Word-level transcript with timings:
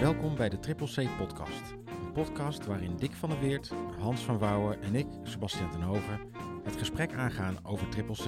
Welkom 0.00 0.36
bij 0.36 0.48
de 0.48 0.58
Triple 0.58 0.86
C 0.86 1.16
podcast. 1.16 1.70
Een 1.86 2.12
podcast 2.12 2.66
waarin 2.66 2.96
Dick 2.96 3.12
van 3.12 3.30
der 3.30 3.40
Weert, 3.40 3.70
Hans 3.98 4.20
van 4.20 4.38
Wouwen 4.38 4.82
en 4.82 4.94
ik, 4.94 5.06
Sebastian 5.22 5.70
ten 5.70 5.82
Hoven, 5.82 6.20
het 6.64 6.76
gesprek 6.76 7.12
aangaan 7.12 7.66
over 7.66 7.88
Triple 7.88 8.14
C. 8.14 8.26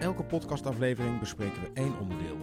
Elke 0.00 0.24
podcastaflevering 0.24 1.20
bespreken 1.20 1.62
we 1.62 1.70
één 1.74 1.98
onderdeel. 1.98 2.38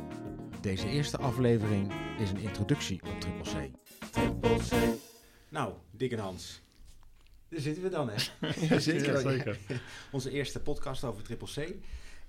Deze 0.61 0.87
eerste 0.87 1.17
aflevering 1.17 1.93
is 2.19 2.29
een 2.29 2.39
introductie 2.39 3.01
op 3.01 3.19
Triple 3.19 3.51
C. 3.51 3.71
Triple 4.11 4.57
C. 4.57 4.99
Nou, 5.49 5.73
Dick 5.91 6.11
en 6.11 6.19
Hans. 6.19 6.61
Daar 7.49 7.59
zitten 7.59 7.83
we 7.83 7.89
dan, 7.89 8.09
hè? 8.09 8.17
zeker. 8.79 9.13
Ja, 9.13 9.19
zeker. 9.19 9.59
Onze 10.11 10.31
eerste 10.31 10.59
podcast 10.59 11.03
over 11.03 11.23
Triple 11.23 11.47
C. 11.47 11.75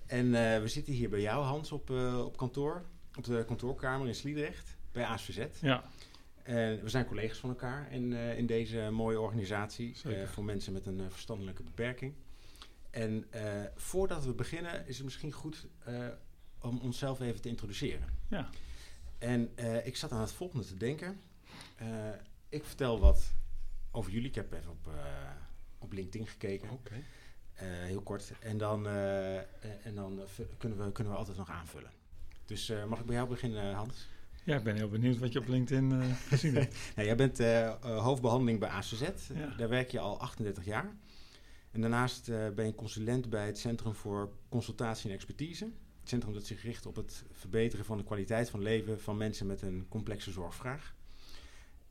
En 0.07 0.27
uh, 0.27 0.61
we 0.61 0.69
zitten 0.69 0.93
hier 0.93 1.09
bij 1.09 1.21
jou, 1.21 1.45
Hans, 1.45 1.73
op, 1.73 1.91
uh, 1.91 2.25
op 2.25 2.37
kantoor. 2.37 2.85
Op 3.17 3.25
de 3.25 3.45
kantoorkamer 3.47 4.07
in 4.07 4.15
Sliedrecht, 4.15 4.77
bij 4.93 5.05
ASVZ. 5.05 5.47
Ja. 5.61 5.85
En 6.49 6.83
we 6.83 6.89
zijn 6.89 7.07
collega's 7.07 7.39
van 7.39 7.49
elkaar 7.49 7.93
in, 7.93 8.13
uh, 8.13 8.39
in 8.39 8.47
deze 8.47 8.89
mooie 8.91 9.21
organisatie. 9.21 9.97
voor 10.27 10.45
mensen 10.45 10.73
met 10.73 10.87
een 10.87 11.11
verstandelijke 11.11 11.63
beperking. 11.63 12.15
En 12.91 13.25
voordat 13.75 14.25
we 14.25 14.33
beginnen, 14.33 14.87
is 14.87 14.97
het 14.97 15.05
misschien 15.05 15.33
goed 15.33 15.67
om 16.61 16.79
onszelf 16.79 17.21
even 17.21 17.41
te 17.41 17.49
introduceren. 17.49 18.09
Ja. 18.29 18.51
En 19.19 19.51
ik 19.85 19.97
zat 19.97 20.13
aan 20.13 20.21
het 20.21 20.33
volgende 20.33 20.65
te 20.65 20.77
denken. 20.77 21.21
ik 22.49 22.65
vertel 22.65 23.01
wat 23.01 23.35
over 23.91 24.13
jullie. 24.13 24.29
Ik 24.29 24.35
heb 24.35 24.53
even 24.53 24.71
op, 24.71 24.91
op 25.79 25.93
LinkedIn 25.93 26.27
gekeken. 26.27 26.71
Oké. 26.71 26.89
Okay. 26.89 27.05
Uh, 27.63 27.85
heel 27.85 28.03
kort. 28.03 28.33
En 28.41 28.59
dan, 28.59 28.87
uh, 28.87 29.37
en 29.87 29.95
dan 29.95 30.21
kunnen, 30.59 30.85
we, 30.85 30.93
kunnen 30.93 31.13
we 31.13 31.19
altijd 31.19 31.37
nog 31.37 31.51
aanvullen. 31.51 31.91
Dus 32.45 32.71
uh, 32.71 32.85
mag 32.85 33.01
ik 33.01 33.07
bij 33.07 33.15
jou 33.15 33.29
beginnen, 33.29 33.75
Hans? 33.75 34.09
Ja, 34.49 34.57
ik 34.57 34.63
ben 34.63 34.77
heel 34.77 34.89
benieuwd 34.89 35.19
wat 35.19 35.33
je 35.33 35.39
op 35.39 35.49
LinkedIn 35.49 36.03
gezien 36.29 36.55
hebt. 36.55 36.77
nou, 36.97 37.07
jij 37.07 37.17
bent 37.17 37.39
hoofdbehandeling 37.83 38.59
bij 38.59 38.69
ACZ. 38.69 39.01
Ja. 39.35 39.55
Daar 39.57 39.69
werk 39.69 39.91
je 39.91 39.99
al 39.99 40.21
38 40.21 40.65
jaar. 40.65 40.97
En 41.71 41.81
daarnaast 41.81 42.27
ben 42.55 42.67
je 42.67 42.75
consulent 42.75 43.31
bij 43.31 43.47
het 43.47 43.59
Centrum 43.59 43.95
voor 43.95 44.33
Consultatie 44.49 45.09
en 45.09 45.15
Expertise. 45.15 45.65
Het 46.01 46.09
centrum 46.09 46.33
dat 46.33 46.47
zich 46.47 46.63
richt 46.63 46.87
op 46.87 46.97
het 46.97 47.25
verbeteren 47.31 47.85
van 47.85 47.97
de 47.97 48.05
kwaliteit 48.05 48.51
van 48.51 48.63
leven 48.63 49.01
van 49.01 49.17
mensen 49.17 49.47
met 49.47 49.63
een 49.63 49.87
complexe 49.89 50.31
zorgvraag. 50.31 50.95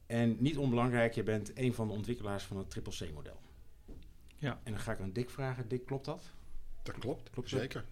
En 0.06 0.36
niet 0.40 0.58
onbelangrijk, 0.58 1.14
je 1.14 1.24
bent 1.24 1.52
een 1.58 1.74
van 1.74 1.88
de 1.88 1.94
ontwikkelaars 1.94 2.44
van 2.44 2.58
het 2.58 2.70
Triple 2.70 3.08
C-model. 3.08 3.42
Ja. 4.36 4.60
En 4.64 4.72
dan 4.72 4.82
ga 4.82 4.92
ik 4.92 5.00
aan 5.00 5.12
Dick 5.12 5.30
vragen. 5.30 5.68
Dick, 5.68 5.86
klopt 5.86 6.06
dat? 6.06 6.24
Dat 6.84 6.98
klopt, 6.98 7.30
klopt 7.30 7.50
zeker. 7.50 7.86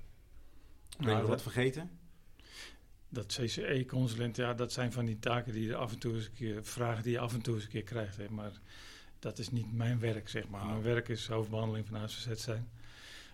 Ben 0.98 1.00
je 1.00 1.06
nou, 1.06 1.20
nog 1.20 1.30
wat 1.30 1.42
vergeten? 1.42 1.90
Dat 3.16 3.26
CCE-consulent, 3.26 4.36
ja, 4.36 4.54
dat 4.54 4.72
zijn 4.72 4.92
van 4.92 5.06
die 5.06 5.20
taken 5.20 5.54
die 5.54 5.66
je 5.66 5.76
af 5.76 5.92
en 5.92 6.00
toe 6.00 6.14
eens 6.14 6.26
een 6.26 6.34
keer, 6.34 6.66
vragen 6.66 7.04
die 7.04 7.12
je 7.12 7.20
af 7.20 7.34
en 7.34 7.42
toe 7.42 7.56
eens 7.56 7.64
een 7.64 7.70
keer 7.70 7.84
krijgt. 7.84 8.18
Hè. 8.18 8.30
Maar 8.30 8.52
dat 9.20 9.40
is 9.40 9.50
niet 9.50 9.74
mijn 9.74 10.00
werk, 10.00 10.30
zeg 10.30 10.48
maar. 10.48 10.66
Mijn 10.66 10.82
werk 10.82 11.08
is 11.08 11.28
hoofdbehandeling 11.28 11.88
van 11.88 11.98
ACZ 11.98 12.28
zijn. 12.34 12.70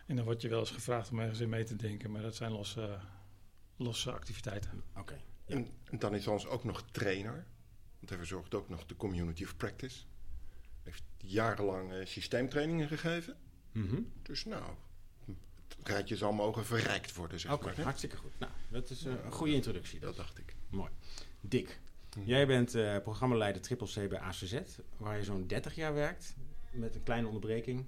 En 0.05 0.15
dan 0.15 0.25
word 0.25 0.41
je 0.41 0.49
wel 0.49 0.59
eens 0.59 0.71
gevraagd 0.71 1.11
om 1.11 1.19
ergens 1.19 1.39
in 1.39 1.49
mee 1.49 1.63
te 1.63 1.75
denken, 1.75 2.11
maar 2.11 2.21
dat 2.21 2.35
zijn 2.35 2.51
losse, 2.51 2.97
losse 3.75 4.11
activiteiten. 4.11 4.83
Oké. 4.89 4.99
Okay. 4.99 5.21
Ja. 5.45 5.55
En, 5.55 5.67
en, 5.83 5.99
dan 5.99 6.15
is 6.15 6.27
ons 6.27 6.47
ook 6.47 6.63
nog 6.63 6.83
trainer, 6.91 7.45
want 7.97 8.09
hij 8.09 8.17
verzorgt 8.17 8.53
ook 8.53 8.69
nog 8.69 8.85
de 8.85 8.95
community 8.95 9.43
of 9.43 9.57
practice 9.57 10.03
heeft 10.83 11.03
jarenlang 11.17 11.91
uh, 11.91 12.05
systeemtrainingen 12.05 12.87
gegeven. 12.87 13.35
Mm 13.71 13.87
-hmm. 13.87 14.11
Dus 14.21 14.45
nou, 14.45 14.73
het 15.77 15.87
rijtje 15.87 16.17
zal 16.17 16.31
mogen 16.31 16.65
verrijkt 16.65 17.15
worden, 17.15 17.39
zeg 17.39 17.51
Oké, 17.51 17.65
maar. 17.65 17.81
hartstikke 17.81 18.17
goed. 18.17 18.31
Nou, 18.39 18.51
dat 18.69 18.89
is 18.89 19.05
uh, 19.05 19.13
een 19.25 19.31
goede 19.31 19.53
introductie. 19.53 19.99
Dat 19.99 20.15
dacht 20.15 20.37
ik. 20.37 20.55
Mooi. 20.69 20.91
Dick, 21.41 21.79
mm. 22.17 22.23
jij 22.25 22.47
bent 22.47 22.75
uh, 22.75 22.97
programmaleider 22.97 23.61
Triple 23.61 23.87
C 23.87 24.09
bij 24.09 24.19
ACZ, 24.19 24.55
waar 24.97 25.17
je 25.17 25.23
zo'n 25.23 25.47
30 25.47 25.75
jaar 25.75 25.93
werkt, 25.93 26.35
met 26.71 26.95
een 26.95 27.03
kleine 27.03 27.27
onderbreking. 27.27 27.85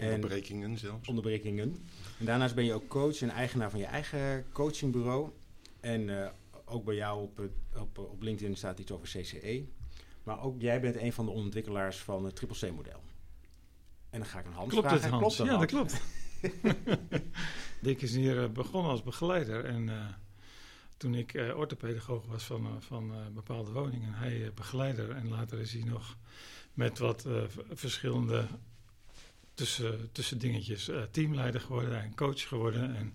Onderbrekingen 0.00 0.78
zelfs. 0.78 1.08
Onderbrekingen. 1.08 1.86
En 2.18 2.24
daarnaast 2.24 2.54
ben 2.54 2.64
je 2.64 2.72
ook 2.72 2.88
coach 2.88 3.20
en 3.20 3.30
eigenaar 3.30 3.70
van 3.70 3.80
je 3.80 3.86
eigen 3.86 4.44
coachingbureau. 4.52 5.30
En 5.80 6.32
ook 6.64 6.84
bij 6.84 6.94
jou 6.94 7.22
op, 7.22 7.40
op, 7.76 7.98
op 7.98 8.22
LinkedIn 8.22 8.56
staat 8.56 8.78
iets 8.78 8.90
over 8.90 9.08
CCE. 9.08 9.64
Maar 10.22 10.42
ook 10.42 10.60
jij 10.60 10.80
bent 10.80 10.96
een 10.96 11.12
van 11.12 11.24
de 11.24 11.30
ontwikkelaars 11.30 11.96
van 11.96 12.24
het 12.24 12.36
Triple 12.36 12.68
C-model. 12.68 13.00
En 14.10 14.18
dan 14.18 14.28
ga 14.28 14.38
ik 14.38 14.46
een 14.46 14.52
Hans 14.52 14.70
klopt 14.70 14.86
vragen. 14.86 15.02
Het, 15.04 15.10
Hans? 15.10 15.36
Klopt 15.36 15.36
dat, 15.36 15.46
ja, 15.46 15.58
dat 15.58 15.70
klopt. 15.70 16.02
Dick 17.80 18.02
is 18.02 18.14
hier 18.14 18.52
begonnen 18.52 18.90
als 18.90 19.02
begeleider. 19.02 19.64
En 19.64 19.86
uh, 19.88 20.06
toen 20.96 21.14
ik 21.14 21.34
uh, 21.34 21.56
orthopedagoog 21.56 22.26
was 22.26 22.44
van, 22.44 22.64
uh, 22.64 22.70
van 22.78 23.12
bepaalde 23.34 23.70
woningen, 23.70 24.14
hij 24.14 24.50
begeleider. 24.54 25.10
En 25.10 25.28
later 25.28 25.60
is 25.60 25.72
hij 25.72 25.82
nog 25.84 26.16
met 26.74 26.98
wat 26.98 27.26
verschillende 27.72 28.46
tussen, 29.54 30.12
tussen 30.12 30.38
dingetjes 30.38 30.90
teamleider 31.10 31.60
geworden 31.60 32.02
en 32.02 32.14
coach 32.14 32.48
geworden. 32.48 32.96
En 32.96 33.14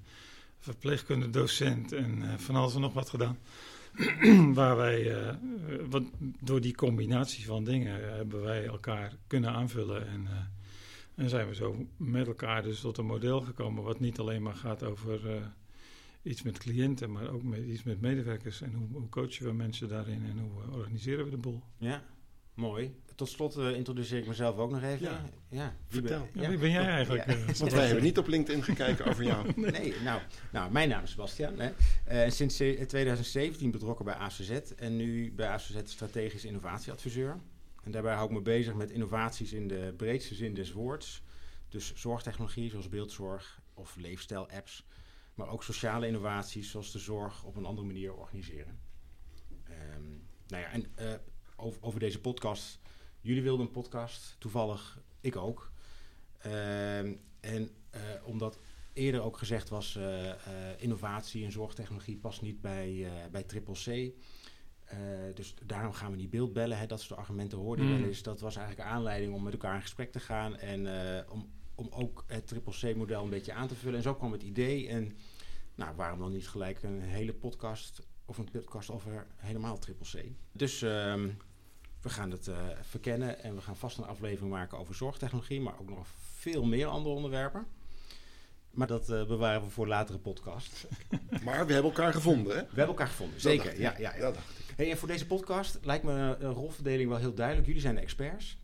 verpleegkunde 0.60 1.30
docent 1.30 1.92
en 1.92 2.40
van 2.40 2.56
alles 2.56 2.76
en 2.76 2.82
nog 2.82 2.94
wat 2.94 3.10
gedaan. 3.10 3.38
waar 4.54 4.76
wij, 4.78 5.16
wat, 5.90 6.04
door 6.40 6.62
die 6.62 6.76
combinatie 6.76 7.46
van 7.46 7.64
dingen 7.64 8.16
hebben 8.16 8.42
wij 8.42 8.66
elkaar 8.66 9.14
kunnen 9.28 9.52
aanvullen. 9.52 10.08
En, 10.08 10.28
en 11.20 11.30
zijn 11.30 11.48
we 11.48 11.56
zo 11.56 11.86
met 11.98 12.28
elkaar 12.28 12.64
dus 12.64 12.80
tot 12.80 12.98
een 12.98 13.06
model 13.06 13.42
gekomen 13.42 13.84
wat 13.84 14.00
niet 14.00 14.20
alleen 14.20 14.42
maar 14.42 14.56
gaat 14.56 14.84
over 14.84 15.36
uh, 15.36 15.42
iets 16.22 16.42
met 16.42 16.58
cliënten, 16.58 17.12
maar 17.12 17.30
ook 17.30 17.44
met, 17.44 17.60
iets 17.60 17.84
met 17.84 18.02
medewerkers. 18.02 18.62
En 18.62 18.74
hoe, 18.74 18.88
hoe 18.92 19.10
coachen 19.10 19.46
we 19.46 19.54
mensen 19.54 19.88
daarin 19.88 20.26
en 20.26 20.40
hoe 20.40 20.78
organiseren 20.78 21.26
we 21.26 21.32
de 21.32 21.38
boel. 21.38 21.64
Ja, 21.78 22.04
mooi. 22.54 22.96
Tot 23.16 23.30
slot 23.30 23.58
uh, 23.58 23.76
introduceer 23.76 24.18
ik 24.18 24.28
mezelf 24.28 24.58
ook 24.58 24.72
nog 24.72 24.84
even. 24.84 25.00
Ja, 25.08 25.30
ja. 25.50 25.76
vertel. 25.88 26.28
Ben, 26.34 26.42
ja, 26.42 26.50
wie 26.50 26.58
ben 26.58 26.72
jij 26.72 26.88
eigenlijk? 26.88 27.26
Ja. 27.26 27.46
Want 27.60 27.72
wij 27.72 27.86
hebben 27.86 28.04
niet 28.04 28.18
op 28.18 28.28
LinkedIn 28.28 28.64
gekeken 28.64 29.06
over 29.06 29.24
jou. 29.24 29.52
nee, 29.56 29.72
nee 29.82 29.94
nou, 30.04 30.22
nou, 30.52 30.72
mijn 30.72 30.90
naam 30.90 31.04
is 31.04 31.12
Sebastian. 31.12 31.54
Hè. 31.60 31.72
Uh, 32.26 32.32
sinds 32.32 32.56
2017 32.56 33.72
betrokken 33.72 34.06
bij 34.06 34.14
ACZ 34.14 34.50
en 34.78 34.96
nu 34.96 35.32
bij 35.32 35.48
ACZ 35.48 35.76
strategisch 35.84 36.46
innovatieadviseur. 36.46 37.40
En 37.90 37.96
daarbij 37.96 38.16
hou 38.16 38.28
ik 38.28 38.36
me 38.36 38.42
bezig 38.42 38.74
met 38.74 38.92
innovaties 38.92 39.54
in 39.54 39.68
de 39.68 39.94
breedste 39.98 40.36
zin 40.36 40.54
des 40.54 40.72
woords. 40.72 41.24
Dus 41.70 41.94
zorgtechnologie 41.96 42.70
zoals 42.70 42.90
beeldzorg 42.90 43.62
of 43.74 43.96
leefstijl-apps. 43.96 44.86
Maar 45.34 45.48
ook 45.48 45.64
sociale 45.64 46.08
innovaties 46.08 46.72
zoals 46.72 46.92
de 46.92 47.00
zorg 47.00 47.44
op 47.44 47.56
een 47.56 47.66
andere 47.66 47.88
manier 47.88 48.14
organiseren. 48.14 48.80
Um, 49.96 50.28
nou 50.48 50.64
ja, 50.64 50.72
en 50.72 50.86
uh, 51.00 51.14
over, 51.56 51.82
over 51.82 52.00
deze 52.00 52.22
podcast 52.22 52.80
Jullie 53.22 53.44
wilden 53.44 53.66
een 53.66 53.72
podcast, 53.72 54.36
toevallig 54.40 55.00
ik 55.22 55.36
ook. 55.36 55.72
Uh, 56.46 57.00
en 57.00 57.18
uh, 57.40 58.02
omdat 58.24 58.60
eerder 58.94 59.22
ook 59.22 59.38
gezegd 59.38 59.70
was, 59.70 59.96
uh, 59.96 60.34
innovatie 60.78 61.46
en 61.46 61.52
zorgtechnologie 61.52 62.18
past 62.18 62.42
niet 62.42 62.62
bij, 62.62 63.12
bij 63.32 63.44
Triple 63.44 63.74
C. 63.74 64.14
dus 65.34 65.56
daarom 65.66 65.94
gaan 65.94 66.12
we 66.12 66.18
niet 66.18 66.30
beeldbellen. 66.30 66.78
Hè, 66.78 66.86
dat 66.86 67.02
soort 67.02 67.20
argumenten 67.20 67.58
hoorde 67.58 67.84
je 67.84 67.90
mm. 67.90 68.00
wel 68.00 68.08
eens. 68.08 68.24
Dat 68.24 68.40
was 68.40 68.56
eigenlijk 68.56 68.90
aanleiding 68.90 69.34
om 69.34 69.44
met 69.44 69.54
elkaar 69.54 69.76
in 69.76 69.82
gesprek 69.82 70.12
te 70.12 70.20
gaan. 70.20 70.58
En 70.58 70.88
om, 71.30 71.50
om 71.76 71.88
ook 71.92 72.24
het 72.28 72.48
Triple 72.48 72.94
C-model 72.94 73.24
een 73.24 73.30
beetje 73.30 73.54
aan 73.54 73.68
te 73.68 73.76
vullen. 73.76 73.98
En 73.98 74.04
zo 74.04 74.16
kwam 74.16 74.32
het 74.32 74.44
idee. 74.44 74.88
En 74.88 75.18
nou, 75.76 75.96
waarom 75.96 76.20
dan 76.20 76.32
niet 76.32 76.48
gelijk 76.48 76.84
een 76.84 77.02
hele 77.02 77.34
podcast 77.34 78.08
of 78.26 78.38
een 78.38 78.52
podcast 78.52 78.90
over 78.90 79.28
helemaal 79.36 79.78
Triple 79.78 80.22
C. 80.22 80.26
Dus... 80.52 80.82
Um, 80.82 81.38
we 82.02 82.10
gaan 82.10 82.32
het 82.32 82.48
uh, 82.48 82.56
verkennen 82.82 83.44
en 83.44 83.56
we 83.56 83.62
gaan 83.62 83.76
vast 83.76 83.98
een 83.98 84.06
aflevering 84.06 84.52
maken 84.52 84.78
over 84.78 84.96
zorgtechnologie, 84.96 85.62
maar 85.62 85.80
ook 85.80 85.90
nog 85.90 86.08
veel 86.18 86.66
meer 86.66 86.88
andere 86.88 87.16
onderwerpen. 87.16 87.66
Maar 88.72 88.88
dat 88.88 89.10
uh, 89.10 89.26
bewaren 89.26 89.62
we 89.62 89.70
voor 89.70 89.88
latere 89.88 90.18
podcast. 90.18 90.88
Maar 91.44 91.66
we 91.66 91.74
hebben 91.74 91.92
elkaar 91.92 92.14
gevonden, 92.14 92.56
hè? 92.56 92.62
We 92.62 92.68
hebben 92.68 92.88
elkaar 92.88 93.08
gevonden, 93.08 93.42
zeker. 93.42 93.80
Ja, 93.80 93.96
ja, 93.98 94.16
ja. 94.16 94.22
Dat 94.22 94.34
dacht 94.34 94.60
ik. 94.60 94.69
Hey, 94.80 94.92
en 94.92 94.98
voor 94.98 95.08
deze 95.08 95.26
podcast 95.26 95.80
lijkt 95.82 96.04
me 96.04 96.12
een 96.40 96.54
rolverdeling 96.54 97.10
wel 97.10 97.18
heel 97.18 97.34
duidelijk. 97.34 97.68
Jullie 97.68 97.82
zijn 97.82 97.96
de 97.96 98.02
experts. 98.02 98.58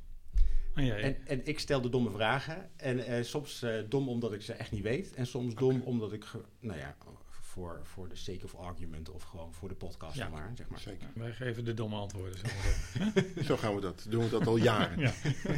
Oh, 0.78 0.84
ja, 0.84 0.96
ja. 0.96 0.96
En, 0.96 1.18
en, 1.26 1.48
ik 1.48 1.60
stel 1.60 1.82
de 1.82 1.90
domme 1.90 2.12
vragen. 2.12 2.70
En 2.76 2.98
uh, 2.98 3.24
soms 3.24 3.64
uh, 3.64 3.72
dom 3.90 4.10
omdat 4.10 4.34
ik 4.34 4.42
ze 4.42 4.54
echt 4.54 4.72
niet 4.72 4.82
weet. 4.82 5.14
En 5.14 5.28
soms 5.28 5.54
okay. 5.54 5.68
dom 5.68 5.82
omdat 5.82 6.14
ik, 6.14 6.26
nou 6.60 6.80
ja, 6.80 6.96
voor, 7.42 7.80
voor 7.84 8.10
de 8.10 8.16
sake 8.16 8.44
of 8.44 8.56
argument 8.56 9.10
of 9.10 9.24
gewoon 9.24 9.54
voor 9.54 9.70
de 9.70 9.76
podcast. 9.76 10.16
Ja, 10.16 10.30
maar, 10.30 10.52
zeg 10.56 10.68
maar. 10.68 10.80
Zeker. 10.80 11.08
Wij 11.14 11.34
geven 11.34 11.66
de 11.66 11.74
domme 11.74 11.96
antwoorden. 11.96 12.38
Zo, 12.38 13.42
zo 13.48 13.58
gaan 13.58 13.76
we 13.76 13.82
dat. 13.82 14.06
Doen 14.10 14.24
we 14.24 14.30
dat 14.30 14.48
al 14.48 14.58
jaren. 14.58 15.00
ja. 15.00 15.12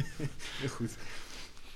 Heel 0.60 0.68
goed. 0.68 0.96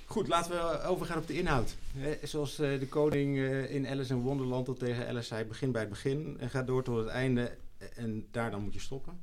Goed, 0.07 0.29
laten 0.29 0.51
we 0.51 0.83
overgaan 0.83 1.19
op 1.19 1.27
de 1.27 1.35
inhoud. 1.35 1.77
zoals 2.23 2.61
uh, 2.61 2.81
de 2.81 2.89
koning 2.89 3.37
uh, 3.37 3.75
in 3.75 3.87
Alice 3.87 4.13
in 4.13 4.21
Wonderland 4.21 4.65
tot 4.65 4.79
tegen 4.79 5.09
Alice 5.09 5.27
zei, 5.27 5.45
begin 5.45 5.73
bij 5.73 5.81
het 5.81 5.91
begin 5.91 6.37
en 6.39 6.51
ga 6.51 6.63
door 6.63 6.83
tot 6.83 6.97
het 6.97 7.07
einde 7.07 7.57
en 7.95 8.27
daar 8.31 8.51
dan 8.51 8.63
moet 8.63 8.75
je 8.75 8.81
stoppen. 8.81 9.21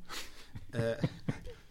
uh, 0.72 0.92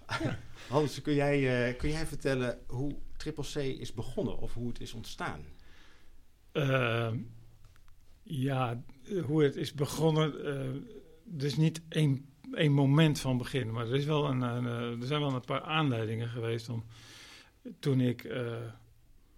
Hans, 0.68 1.02
kun 1.02 1.14
jij, 1.14 1.74
kun 1.74 1.90
jij 1.90 2.06
vertellen 2.06 2.58
hoe 2.66 2.96
Triple 3.16 3.44
C 3.52 3.56
is 3.56 3.92
begonnen 3.92 4.38
of 4.38 4.54
hoe 4.54 4.68
het 4.68 4.80
is 4.80 4.92
ontstaan? 4.92 5.44
ja, 8.22 8.82
hoe 9.24 9.42
het 9.42 9.56
is 9.56 9.74
begonnen. 9.74 10.34
Is 11.38 11.56
niet 11.56 11.80
één 11.88 12.28
één 12.54 12.72
moment 12.72 13.20
van 13.20 13.38
begin. 13.38 13.72
Maar 13.72 13.86
er, 13.86 13.94
is 13.94 14.04
wel 14.04 14.28
een, 14.28 14.40
een, 14.40 14.66
eh, 14.66 15.00
er 15.00 15.06
zijn 15.06 15.20
wel 15.20 15.32
een 15.32 15.40
paar 15.40 15.62
aanleidingen 15.62 16.28
geweest 16.28 16.68
om 16.68 16.84
toen 17.78 18.00
ik, 18.00 18.24
eh, 18.24 18.56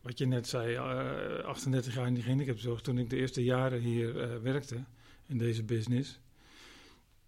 wat 0.01 0.19
je 0.19 0.27
net 0.27 0.49
zei, 0.49 0.75
eh, 0.75 1.45
38 1.45 1.95
jaar 1.95 2.07
in 2.07 2.15
die 2.15 2.23
gehandicaptenzorg, 2.23 2.81
toen 2.81 2.99
ik 2.99 3.11
de 3.11 3.17
eerste 3.17 3.45
jaren 3.45 3.81
hier 3.81 4.21
eh, 4.21 4.37
werkte 4.37 4.85
in 5.27 5.39
deze 5.39 5.63
business, 5.63 6.21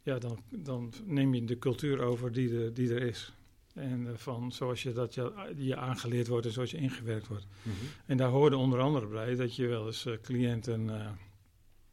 ja, 0.02 0.18
dan, 0.18 0.42
dan 0.50 0.92
neem 1.04 1.34
je 1.34 1.44
de 1.44 1.58
cultuur 1.58 2.00
over 2.00 2.32
die, 2.32 2.58
er- 2.64 2.74
die 2.74 2.94
er 2.94 3.02
is. 3.02 3.32
En 3.74 4.06
eh, 4.06 4.12
van 4.16 4.52
zoals 4.52 4.82
je 4.82 4.92
dat 4.92 5.14
je, 5.14 5.52
je 5.56 5.76
aangeleerd 5.76 6.28
wordt 6.28 6.46
en 6.46 6.52
zoals 6.52 6.70
je 6.70 6.76
ingewerkt 6.76 7.26
wordt. 7.28 7.46
Mhm. 7.62 7.74
En 8.06 8.16
daar 8.16 8.28
hoorde 8.28 8.56
onder 8.56 8.78
andere 8.80 9.06
bij 9.06 9.34
dat 9.34 9.56
je 9.56 9.66
wel 9.66 9.86
eens 9.86 10.06
eh, 10.06 10.12
cliënten 10.22 11.00
eh, 11.00 11.10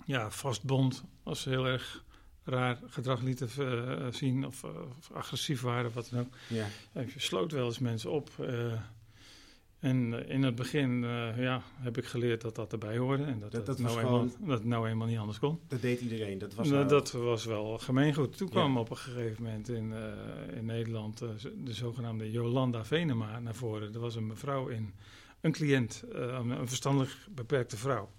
ja, 0.06 0.32
vastbond 0.32 1.04
als 1.24 1.42
ze 1.42 1.50
heel 1.50 1.66
erg 1.68 2.04
raar 2.44 2.80
gedrag 2.88 3.22
lieten 3.22 3.50
eh, 3.58 4.08
zien 4.12 4.46
of, 4.46 4.64
of 4.98 5.12
agressief 5.12 5.62
waren, 5.62 5.92
wat 5.94 6.10
dan 6.12 6.20
ook. 6.20 6.34
Ja. 6.50 6.66
Ja, 6.94 7.02
je 7.02 7.12
sloot 7.16 7.52
wel 7.52 7.66
eens 7.66 7.80
mensen 7.80 8.12
op. 8.12 8.30
en 9.80 10.14
eh, 10.26 10.34
in 10.36 10.44
het 10.44 10.56
begin 10.56 11.04
eh, 11.04 11.38
ja, 11.38 11.62
heb 11.76 11.98
ik 11.98 12.06
geleerd 12.06 12.42
dat 12.42 12.56
dat 12.56 12.72
erbij 12.72 12.98
hoorde. 12.98 13.24
En 13.24 13.40
dat, 13.40 13.52
Dat- 13.52 13.66
dat, 13.66 13.66
dat 13.66 13.80
was 13.80 13.94
nou 13.94 14.06
gewoon- 14.06 14.22
eenmaal, 14.31 14.48
dat 14.48 14.58
het 14.58 14.68
nou 14.68 14.90
eenmaal 14.90 15.08
niet 15.08 15.18
anders 15.18 15.40
kon. 15.40 15.60
Dat 15.68 15.81
deed 15.81 16.02
iedereen. 16.02 16.38
Dat 16.38 16.54
was 16.54 16.68
Nou, 16.68 16.78
nou- 16.86 16.90
dat 16.90 17.12
was 17.12 17.46
wel 17.46 17.78
gemeengoed. 17.78 18.38
Toen 18.38 18.48
Ja. 18.48 18.54
kwam 18.54 18.78
op 18.78 18.90
een 18.90 18.98
gegeven 18.98 19.44
moment 19.44 19.70
in, 19.70 19.94
eh, 19.94 20.58
in 20.58 20.66
Nederland 20.66 21.18
de 21.64 21.74
zogenaamde 21.74 22.31
Jolanda 22.31 22.86
Venema 22.86 23.40
naar 23.40 23.56
voren. 23.56 23.94
Er 23.94 24.00
was 24.00 24.16
een 24.16 24.28
mevrouw 24.28 24.68
in, 24.68 24.94
een 25.42 25.52
cliënt, 25.52 26.04
een 26.10 26.50
een 26.50 26.68
verstandelijk 26.68 27.16
beperkte 27.30 27.78
vrouw. 27.78 28.10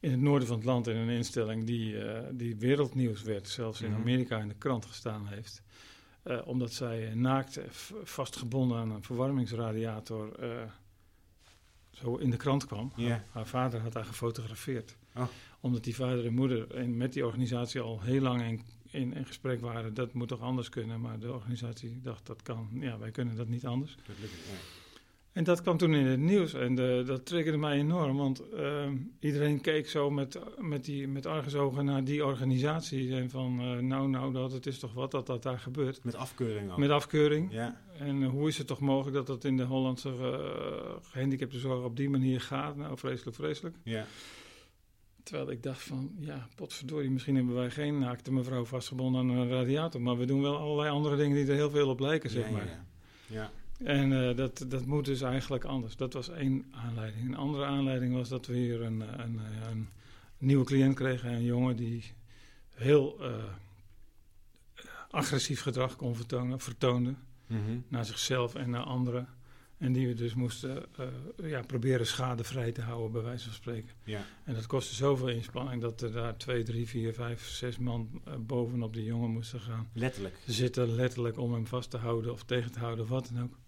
In 0.00 0.10
het 0.10 0.20
noorden 0.20 0.48
van 0.48 0.56
het 0.56 0.66
land 0.66 0.86
in 0.86 0.96
een 0.96 1.08
instelling 1.08 1.64
die, 1.66 1.98
eh, 2.04 2.26
die 2.32 2.56
wereldnieuws 2.56 3.22
werd, 3.22 3.48
zelfs 3.48 3.80
in 3.80 3.90
Mhm. 3.90 4.00
Amerika 4.00 4.38
in 4.38 4.48
de 4.48 4.54
krant 4.54 4.84
gestaan 4.86 5.26
heeft. 5.26 5.62
Eh, 6.28 6.38
omdat 6.44 6.72
zij 6.72 7.14
naakt, 7.14 7.56
eh, 7.56 7.64
vastgebonden 8.04 8.78
aan 8.78 8.90
een 8.90 9.02
verwarmingsradiator, 9.02 10.38
eh, 10.38 10.62
zo 11.90 12.16
in 12.16 12.30
de 12.30 12.36
krant 12.36 12.66
kwam. 12.66 12.92
Haar, 12.96 13.24
haar 13.30 13.46
vader 13.46 13.80
had 13.80 13.94
haar 13.94 14.04
gefotografeerd. 14.04 14.96
Oh. 15.14 15.26
Omdat 15.60 15.84
die 15.84 15.94
vader 15.94 16.26
en 16.26 16.34
moeder 16.34 16.88
met 16.88 17.12
die 17.12 17.26
organisatie 17.26 17.80
al 17.80 18.00
heel 18.00 18.20
lang 18.20 18.42
in, 18.42 18.60
in, 18.90 19.14
in 19.14 19.26
gesprek 19.26 19.60
waren. 19.60 19.94
Dat 19.94 20.12
moet 20.12 20.28
toch 20.28 20.40
anders 20.40 20.68
kunnen. 20.68 21.00
Maar 21.00 21.18
de 21.18 21.32
organisatie 21.32 22.00
dacht 22.00 22.26
dat 22.26 22.42
kan. 22.42 22.68
Ja, 22.72 22.98
wij 22.98 23.10
kunnen 23.10 23.36
dat 23.36 23.48
niet 23.48 23.66
anders. 23.66 23.96
Dat 24.06 24.16
lukt 24.20 24.32
ja. 24.32 24.56
En 25.32 25.44
dat 25.44 25.62
kwam 25.62 25.76
toen 25.76 25.94
in 25.94 26.06
het 26.06 26.20
nieuws 26.20 26.54
en 26.54 26.78
eh, 26.78 27.06
dat 27.06 27.26
triggerde 27.26 27.58
mij 27.58 27.78
enorm, 27.78 28.16
want 28.16 28.48
ehm, 28.50 28.96
iedereen 29.20 29.60
keek 29.60 29.88
zo 29.88 30.10
met, 30.10 30.38
met, 30.58 30.84
die, 30.84 31.08
met 31.08 31.26
argusogen 31.26 31.84
naar 31.84 32.04
die 32.04 32.24
organisatie 32.24 33.14
en 33.14 33.30
van 33.30 33.60
eh, 33.60 33.78
nou, 33.78 34.08
nou, 34.08 34.32
dat 34.32 34.52
het 34.52 34.66
is 34.66 34.78
toch 34.78 34.92
wat 34.92 35.10
dat 35.10 35.26
dat 35.26 35.42
daar 35.42 35.58
gebeurt. 35.58 36.04
Met 36.04 36.14
afkeuring 36.14 36.70
ook. 36.70 36.78
Met 36.78 36.90
afkeuring. 36.90 37.52
ja. 37.52 37.80
En 37.98 38.22
eh, 38.22 38.28
hoe 38.28 38.48
is 38.48 38.58
het 38.58 38.66
toch 38.66 38.80
mogelijk 38.80 39.16
dat 39.16 39.26
dat 39.26 39.44
in 39.44 39.56
de 39.56 39.64
Hollandse 39.64 40.14
gehandicaptenzorg 41.02 41.84
op 41.84 41.96
die 41.96 42.10
manier 42.10 42.40
gaat? 42.40 42.76
Nou, 42.76 42.98
vreselijk, 42.98 43.36
vreselijk. 43.36 43.76
Ja. 43.82 44.06
Terwijl 45.22 45.50
ik 45.50 45.62
dacht 45.62 45.82
van, 45.82 46.10
ja, 46.18 46.48
potverdorie, 46.54 47.10
misschien 47.10 47.36
hebben 47.36 47.54
wij 47.54 47.70
geen 47.70 47.98
naakte 47.98 48.32
mevrouw 48.32 48.64
vastgebonden 48.64 49.20
aan 49.20 49.28
een 49.28 49.48
radiator, 49.48 50.00
maar 50.00 50.18
we 50.18 50.24
doen 50.24 50.42
wel 50.42 50.56
allerlei 50.56 50.90
andere 50.90 51.16
dingen 51.16 51.36
die 51.36 51.46
er 51.46 51.54
heel 51.54 51.70
veel 51.70 51.88
op 51.88 52.00
lijken, 52.00 52.30
zeg 52.30 52.44
ja, 52.46 52.50
maar. 52.50 52.66
Ja, 52.66 52.84
ja. 53.26 53.50
En 53.84 54.28
eh, 54.28 54.36
dat, 54.36 54.64
dat 54.68 54.86
moet 54.86 55.04
dus 55.04 55.20
eigenlijk 55.20 55.64
anders. 55.64 55.96
Dat 55.96 56.12
was 56.12 56.28
één 56.28 56.64
aanleiding. 56.70 57.26
Een 57.26 57.36
andere 57.36 57.64
aanleiding 57.64 58.14
was 58.14 58.28
dat 58.28 58.46
we 58.46 58.56
hier 58.56 58.82
een, 58.82 59.02
eh, 59.02 59.08
een, 59.08 59.38
een, 59.38 59.68
een 59.70 59.88
nieuwe 60.38 60.64
cliënt 60.64 60.94
kregen. 60.94 61.32
Een 61.32 61.44
jongen 61.44 61.76
die 61.76 62.04
heel 62.74 63.16
uh, 63.20 63.44
agressief 65.10 65.60
gedrag 65.60 65.96
kon 65.96 66.16
vertonen, 66.16 66.60
vertoonde. 66.60 67.14
Mhm. 67.46 67.78
Naar 67.88 68.04
zichzelf 68.04 68.54
en 68.54 68.70
naar 68.70 68.82
anderen. 68.82 69.28
En 69.78 69.92
die 69.92 70.06
we 70.06 70.14
dus 70.14 70.34
moesten 70.34 70.84
uh, 71.00 71.50
ja, 71.50 71.62
proberen 71.62 72.06
schadevrij 72.06 72.72
te 72.72 72.82
houden, 72.82 73.12
bij 73.12 73.22
wijze 73.22 73.44
van 73.44 73.52
spreken. 73.52 73.90
Ja. 74.04 74.24
En 74.44 74.54
dat 74.54 74.66
kostte 74.66 74.94
zoveel 74.94 75.28
inspanning 75.28 75.82
dat 75.82 76.00
er 76.00 76.12
daar 76.12 76.36
twee, 76.36 76.62
drie, 76.62 76.88
vier, 76.88 77.14
vijf, 77.14 77.46
zes 77.46 77.78
man 77.78 78.22
uh, 78.28 78.34
bovenop 78.40 78.94
die 78.94 79.04
jongen 79.04 79.30
moesten 79.30 79.60
gaan. 79.60 79.88
Letterlijk. 79.92 80.38
Zitten 80.46 80.94
letterlijk 80.94 81.38
om 81.38 81.52
hem 81.52 81.66
vast 81.66 81.90
te 81.90 81.96
houden 81.96 82.32
of 82.32 82.44
tegen 82.44 82.72
te 82.72 82.78
houden 82.78 83.04
of 83.04 83.10
wat 83.10 83.30
dan 83.32 83.42
ook. 83.42 83.58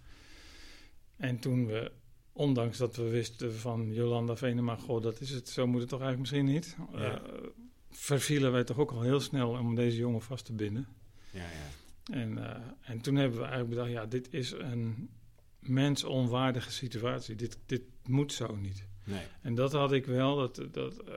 En 1.21 1.39
toen 1.39 1.67
we, 1.67 1.93
ondanks 2.33 2.79
dat 2.79 2.97
we 2.97 3.09
wisten 3.09 3.55
van 3.55 3.93
Jolanda 3.93 4.37
Venema, 4.37 4.77
goh, 4.77 5.03
dat 5.03 5.21
is 5.21 5.31
het, 5.31 5.49
zo 5.49 5.67
moet 5.67 5.81
het 5.81 5.89
toch 5.89 6.01
eigenlijk 6.01 6.31
misschien 6.31 6.55
niet. 6.55 6.77
Ja. 6.93 7.23
Uh, 7.23 7.47
vervielen 7.91 8.53
wij 8.53 8.65
toch 8.65 8.79
ook 8.79 8.91
al 8.91 9.01
heel 9.01 9.21
snel 9.21 9.51
om 9.51 9.75
deze 9.75 9.97
jongen 9.97 10.23
vast 10.23 10.45
te 10.45 10.53
binden. 10.53 10.89
Ja, 11.31 11.43
ja. 11.43 12.15
En, 12.15 12.39
uh, 12.39 12.57
en 12.81 13.01
toen 13.01 13.17
hebben 13.17 13.39
we 13.39 13.45
eigenlijk 13.45 13.75
bedacht, 13.75 13.91
ja, 13.91 14.07
dit 14.07 14.33
is 14.33 14.51
een 14.51 15.11
mensonwaardige 15.59 16.73
situatie. 16.73 17.35
Dit, 17.35 17.59
dit 17.67 17.83
moet 18.07 18.33
zo 18.33 18.57
niet. 18.57 18.87
Nee. 19.05 19.23
En 19.43 19.55
dat 19.55 19.73
had 19.73 19.93
ik 19.93 20.07
wel, 20.07 20.37
dat, 20.37 20.63
dat 20.73 21.09
uh, 21.09 21.15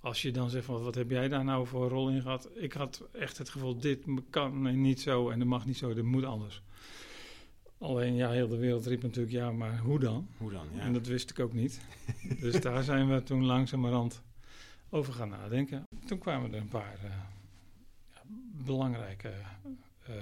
als 0.00 0.22
je 0.22 0.30
dan 0.30 0.50
zegt 0.50 0.64
van 0.64 0.82
wat 0.82 0.94
heb 0.94 1.10
jij 1.10 1.28
daar 1.28 1.44
nou 1.44 1.66
voor 1.66 1.82
een 1.82 1.88
rol 1.88 2.10
in 2.10 2.22
gehad? 2.22 2.48
Ik 2.54 2.72
had 2.72 3.08
echt 3.12 3.38
het 3.38 3.48
gevoel, 3.48 3.78
dit 3.78 4.04
kan 4.30 4.80
niet 4.80 5.00
zo 5.00 5.30
en 5.30 5.38
dat 5.38 5.48
mag 5.48 5.66
niet 5.66 5.76
zo, 5.76 5.94
dit 5.94 6.04
moet 6.04 6.24
anders. 6.24 6.62
Alleen 7.84 8.14
ja, 8.14 8.30
heel 8.30 8.48
de 8.48 8.56
wereld 8.56 8.86
riep 8.86 9.02
natuurlijk 9.02 9.34
ja, 9.34 9.52
maar 9.52 9.78
hoe 9.78 9.98
dan? 9.98 10.28
Hoe 10.36 10.50
dan, 10.50 10.66
ja. 10.74 10.80
En 10.80 10.92
dat 10.92 11.06
wist 11.06 11.30
ik 11.30 11.38
ook 11.38 11.52
niet. 11.52 11.80
dus 12.40 12.60
daar 12.60 12.82
zijn 12.82 13.08
we 13.14 13.22
toen 13.22 13.44
langzamerhand 13.44 14.22
over 14.88 15.12
gaan 15.12 15.28
nadenken. 15.28 15.86
Toen 16.06 16.18
kwamen 16.18 16.52
er 16.52 16.60
een 16.60 16.68
paar 16.68 16.98
uh, 17.04 17.10
ja, 18.12 18.20
belangrijke 18.64 19.32
uh, 20.08 20.14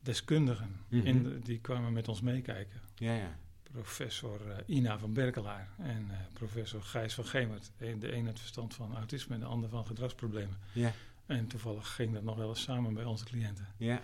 deskundigen 0.00 0.68
Mhm. 0.88 0.96
mm 0.96 1.00
-hmm. 1.00 1.08
in 1.08 1.22
de, 1.22 1.38
die 1.38 1.58
kwamen 1.58 1.92
met 1.92 2.08
ons 2.08 2.20
meekijken. 2.20 2.80
Ja, 2.94 3.14
ja. 3.14 3.38
Professor 3.62 4.40
uh, 4.48 4.76
Ina 4.76 4.98
van 4.98 5.12
Berkelaar 5.12 5.68
en 5.78 6.10
professor 6.32 6.82
Gijs 6.82 7.14
van 7.14 7.24
Gemert. 7.24 7.70
De 7.98 8.14
een 8.14 8.26
het 8.26 8.38
verstand 8.38 8.74
van 8.74 8.96
autisme 8.96 9.34
en 9.34 9.40
de 9.40 9.46
ander 9.46 9.68
van 9.68 9.86
gedragsproblemen. 9.86 10.56
Ja. 10.72 10.92
En 11.26 11.46
toevallig 11.46 11.94
ging 11.94 12.12
dat 12.12 12.22
nog 12.22 12.36
wel 12.36 12.48
eens 12.48 12.62
samen 12.62 12.94
bij 12.94 13.04
onze 13.04 13.24
cliënten. 13.24 13.66
Ja. 13.76 14.02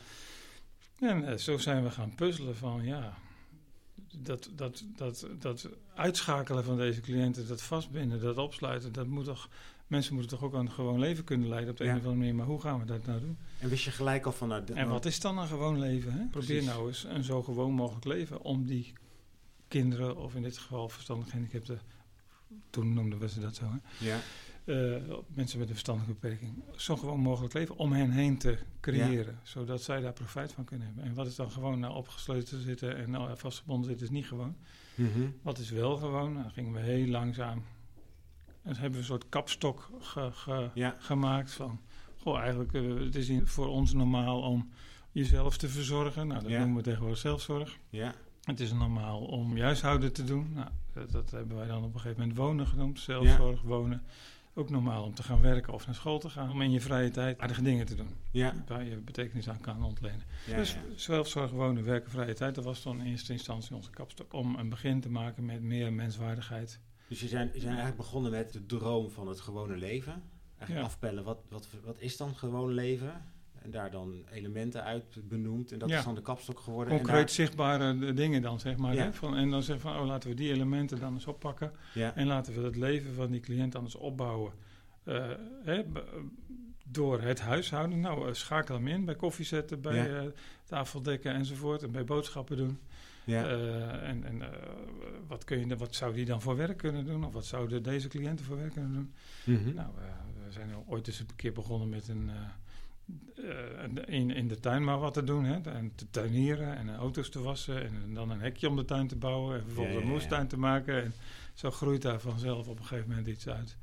En 1.01 1.23
uh, 1.23 1.35
zo 1.35 1.59
zijn 1.59 1.83
we 1.83 1.91
gaan 1.91 2.15
puzzelen 2.15 2.57
van 2.57 2.85
ja, 2.85 3.15
dat, 4.17 4.51
dat, 4.55 4.85
dat, 4.97 5.27
dat 5.39 5.69
uitschakelen 5.95 6.65
van 6.65 6.77
deze 6.77 7.01
cliënten, 7.01 7.49
dat 7.49 7.63
vastbinden, 7.63 8.21
dat 8.21 8.39
opsluiten, 8.39 8.93
dat 8.93 9.07
moet 9.07 9.25
toch, 9.25 9.49
mensen 9.87 10.13
moeten 10.15 10.31
toch 10.39 10.43
ook 10.47 10.53
een 10.55 10.71
gewoon 10.71 10.99
leven 10.99 11.25
kunnen 11.25 11.49
leiden 11.49 11.71
op 11.71 11.77
de 11.77 11.85
Ja. 11.85 11.91
een 11.91 11.97
of 11.97 12.03
andere 12.03 12.19
manier. 12.21 12.35
Maar 12.35 12.47
hoe 12.47 12.61
gaan 12.61 12.79
we 12.79 12.85
dat 12.85 13.07
nou 13.07 13.21
doen? 13.21 13.37
En 13.59 13.69
wist 13.69 13.85
je 13.85 13.91
gelijk 13.91 14.27
al 14.27 14.33
van... 14.33 14.49
Nou, 14.49 14.65
dit- 14.65 14.77
En 14.77 14.89
wat 14.89 15.05
is 15.05 15.21
dan 15.21 15.39
een 15.39 15.49
gewoon 15.49 15.79
leven? 15.79 16.13
Hè? 16.13 16.25
Probeer 16.31 16.63
nou 16.65 16.89
eens 16.89 17.05
een 17.05 17.25
zo 17.25 17.43
gewoon 17.43 17.73
mogelijk 17.73 18.05
leven 18.05 18.43
om 18.43 18.67
die 18.67 18.93
kinderen, 19.69 20.17
of 20.17 20.35
in 20.35 20.43
dit 20.43 20.59
geval 20.59 20.89
verstandig 20.89 21.29
gehandicapten, 21.29 21.81
toen 22.71 22.93
noemden 22.93 23.19
we 23.19 23.29
ze 23.29 23.41
dat 23.41 23.55
zo, 23.55 23.65
hè? 23.65 24.07
Ja. 24.07 24.19
Uh, 24.69 24.97
mensen 25.35 25.59
met 25.59 25.69
een 25.69 25.75
verstandelijke 25.75 26.21
beperking, 26.21 26.63
zo 26.77 26.97
gewoon 26.97 27.21
mogelijk 27.21 27.55
leven 27.55 27.77
om 27.77 27.93
hen 27.93 28.11
heen 28.11 28.39
te 28.39 28.59
creëren, 28.81 29.39
zodat 29.43 29.83
zij 29.83 30.01
daar 30.01 30.13
profijt 30.13 30.53
van 30.53 30.65
kunnen 30.65 30.87
hebben. 30.87 31.05
En 31.05 31.15
wat 31.15 31.27
is 31.27 31.37
dan 31.37 31.51
gewoon 31.51 31.79
nou 31.79 31.95
opgesloten 31.95 32.63
zitten 32.63 32.97
en 32.97 33.11
nou 33.11 33.37
vastgebonden 33.39 33.89
zitten, 33.89 34.07
is 34.07 34.13
niet 34.13 34.27
gewoon. 34.27 34.57
Mhm. 34.95 35.21
Wat 35.43 35.59
is 35.59 35.71
wel 35.71 35.97
gewoon? 35.97 36.35
Dan 36.35 36.51
gingen 36.51 36.73
we 36.73 36.81
heel 36.81 37.07
langzaam. 37.07 37.63
En 38.63 38.73
hebben 38.73 38.91
we 38.93 38.99
een 38.99 39.05
soort 39.05 39.29
kapstok 39.29 39.91
ge, 40.01 40.29
ge, 40.33 40.71
Ja. 40.75 40.97
gemaakt 40.99 41.53
van. 41.53 41.81
Goh, 42.17 42.39
eigenlijk 42.39 42.73
uh, 42.73 43.01
het 43.05 43.15
is 43.15 43.31
voor 43.45 43.67
ons 43.69 43.93
normaal 43.93 44.41
om 44.41 44.71
jezelf 45.13 45.57
te 45.57 45.69
verzorgen. 45.69 46.27
Nou, 46.27 46.43
dat 46.43 46.51
Ja. 46.51 46.59
noemen 46.59 46.77
we 46.77 46.83
tegenwoordig 46.83 47.19
zelfzorg. 47.19 47.79
Ja. 47.91 48.15
Het 48.43 48.61
is 48.61 48.73
normaal 48.73 49.21
om 49.21 49.59
huishouden 49.59 50.13
te 50.13 50.25
doen. 50.25 50.53
Nou, 50.55 50.69
dat, 50.93 51.11
dat 51.11 51.31
hebben 51.31 51.57
wij 51.57 51.67
dan 51.67 51.85
op 51.85 51.95
een 51.95 52.01
gegeven 52.01 52.21
moment 52.21 52.39
wonen 52.39 52.67
genoemd. 52.67 53.01
Zelfzorg, 53.01 53.63
wonen. 53.63 54.03
Ook 54.59 54.71
normaal 54.71 55.05
om 55.05 55.15
te 55.15 55.23
gaan 55.23 55.41
werken 55.41 55.73
of 55.73 55.87
naar 55.87 55.95
school 55.95 56.19
te 56.19 56.31
gaan. 56.31 56.51
Om 56.51 56.63
in 56.63 56.71
je 56.71 56.81
vrije 56.81 57.11
tijd 57.11 57.39
aardige 57.39 57.63
dingen 57.63 57.87
te 57.87 57.95
doen. 57.95 58.09
Ja. 58.31 58.65
Waar 58.67 58.85
je 58.85 58.97
betekenis 58.97 59.49
aan 59.49 59.61
kan 59.61 59.85
ontlenen. 59.85 60.23
Ja, 60.47 60.57
dus 60.57 60.73
ja. 60.73 60.79
zelfzorg, 60.97 61.51
wonen, 61.51 61.85
werken, 61.85 62.11
vrije 62.11 62.35
tijd. 62.35 62.55
Dat 62.55 62.65
was 62.65 62.83
dan 62.83 63.01
in 63.01 63.07
eerste 63.07 63.33
instantie 63.33 63.75
onze 63.75 63.91
kapstok. 63.91 64.33
Om 64.33 64.55
een 64.55 64.69
begin 64.69 65.01
te 65.01 65.11
maken 65.11 65.45
met 65.45 65.63
meer 65.63 65.93
menswaardigheid. 65.93 66.81
Dus 67.09 67.21
je 67.21 67.29
zijn, 67.29 67.51
je 67.53 67.61
zijn 67.61 67.77
eigenlijk 67.77 67.97
begonnen 67.97 68.31
met 68.31 68.53
de 68.53 68.67
droom 68.67 69.11
van 69.11 69.29
het 69.29 69.41
gewone 69.41 69.77
leven. 69.77 70.23
Eigenlijk 70.59 70.87
afpellen, 70.87 71.25
wat, 71.25 71.45
wat, 71.49 71.69
wat 71.85 72.01
is 72.01 72.17
dan 72.17 72.37
gewoon 72.37 72.73
leven? 72.73 73.23
En 73.69 73.75
daar 73.75 73.91
dan 73.91 74.25
elementen 74.31 74.85
uit 74.85 75.29
benoemd. 75.29 75.73
En 75.73 75.79
dat 75.79 75.89
Ja. 75.89 75.99
is 75.99 76.05
dan 76.05 76.15
de 76.15 76.21
kapstok 76.23 76.61
geworden. 76.61 76.93
En 76.93 76.99
Concreet 77.03 77.31
zichtbare 77.31 78.07
eh, 78.07 78.17
dingen 78.17 78.43
dan, 78.43 78.61
zeg 78.61 78.77
maar. 78.77 78.95
Ja. 78.95 79.03
Hè? 79.03 79.13
Van, 79.13 79.37
en 79.37 79.51
dan 79.51 79.63
zeggen 79.63 79.91
van, 79.91 80.01
oh, 80.01 80.07
laten 80.07 80.29
we 80.31 80.37
die 80.37 80.53
elementen 80.53 81.01
dan 81.01 81.13
eens 81.15 81.27
oppakken. 81.27 81.71
daar- 81.95 82.03
ja. 82.05 82.15
En 82.15 82.27
laten 82.27 82.55
we 82.55 82.61
het 82.61 82.77
leven 82.77 83.15
van 83.15 83.31
die 83.31 83.41
cliënt 83.41 83.73
dan 83.73 83.83
eens 83.83 83.95
opbouwen. 83.95 84.53
Eh, 85.05 85.27
hè, 85.65 85.83
door 86.85 87.21
het 87.21 87.41
huishouden. 87.41 88.01
Nou, 88.01 88.29
eh, 88.29 88.35
schakel 88.35 88.75
hem 88.75 88.87
in 88.89 89.05
bij 89.05 89.15
koffie 89.17 89.45
zetten, 89.45 89.81
bij 89.81 89.97
Ja. 90.09 90.19
eh, 90.21 90.27
tafel 90.65 91.03
dekken 91.03 91.33
enzovoort. 91.35 91.83
En 91.83 91.91
bij 91.91 92.05
boodschappen 92.05 92.57
doen. 92.57 92.79
ja. 93.25 93.47
En 94.01 94.25
en 94.25 94.43
wat, 95.27 95.45
kun 95.45 95.69
je, 95.69 95.77
wat 95.77 95.95
zou 95.95 96.15
die 96.15 96.25
dan 96.25 96.43
voor 96.43 96.57
werk 96.57 96.77
kunnen 96.77 97.05
doen? 97.07 97.25
Of 97.25 97.33
wat 97.33 97.45
zouden 97.47 97.83
deze 97.83 98.09
cliënten 98.09 98.45
voor 98.47 98.57
werk 98.57 98.73
kunnen 98.73 98.93
doen? 98.93 99.13
Mhm. 99.57 99.75
Nou, 99.75 99.89
we 100.45 100.53
zijn 100.53 100.71
ooit 100.87 101.07
eens 101.07 101.19
een 101.21 101.27
keer 101.37 101.53
begonnen 101.53 101.89
met 101.89 102.09
een, 102.09 102.31
in, 104.07 104.31
in 104.31 104.49
de 104.49 104.61
tuin 104.61 104.85
maar 104.85 104.99
wat 104.99 105.15
te 105.15 105.25
doen. 105.25 105.45
Hè? 105.45 105.61
En 105.61 105.93
te 105.95 106.11
tuinieren 106.11 106.77
en 106.77 106.97
auto's 106.97 107.29
te 107.29 107.41
wassen. 107.43 107.83
En 107.83 108.15
dan 108.15 108.31
een 108.31 108.41
hekje 108.41 108.69
om 108.69 108.77
de 108.77 108.85
tuin 108.85 109.07
te 109.09 109.17
bouwen. 109.17 109.57
En 109.59 109.63
vervolgens 109.65 109.95
Ja, 109.95 110.01
ja, 110.01 110.07
een 110.07 110.13
moestuin 110.13 110.49
te 110.49 110.59
maken. 110.59 111.03
En 111.05 111.13
zo 111.55 111.71
groeit 111.71 112.03
daar 112.03 112.21
vanzelf 112.21 112.69
op 112.69 112.79
een 112.79 112.85
gegeven 112.85 113.09
moment 113.09 113.27
iets 113.27 113.49
uit. 113.49 113.77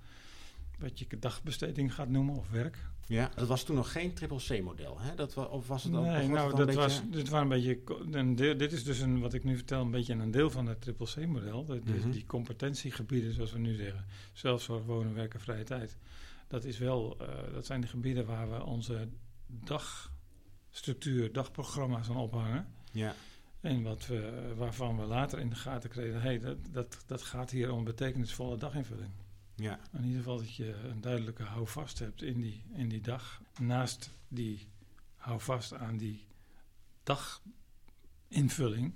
Wat 0.80 1.00
je 1.00 1.08
dagbesteding 1.20 1.94
gaat 1.94 2.10
noemen 2.10 2.36
of 2.36 2.50
werk. 2.50 2.78
Ja, 3.08 3.32
dat 3.36 3.48
was 3.48 3.64
toen 3.64 3.76
nog 3.76 3.92
geen 3.92 4.14
triple 4.14 4.38
C-model, 4.48 4.98
hè? 5.00 5.16
Dat 5.16 5.34
wa- 5.34 5.44
of 5.44 5.68
was 5.68 5.84
het 5.84 5.94
of 5.94 6.06
Nee, 6.06 6.16
was 6.16 6.28
nou, 6.28 6.48
het 6.48 6.58
dat 6.58 6.74
was, 6.76 7.02
dit, 7.12 7.30
waren 7.30 7.52
een 7.52 7.58
beetje, 7.62 7.80
een 8.12 8.36
deel, 8.36 8.58
dit 8.58 8.72
is 8.72 8.84
dus 8.84 9.00
een, 9.00 9.20
wat 9.20 9.34
ik 9.34 9.44
nu 9.44 9.56
vertel, 9.56 9.82
een 9.82 9.92
beetje 9.92 10.14
een 10.14 10.32
deel 10.32 10.50
van 10.50 10.68
het 10.68 10.82
triple 10.82 11.06
C-model. 11.06 11.66
De- 11.66 11.82
dus 11.84 12.00
Mhm. 12.02 12.10
Die 12.12 12.26
competentiegebieden, 12.26 13.34
zoals 13.34 13.52
we 13.52 13.60
nu 13.60 13.76
zeggen. 13.76 14.06
Zelfzorg, 14.34 14.84
wonen, 14.86 15.14
werken, 15.14 15.40
vrije 15.40 15.64
tijd. 15.64 15.98
Dat, 16.48 16.64
is 16.64 16.78
wel, 16.78 17.18
eh, 17.20 17.54
dat 17.54 17.66
zijn 17.66 17.82
de 17.82 17.88
gebieden 17.88 18.26
waar 18.26 18.52
we 18.52 18.64
onze 18.64 19.08
dagstructuur, 19.48 21.32
dagprogramma's 21.34 22.10
aan 22.10 22.16
ophangen. 22.18 22.68
Ja, 22.92 23.16
En 23.62 23.84
wat 23.84 24.08
we, 24.08 24.54
waarvan 24.58 25.00
we 25.00 25.06
later 25.06 25.40
in 25.40 25.50
de 25.50 25.56
gaten 25.56 25.90
kregen, 25.90 26.22
hey, 26.22 26.40
dat, 26.40 26.58
dat, 26.72 27.04
dat 27.06 27.22
gaat 27.22 27.52
hier 27.52 27.72
om 27.72 27.84
betekenisvolle 27.84 28.58
daginvulling. 28.58 29.12
ja, 29.56 29.80
In 29.94 30.04
ieder 30.04 30.18
geval 30.18 30.38
dat 30.38 30.56
je 30.56 30.74
een 30.74 31.02
duidelijke 31.02 31.44
houvast 31.44 32.00
hebt 32.00 32.22
in 32.22 32.42
die, 32.42 32.64
in 32.74 32.90
die 32.90 33.02
dag. 33.02 33.42
Naast 33.60 34.10
die 34.28 34.68
houvast 35.16 35.74
aan 35.74 35.98
die 35.98 36.26
daginvulling, 38.30 38.94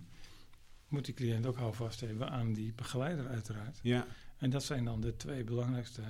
moet 0.88 1.06
die 1.06 1.14
cliënt 1.14 1.46
ook 1.46 1.58
houvast 1.58 2.00
hebben 2.00 2.30
aan 2.30 2.54
die 2.54 2.74
begeleider 2.74 3.28
uiteraard. 3.28 3.80
ja, 3.82 4.08
En 4.38 4.50
dat 4.50 4.64
zijn 4.64 4.84
dan 4.86 5.02
de 5.02 5.16
twee 5.16 5.44
belangrijkste 5.44 6.02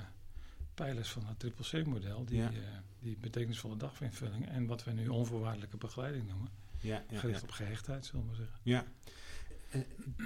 pijlers 0.85 1.09
van 1.09 1.25
het 1.25 1.39
triple 1.39 1.81
C-model. 1.83 2.25
Die, 2.25 2.37
Ja. 2.37 2.47
eh, 2.49 2.53
die 2.99 3.17
betekenisvolle 3.21 3.77
daginvulling 3.77 4.47
en 4.49 4.65
wat 4.65 4.83
we 4.83 4.91
nu 4.91 5.07
onvoorwaardelijke 5.07 5.77
begeleiding 5.77 6.27
noemen. 6.27 6.49
ja, 6.81 7.03
ja, 7.09 7.19
gericht 7.19 7.39
ja. 7.39 7.45
op 7.47 7.51
gehechtheid, 7.51 8.05
zullen 8.05 8.21
we 8.21 8.27
maar 8.27 8.35
zeggen. 8.37 8.57
ja. 8.63 8.85
Eh, 9.69 9.81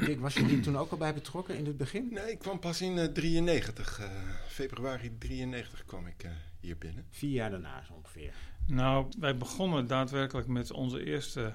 Dick, 0.05 0.19
was 0.19 0.33
je 0.33 0.45
hier 0.45 0.61
toen 0.61 0.77
ook 0.77 0.91
al 0.91 0.97
bij 0.97 1.13
betrokken 1.13 1.57
in 1.57 1.65
het 1.65 1.77
begin? 1.77 2.07
Nee, 2.11 2.31
ik 2.31 2.39
kwam 2.39 2.59
pas 2.59 2.81
in 2.81 2.97
eh, 2.97 3.05
93, 3.05 3.99
eh, 3.99 4.09
februari 4.47 5.17
93 5.17 5.85
kwam 5.85 6.07
ik 6.07 6.23
eh, 6.23 6.31
hier 6.59 6.77
binnen. 6.77 7.05
Vier 7.09 7.31
jaar 7.31 7.49
daarna 7.49 7.83
zo 7.83 7.93
ongeveer. 7.93 8.33
Nou, 8.67 9.07
wij 9.19 9.37
begonnen 9.37 9.87
daadwerkelijk 9.87 10.47
met 10.47 10.71
onze 10.71 11.03
eerste 11.05 11.53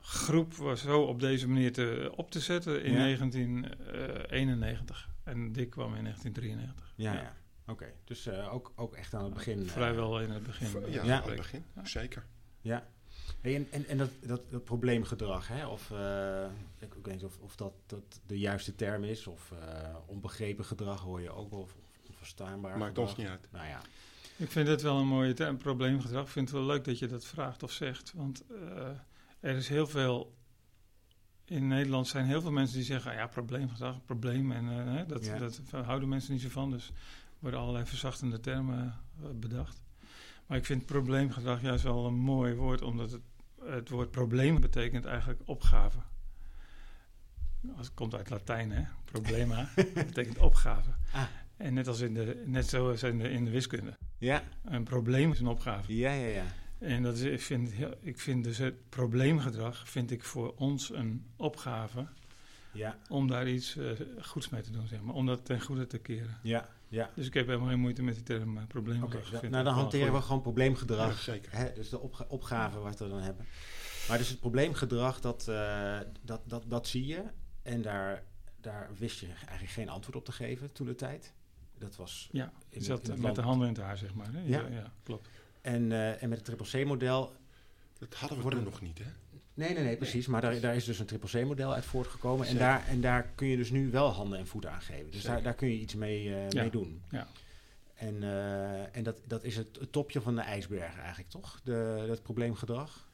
groep 0.00 0.54
was 0.54 0.82
zo 0.82 1.02
op 1.02 1.20
deze 1.20 1.48
manier 1.48 1.72
te, 1.72 2.12
op 2.16 2.30
te 2.30 2.40
zetten 2.40 2.82
in 2.84 2.92
Ja. 2.92 2.98
1991. 2.98 5.08
En 5.24 5.52
Dick 5.52 5.70
kwam 5.70 5.94
in 5.94 6.02
1993. 6.02 6.92
Ja, 6.96 7.12
ja. 7.12 7.36
Oké, 7.68 7.92
dus 8.04 8.26
eh, 8.26 8.54
ook, 8.54 8.72
ook 8.76 8.94
echt 8.94 9.14
aan 9.14 9.24
het 9.24 9.34
begin. 9.34 9.62
eh, 9.62 9.68
Vrijwel 9.68 10.20
in 10.20 10.30
het 10.30 10.42
begin. 10.42 10.82
Eh, 10.82 10.92
ja, 10.94 11.04
Ja. 11.04 11.20
aan 11.22 11.28
het 11.28 11.36
begin, 11.36 11.64
zeker. 11.84 12.26
Ja. 12.60 12.88
Hey, 13.40 13.54
en 13.54 13.66
en, 13.70 13.86
en 13.86 13.98
dat, 13.98 14.10
dat, 14.22 14.50
dat 14.50 14.64
probleemgedrag, 14.64 15.48
hè? 15.48 15.66
of 15.66 15.90
eh, 15.90 16.44
ik, 16.78 16.94
ik 16.94 17.04
weet 17.04 17.14
niet 17.14 17.24
of, 17.24 17.38
of 17.38 17.56
dat, 17.56 17.72
dat 17.86 18.20
de 18.26 18.38
juiste 18.38 18.74
term 18.74 19.04
is, 19.04 19.26
of 19.26 19.52
eh, 19.52 19.94
onbegrepen 20.06 20.64
gedrag 20.64 21.00
hoor 21.00 21.20
je 21.20 21.30
ook 21.30 21.50
wel, 21.50 21.60
of 21.60 21.76
onverstaanbaar 22.08 22.78
Maakt 22.78 22.98
ons 22.98 23.16
niet 23.16 23.26
uit. 23.28 23.48
Nou 23.52 23.66
ja, 23.66 23.80
Ik 24.36 24.50
vind 24.50 24.68
het 24.68 24.82
wel 24.82 24.98
een 24.98 25.06
mooie 25.06 25.32
term, 25.34 25.56
probleemgedrag. 25.58 26.22
Ik 26.24 26.28
vind 26.30 26.48
het 26.48 26.58
wel 26.58 26.66
leuk 26.66 26.84
dat 26.84 26.98
je 26.98 27.06
dat 27.06 27.24
vraagt 27.24 27.62
of 27.62 27.72
zegt. 27.72 28.12
Want 28.14 28.44
eh, 28.50 28.88
er 29.40 29.56
is 29.56 29.68
heel 29.68 29.86
veel... 29.86 30.36
In 31.44 31.66
Nederland 31.66 32.08
zijn 32.08 32.26
heel 32.26 32.40
veel 32.40 32.50
mensen 32.50 32.76
die 32.76 32.84
zeggen... 32.84 33.12
ja, 33.14 33.26
probleemgedrag, 33.26 34.04
probleem. 34.04 34.52
En 34.52 34.68
eh, 34.68 34.94
hè, 34.94 35.06
dat, 35.06 35.24
Ja. 35.24 35.38
dat 35.38 35.60
houden 35.84 36.08
mensen 36.08 36.32
niet 36.32 36.42
zo 36.42 36.48
van. 36.48 36.70
Dus 36.70 36.90
worden 37.38 37.60
allerlei 37.60 37.86
verzachtende 37.86 38.40
termen 38.40 39.00
eh, 39.22 39.28
bedacht. 39.34 39.82
Maar 40.46 40.58
ik 40.58 40.64
vind 40.64 40.86
probleemgedrag 40.86 41.62
juist 41.62 41.84
wel 41.84 42.06
een 42.06 42.18
mooi 42.18 42.54
woord... 42.54 42.82
omdat 42.82 43.10
het, 43.10 43.22
het 43.64 43.88
woord 43.88 44.10
probleem 44.10 44.60
betekent 44.60 45.04
eigenlijk 45.04 45.40
opgave. 45.44 45.98
Het 47.76 47.94
komt 47.94 48.14
uit 48.14 48.30
Latijn, 48.30 48.70
hè. 48.70 48.82
Problema 49.04 49.68
betekent 49.94 50.38
opgave. 50.38 50.90
Ah. 51.12 51.22
En 51.56 51.74
net 51.74 51.88
als 51.88 52.00
in 52.00 52.14
de, 52.14 52.42
net 52.46 52.68
zoals 52.68 53.02
in 53.02 53.18
de, 53.18 53.30
in 53.30 53.44
de 53.44 53.50
wiskunde. 53.50 53.96
ja, 54.18 54.42
Een 54.64 54.84
probleem 54.84 55.32
is 55.32 55.40
een 55.40 55.46
opgave. 55.46 55.96
ja, 55.96 56.12
ja, 56.12 56.26
ja. 56.26 56.44
En 56.78 57.02
dat 57.02 57.16
is, 57.16 57.22
ik, 57.22 57.40
vind, 57.40 57.72
ik 58.00 58.18
vind 58.18 58.44
dus 58.44 58.58
het 58.58 58.88
probleemgedrag 58.88 59.88
vind 59.88 60.10
ik 60.10 60.24
voor 60.24 60.54
ons 60.56 60.92
een 60.92 61.26
opgave 61.36 62.06
Ja, 62.72 62.98
om 63.08 63.26
daar 63.28 63.48
iets 63.48 63.76
eh, 63.76 63.90
goeds 64.20 64.48
mee 64.48 64.62
te 64.62 64.70
doen, 64.70 64.86
zeg 64.86 65.00
maar. 65.00 65.14
Om 65.14 65.26
dat 65.26 65.44
ten 65.44 65.60
goede 65.60 65.86
te 65.86 65.98
keren. 65.98 66.38
ja, 66.42 66.68
ja. 66.88 67.10
Dus 67.14 67.26
ik 67.26 67.34
heb 67.34 67.46
helemaal 67.46 67.68
geen 67.68 67.80
moeite 67.80 68.02
met 68.02 68.14
die 68.14 68.22
term 68.22 68.48
eh, 68.56 68.56
Oké, 68.62 68.66
probleemgedrag. 68.66 69.40
Da- 69.40 69.48
nou 69.48 69.64
dan 69.64 69.74
hanteren 69.74 70.12
we 70.12 70.20
gewoon 70.20 70.42
probleemgedrag. 70.42 71.26
Ja, 71.26 71.32
zeker. 71.32 71.56
Hè, 71.56 71.72
dus 71.72 71.88
de 71.88 71.98
opga- 72.00 72.26
opgave 72.28 72.78
wat 72.78 72.98
we 72.98 73.08
dan 73.08 73.20
hebben. 73.20 73.46
Maar 74.08 74.18
dus 74.18 74.28
het 74.28 74.40
probleemgedrag, 74.40 75.20
dat, 75.20 75.48
eh, 75.48 75.98
dat, 76.22 76.40
dat, 76.44 76.64
dat 76.66 76.86
zie 76.86 77.06
je. 77.06 77.22
En 77.62 77.82
daar, 77.82 78.22
daar 78.60 78.90
wist 78.98 79.20
je 79.20 79.26
eigenlijk 79.26 79.70
geen 79.70 79.88
antwoord 79.88 80.16
op 80.16 80.24
te 80.24 80.32
geven 80.32 80.72
toen 80.72 80.86
de 80.86 80.94
tijd. 80.94 81.32
Dat 81.78 81.96
was 81.96 82.28
Ja, 82.32 82.52
in 82.68 82.82
zat 82.82 83.02
in 83.08 83.10
met 83.14 83.22
land. 83.22 83.34
de 83.36 83.42
handen 83.42 83.68
in 83.68 83.74
het 83.74 83.82
haar, 83.82 83.96
zeg 83.98 84.14
maar. 84.14 84.32
Hè? 84.32 84.40
Ja. 84.40 84.60
Ja, 84.60 84.66
ja, 84.68 84.92
klopt. 85.02 85.28
En, 85.60 85.92
eh, 85.92 86.22
en 86.22 86.28
met 86.28 86.38
het 86.38 86.44
triple 86.58 86.82
C-model... 86.84 87.32
Dat 87.98 88.14
hadden 88.14 88.36
we 88.36 88.42
Worden- 88.42 88.62
toen 88.62 88.70
nog 88.72 88.80
niet, 88.80 88.98
hè? 88.98 89.04
Nee, 89.58 89.74
nee, 89.74 89.84
nee, 89.84 89.96
precies. 89.96 90.26
Maar 90.26 90.40
daar, 90.40 90.60
daar 90.60 90.76
is 90.76 90.84
dus 90.84 90.98
een 90.98 91.06
triple 91.06 91.42
C-model 91.42 91.72
uit 91.74 91.84
voortgekomen. 91.84 92.46
En 92.46 92.56
daar, 92.56 92.86
en 92.88 93.00
daar 93.00 93.30
kun 93.34 93.46
je 93.46 93.56
dus 93.56 93.70
nu 93.70 93.90
wel 93.90 94.10
handen 94.10 94.38
en 94.38 94.46
voeten 94.46 94.72
aan 94.72 94.80
geven. 94.80 95.10
Dus 95.10 95.14
Zeker. 95.14 95.30
daar, 95.30 95.42
daar 95.42 95.54
kun 95.54 95.68
je 95.68 95.78
iets 95.78 95.94
mee, 95.94 96.34
eh, 96.34 96.50
Ja. 96.50 96.60
mee 96.60 96.70
doen. 96.70 97.02
Ja. 97.10 97.28
En, 97.94 98.22
eh, 98.22 98.96
en 98.96 99.02
dat, 99.02 99.16
dat 99.24 99.44
is 99.44 99.56
het, 99.56 99.78
het 99.80 99.92
topje 99.92 100.20
van 100.20 100.34
de 100.34 100.40
ijsberg 100.40 100.98
eigenlijk, 100.98 101.30
toch? 101.30 101.60
De, 101.64 102.04
dat 102.06 102.22
probleemgedrag? 102.22 103.08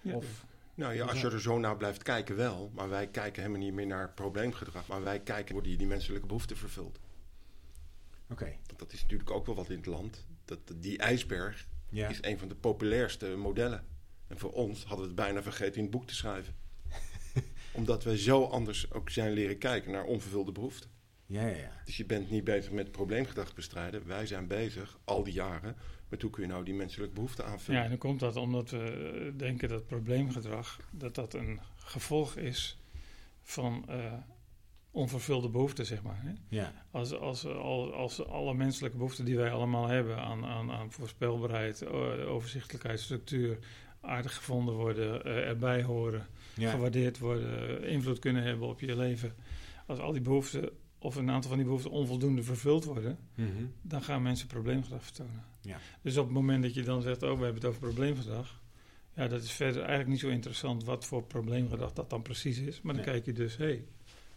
Ja, 0.00 0.14
Of, 0.14 0.44
Nou 0.74 0.94
ja, 0.94 1.04
als 1.06 1.20
je 1.20 1.30
er 1.30 1.40
zo 1.40 1.58
naar 1.58 1.76
blijft 1.76 2.02
kijken 2.02 2.36
wel. 2.36 2.70
Maar 2.74 2.88
wij 2.88 3.06
kijken 3.06 3.42
helemaal 3.42 3.64
niet 3.64 3.74
meer 3.74 3.86
naar 3.86 4.10
probleemgedrag. 4.10 4.86
Maar 4.86 5.02
wij 5.02 5.20
kijken 5.20 5.52
worden 5.54 5.78
die 5.78 5.86
menselijke 5.86 6.26
behoeften 6.26 6.56
vervuld. 6.56 6.98
Oké, 8.30 8.56
Want 8.66 8.78
dat 8.78 8.92
is 8.92 9.02
natuurlijk 9.02 9.30
ook 9.30 9.46
wel 9.46 9.54
wat 9.54 9.70
in 9.70 9.76
het 9.76 9.86
land. 9.86 10.26
Dat, 10.44 10.58
die 10.76 10.98
ijsberg 10.98 11.66
ja. 11.88 12.08
is 12.08 12.18
een 12.20 12.38
van 12.38 12.48
de 12.48 12.54
populairste 12.54 13.26
modellen. 13.36 13.84
En 14.30 14.38
voor 14.38 14.52
ons 14.52 14.78
hadden 14.84 15.00
we 15.00 15.12
het 15.12 15.14
bijna 15.14 15.42
vergeten 15.42 15.74
in 15.74 15.82
het 15.82 15.90
boek 15.90 16.06
te 16.06 16.14
schrijven. 16.14 16.54
Omdat 17.72 18.04
wij 18.04 18.16
zo 18.16 18.44
anders 18.44 18.92
ook 18.92 19.10
zijn 19.10 19.32
leren 19.32 19.58
kijken 19.58 19.92
naar 19.92 20.04
onvervulde 20.04 20.52
behoeften. 20.52 20.90
Ja, 21.26 21.46
ja, 21.46 21.56
ja. 21.56 21.72
Dus 21.84 21.96
je 21.96 22.04
bent 22.04 22.30
niet 22.30 22.44
bezig 22.44 22.72
met 22.72 22.92
probleemgedrag 22.92 23.54
bestrijden. 23.54 24.06
Wij 24.06 24.26
zijn 24.26 24.46
bezig, 24.46 24.98
al 25.04 25.24
die 25.24 25.32
jaren, 25.32 25.76
met 26.08 26.22
hoe 26.22 26.30
kun 26.30 26.42
je 26.42 26.48
nou 26.48 26.64
die 26.64 26.74
menselijke 26.74 27.14
behoeften 27.14 27.46
aanvullen. 27.46 27.78
Ja, 27.78 27.84
en 27.84 27.90
dan 27.90 27.98
komt 27.98 28.20
dat 28.20 28.36
omdat 28.36 28.70
we 28.70 29.32
denken 29.36 29.68
dat 29.68 29.86
probleemgedrag 29.86 30.80
dat 30.90 31.14
dat 31.14 31.34
een 31.34 31.60
gevolg 31.76 32.36
is 32.36 32.78
van 33.42 33.84
eh, 33.88 34.12
onvervulde 34.90 35.48
behoeften, 35.48 35.86
zeg 35.86 36.02
maar. 36.02 36.22
Hè? 36.22 36.32
Ja, 36.48 36.72
Als, 36.90 37.12
als, 37.12 37.46
als, 37.46 37.92
als 37.92 38.26
alle 38.26 38.54
menselijke 38.54 38.96
behoeften 38.96 39.24
die 39.24 39.36
wij 39.36 39.52
allemaal 39.52 39.86
hebben 39.86 40.16
aan, 40.16 40.44
aan, 40.44 40.70
aan 40.70 40.92
voorspelbaarheid, 40.92 41.86
overzichtelijkheid, 42.26 43.00
structuur, 43.00 43.58
aardig 44.00 44.34
gevonden 44.36 44.74
worden, 44.74 45.24
eh, 45.24 45.48
erbij 45.48 45.82
horen, 45.82 46.26
ja. 46.54 46.70
gewaardeerd 46.70 47.18
worden, 47.18 47.84
invloed 47.84 48.18
kunnen 48.18 48.42
hebben 48.42 48.68
op 48.68 48.80
je 48.80 48.96
leven. 48.96 49.34
Als 49.86 49.98
al 49.98 50.12
die 50.12 50.20
behoeften, 50.20 50.70
of 50.98 51.16
een 51.16 51.30
aantal 51.30 51.48
van 51.48 51.58
die 51.58 51.66
behoeften 51.66 51.90
onvoldoende 51.90 52.42
vervuld 52.42 52.84
worden, 52.84 53.18
Mhm. 53.34 53.48
dan 53.82 54.02
gaan 54.02 54.22
mensen 54.22 54.46
probleemgedrag 54.46 55.02
vertonen. 55.04 55.44
Ja. 55.60 55.78
Dus 56.02 56.16
op 56.16 56.24
het 56.24 56.34
moment 56.34 56.62
dat 56.62 56.74
je 56.74 56.82
dan 56.82 57.02
zegt, 57.02 57.22
oh, 57.22 57.28
we 57.38 57.44
hebben 57.44 57.54
het 57.54 57.64
over 57.64 57.80
probleemgedrag. 57.80 58.60
Ja, 59.14 59.28
dat 59.28 59.42
is 59.42 59.50
verder 59.52 59.78
eigenlijk 59.80 60.08
niet 60.10 60.20
zo 60.20 60.28
interessant 60.28 60.84
wat 60.84 61.04
voor 61.04 61.22
probleemgedrag 61.22 61.92
dat 61.92 62.10
dan 62.10 62.22
precies 62.22 62.58
is. 62.58 62.80
Maar 62.80 62.94
dan 62.94 63.04
Nee. 63.04 63.12
kijk 63.14 63.24
je 63.26 63.32
dus, 63.32 63.56
hé, 63.56 63.64
hey, 63.64 63.84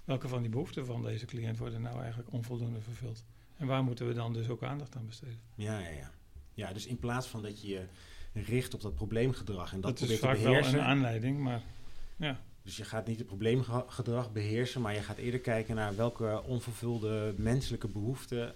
welke 0.03 0.27
van 0.27 0.41
die 0.41 0.51
behoeften 0.51 0.86
van 0.86 1.01
deze 1.03 1.25
cliënt 1.25 1.58
worden 1.58 1.82
nou 1.82 2.00
eigenlijk 2.00 2.32
onvoldoende 2.32 2.82
vervuld? 2.82 3.24
En 3.58 3.67
waar 3.67 3.84
moeten 3.84 4.08
we 4.08 4.13
dan 4.13 4.34
dus 4.34 4.50
ook 4.50 4.63
aandacht 4.63 4.96
aan 4.96 5.05
besteden? 5.05 5.39
Ja, 5.55 5.79
ja, 5.79 5.89
ja. 5.89 6.12
Ja, 6.53 6.74
dus 6.74 6.86
in 6.86 6.98
plaats 6.98 7.27
van 7.27 7.41
dat 7.41 7.62
je 7.62 7.67
je 7.67 7.86
richt 8.34 8.74
op 8.74 8.82
dat 8.82 8.96
probleemgedrag 8.96 9.74
en 9.74 9.82
dat, 9.82 10.00
Dat, 10.00 10.10
is 10.10 10.20
vaak 10.20 10.38
wel 10.38 10.56
een 10.56 10.80
aanleiding, 10.82 11.40
maar 11.40 11.62
Dus 12.62 12.78
je 12.78 12.84
gaat 12.84 13.08
niet 13.08 13.18
het 13.18 13.28
probleemgedrag 13.28 14.32
beheersen, 14.32 14.82
maar 14.82 14.94
je 14.94 15.02
gaat 15.02 15.18
eerder 15.18 15.40
kijken 15.40 15.75
naar 15.75 15.96
welke 15.96 16.44
onvervulde 16.44 17.34
menselijke 17.38 17.88
behoeften 17.88 18.56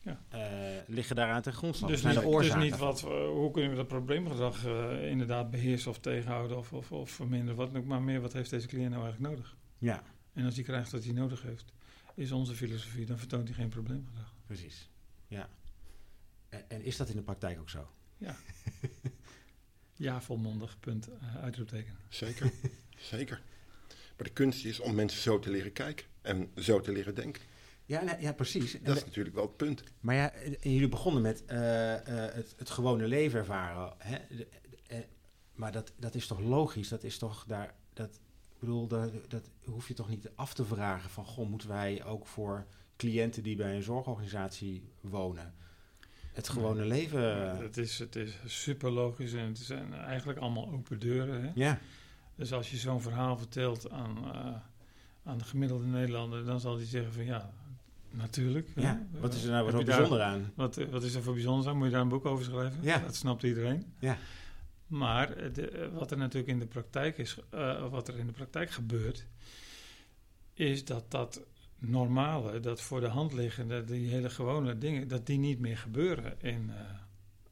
Ja. 0.00 0.20
eh, 0.28 0.40
liggen 0.86 1.16
daaraan 1.16 1.42
ten 1.42 1.52
grondslag. 1.52 1.90
dus 1.90 2.02
niet, 2.02 2.14
de 2.14 2.38
dus 2.38 2.54
niet 2.54 2.76
wat, 2.78 3.02
eh, 3.02 3.08
hoe 3.28 3.50
kunnen 3.50 3.70
we 3.70 3.76
dat 3.76 3.88
probleemgedrag 3.88 4.66
eh, 4.66 5.10
inderdaad 5.10 5.50
beheersen 5.50 5.90
of 5.90 5.98
tegenhouden 5.98 6.56
of, 6.56 6.72
of, 6.72 6.92
of 6.92 7.10
verminderen, 7.10 7.56
wat, 7.56 7.76
ook, 7.76 7.84
maar 7.84 8.02
meer 8.02 8.20
wat 8.20 8.32
heeft 8.32 8.50
deze 8.50 8.66
cliënt 8.66 8.90
nou 8.90 9.02
eigenlijk 9.02 9.34
nodig? 9.34 9.56
Ja, 9.78 10.02
En 10.32 10.44
als 10.44 10.54
hij 10.54 10.64
krijgt 10.64 10.90
wat 10.92 11.04
hij 11.04 11.12
nodig 11.12 11.42
heeft, 11.42 11.72
is 12.14 12.32
onze 12.32 12.54
filosofie, 12.54 13.06
dan 13.06 13.18
vertoont 13.18 13.48
hij 13.48 13.56
geen 13.56 13.68
probleemgedrag. 13.68 14.34
precies. 14.46 14.90
Ja. 15.26 15.48
En, 16.48 16.70
en 16.70 16.82
is 16.84 16.96
dat 16.96 17.08
in 17.08 17.16
de 17.16 17.22
praktijk 17.22 17.60
ook 17.60 17.70
zo? 17.70 17.88
Ja, 18.18 18.36
volmondig, 20.20 20.80
punt, 20.80 21.08
eh, 21.08 21.36
uitroepteken. 21.42 21.96
Zeker, 22.08 22.52
zeker. 23.12 23.42
Maar 23.88 24.26
de 24.26 24.32
kunst 24.32 24.64
is 24.64 24.80
om 24.80 24.94
mensen 24.94 25.20
zo 25.20 25.38
te 25.38 25.50
leren 25.50 25.72
kijken 25.72 26.06
en 26.22 26.50
zo 26.56 26.80
te 26.80 26.92
leren 26.92 27.14
denken. 27.14 27.42
Ja, 27.86 28.16
ja 28.20 28.32
precies. 28.32 28.74
En 28.74 28.84
Dat 28.84 28.96
is 28.96 29.04
natuurlijk 29.04 29.34
wel 29.34 29.44
het 29.46 29.56
punt. 29.56 29.82
maar 30.00 30.14
ja, 30.14 30.32
en 30.32 30.72
jullie 30.72 30.88
begonnen 30.88 31.22
met 31.22 31.44
eh, 31.44 31.94
eh, 32.28 32.34
het, 32.34 32.54
het 32.56 32.70
gewone 32.70 33.06
leven 33.06 33.38
ervaren. 33.38 33.92
Hè? 33.98 34.18
De- 34.28 34.48
de- 34.86 35.06
maar 35.54 35.72
dat, 35.72 35.92
dat 35.96 36.14
is 36.14 36.26
toch 36.26 36.40
logisch? 36.40 36.88
Dat 36.88 37.04
is 37.04 37.18
toch 37.18 37.44
daar. 37.46 37.74
Dat, 37.92 38.14
ik 38.54 38.58
bedoel, 38.60 38.86
dat, 38.86 39.30
dat 39.30 39.50
hoef 39.64 39.88
je 39.88 39.94
toch 39.94 40.08
niet 40.08 40.30
af 40.34 40.54
te 40.54 40.64
vragen 40.64 41.10
van 41.10 41.24
goh, 41.24 41.48
moeten 41.48 41.68
wij 41.68 42.04
ook 42.04 42.26
voor 42.26 42.66
cliënten 42.96 43.42
die 43.42 43.56
bij 43.56 43.76
een 43.76 43.82
zorgorganisatie 43.82 44.88
wonen, 45.00 45.54
het 46.34 46.48
gewone 46.48 46.84
leven. 46.84 47.56
het, 47.58 47.76
is, 47.76 47.98
het 47.98 48.16
is 48.16 48.36
super 48.44 48.90
logisch 48.90 49.32
en 49.32 49.46
het 49.46 49.58
zijn 49.58 49.94
eigenlijk 49.94 50.38
allemaal 50.38 50.72
open 50.72 50.98
deuren. 50.98 51.42
Hè? 51.42 51.50
Ja, 51.54 51.78
Dus 52.36 52.52
als 52.52 52.70
je 52.70 52.76
zo'n 52.76 53.00
verhaal 53.02 53.36
vertelt 53.36 53.90
aan, 53.90 54.16
eh, 54.32 54.54
aan 55.24 55.38
de 55.38 55.44
gemiddelde 55.44 55.86
Nederlander, 55.86 56.44
dan 56.44 56.60
zal 56.60 56.76
hij 56.76 56.86
zeggen 56.86 57.12
van 57.12 57.24
ja, 57.24 57.50
natuurlijk. 58.10 58.68
hè. 58.74 58.80
ja. 58.82 59.06
Wat 59.20 59.34
is 59.34 59.44
er 59.44 59.50
nou 59.50 59.70
daar- 59.70 59.84
bijzonder 59.84 60.22
aan? 60.22 60.52
Wat, 60.54 60.76
eh, 60.76 60.88
wat 60.88 61.02
is 61.02 61.14
er 61.14 61.22
voor 61.22 61.34
bijzonder 61.34 61.68
aan? 61.68 61.76
Moet 61.76 61.86
je 61.86 61.92
daar 61.92 62.00
een 62.00 62.08
boek 62.08 62.24
over 62.26 62.44
schrijven? 62.44 62.78
Ja. 62.82 62.98
Dat 62.98 63.14
snapt 63.14 63.42
iedereen. 63.42 63.92
Ja. 63.98 64.18
Maar 64.86 65.32
eh, 65.36 65.52
de, 65.54 65.68
eh, 65.68 65.88
wat 65.92 66.10
er 66.10 66.16
natuurlijk 66.16 66.52
in 66.52 66.58
de 66.58 66.66
praktijk 66.66 67.18
is, 67.18 67.38
eh, 67.50 67.88
wat 67.90 68.08
er 68.08 68.18
in 68.18 68.26
de 68.26 68.32
praktijk 68.32 68.70
gebeurt, 68.70 69.26
is 70.54 70.84
dat 70.84 71.10
dat 71.10 71.40
normale, 71.78 72.60
dat 72.60 72.80
voor 72.80 73.00
de 73.00 73.08
hand 73.08 73.32
liggende, 73.32 73.84
die 73.84 74.08
hele 74.08 74.30
gewone 74.30 74.78
dingen, 74.78 75.08
dat 75.08 75.26
die 75.26 75.38
niet 75.38 75.58
meer 75.58 75.78
gebeuren 75.78 76.40
in, 76.40 76.70
eh, 76.70 76.80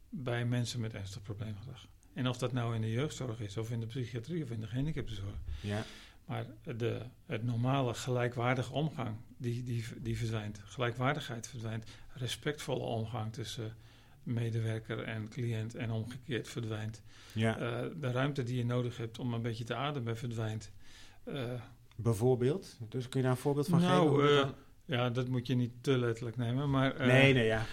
bij 0.09 0.45
mensen 0.45 0.79
met 0.79 0.93
ernstig 0.93 1.21
probleemgedrag. 1.21 1.87
En 2.13 2.27
of 2.27 2.37
dat 2.37 2.53
nou 2.53 2.75
in 2.75 2.81
de 2.81 2.91
jeugdzorg 2.91 3.39
is, 3.39 3.57
of 3.57 3.71
in 3.71 3.79
de 3.79 3.85
psychiatrie, 3.85 4.43
of 4.43 4.49
in 4.49 4.59
de 4.59 4.67
gehandicaptenzorg. 4.67 5.35
Ja, 5.61 5.85
Maar 6.25 6.45
de, 6.77 7.01
het 7.25 7.43
normale 7.43 7.93
gelijkwaardige 7.93 8.73
omgang, 8.73 9.15
die, 9.37 9.63
die, 9.63 9.85
die 10.01 10.17
verdwijnt. 10.17 10.61
Gelijkwaardigheid 10.65 11.47
verdwijnt. 11.47 11.85
Respectvolle 12.13 12.83
omgang 12.83 13.33
tussen 13.33 13.75
medewerker 14.23 15.03
en 15.03 15.29
cliënt 15.29 15.75
en 15.75 15.91
omgekeerd 15.91 16.47
verdwijnt. 16.47 17.01
ja. 17.33 17.57
Eh, 17.57 17.89
de 17.99 18.11
ruimte 18.11 18.43
die 18.43 18.57
je 18.57 18.65
nodig 18.65 18.97
hebt 18.97 19.19
om 19.19 19.33
een 19.33 19.41
beetje 19.41 19.63
te 19.63 19.75
ademen 19.75 20.17
verdwijnt. 20.17 20.71
Eh, 21.23 21.61
Bijvoorbeeld? 21.95 22.77
Dus 22.89 23.09
kun 23.09 23.19
je 23.19 23.25
daar 23.25 23.35
een 23.35 23.41
voorbeeld 23.41 23.67
van 23.67 23.81
Nou, 23.81 24.21
geven? 24.21 24.35
dan- 24.35 24.53
ja, 24.85 25.09
dat 25.09 25.27
moet 25.27 25.47
je 25.47 25.55
niet 25.55 25.71
te 25.81 25.97
letterlijk 25.97 26.37
nemen. 26.37 26.69
Maar, 26.69 26.95
eh, 26.95 27.07
nee, 27.07 27.33
nee, 27.33 27.45
ja. 27.45 27.65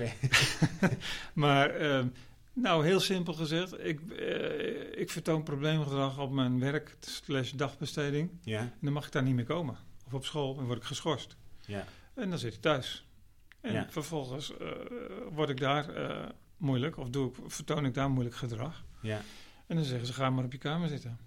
maar 1.35 1.71
ehm, 1.71 2.07
nou, 2.53 2.85
heel 2.85 3.01
simpel 3.01 3.33
gezegd, 3.35 3.85
ik, 3.85 4.01
eh, 4.11 5.01
ik 5.01 5.11
vertoon 5.11 5.43
probleemgedrag 5.43 6.19
op 6.19 6.31
mijn 6.31 6.61
werk 6.61 6.97
slash 7.01 7.51
dagbesteding. 7.53 8.31
Ja, 8.43 8.59
En 8.61 8.73
dan 8.81 8.93
mag 8.93 9.07
ik 9.07 9.13
daar 9.13 9.23
niet 9.23 9.35
meer 9.35 9.45
komen. 9.45 9.77
Of 10.07 10.15
op 10.15 10.25
school, 10.25 10.55
dan 10.55 10.65
word 10.67 10.79
ik 10.79 10.85
geschorst. 10.85 11.37
ja. 11.67 11.85
En 12.15 12.31
dan 12.31 12.39
zit 12.39 12.55
ik 12.55 12.61
thuis. 12.61 13.07
En 13.61 13.73
Ja. 13.73 13.87
vervolgens 13.91 14.53
word 15.33 15.49
ik 15.49 15.61
daar 15.61 15.87
moeilijk, 16.57 16.97
of 16.97 17.09
doe 17.11 17.29
ik, 17.29 17.35
vertoon 17.47 17.85
ik 17.85 17.95
daar 17.95 18.11
moeilijk 18.11 18.37
gedrag. 18.37 18.85
Ja, 19.01 19.21
En 19.67 19.77
dan 19.77 19.85
zeggen 19.85 20.07
ze, 20.07 20.13
ga 20.13 20.31
maar 20.31 20.45
op 20.45 20.53
je 20.53 20.59
kamer 20.59 20.89
zitten. 20.89 21.19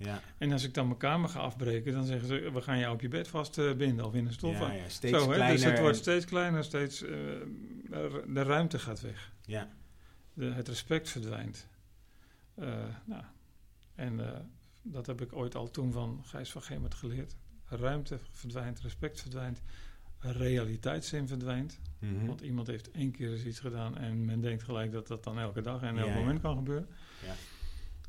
Ja. 0.00 0.22
En 0.38 0.52
als 0.52 0.64
ik 0.64 0.74
dan 0.74 0.86
mijn 0.86 0.98
kamer 0.98 1.28
ga 1.28 1.38
afbreken, 1.40 1.92
dan 1.92 2.04
zeggen 2.04 2.28
ze, 2.28 2.50
we 2.52 2.60
gaan 2.60 2.78
jou 2.78 2.94
op 2.94 3.00
je 3.00 3.08
bed 3.08 3.28
vastbinden 3.28 4.04
of 4.04 4.14
in 4.14 4.26
een 4.26 4.32
stoel. 4.32 4.52
ja, 4.52 4.72
ja. 4.72 4.88
Steeds 4.88 5.18
Zo, 5.18 5.26
kleiner. 5.26 5.52
Dus 5.52 5.64
het 5.64 5.78
wordt 5.78 5.96
steeds 5.96 6.24
kleiner, 6.24 6.64
steeds, 6.64 7.02
eh, 7.02 7.10
de 8.26 8.42
ruimte 8.42 8.78
gaat 8.78 9.00
weg. 9.00 9.32
Ja, 9.44 9.68
De, 10.34 10.44
het 10.44 10.68
respect 10.68 11.08
verdwijnt. 11.08 11.68
Eh, 12.54 12.66
nou, 13.04 13.22
en 13.94 14.20
eh, 14.20 14.40
dat 14.82 15.06
heb 15.06 15.20
ik 15.20 15.36
ooit 15.36 15.54
al 15.54 15.70
toen 15.70 15.92
van 15.92 16.22
Gijs 16.24 16.50
van 16.50 16.62
Gemert 16.62 16.94
geleerd. 16.94 17.36
Ruimte 17.64 18.18
verdwijnt, 18.30 18.80
respect 18.80 19.20
verdwijnt, 19.20 19.60
realiteitszin 20.18 21.28
verdwijnt. 21.28 21.80
mhm. 21.98 22.26
Want 22.26 22.40
iemand 22.40 22.66
heeft 22.66 22.90
één 22.90 23.10
keer 23.10 23.32
eens 23.32 23.44
iets 23.44 23.60
gedaan 23.60 23.98
en 23.98 24.24
men 24.24 24.40
denkt 24.40 24.62
gelijk 24.62 24.92
dat 24.92 25.06
dat 25.06 25.24
dan 25.24 25.38
elke 25.38 25.60
dag 25.60 25.82
en 25.82 25.98
elk 25.98 26.14
moment 26.14 26.40
kan 26.40 26.56
gebeuren. 26.56 26.88
Ja. 27.26 27.34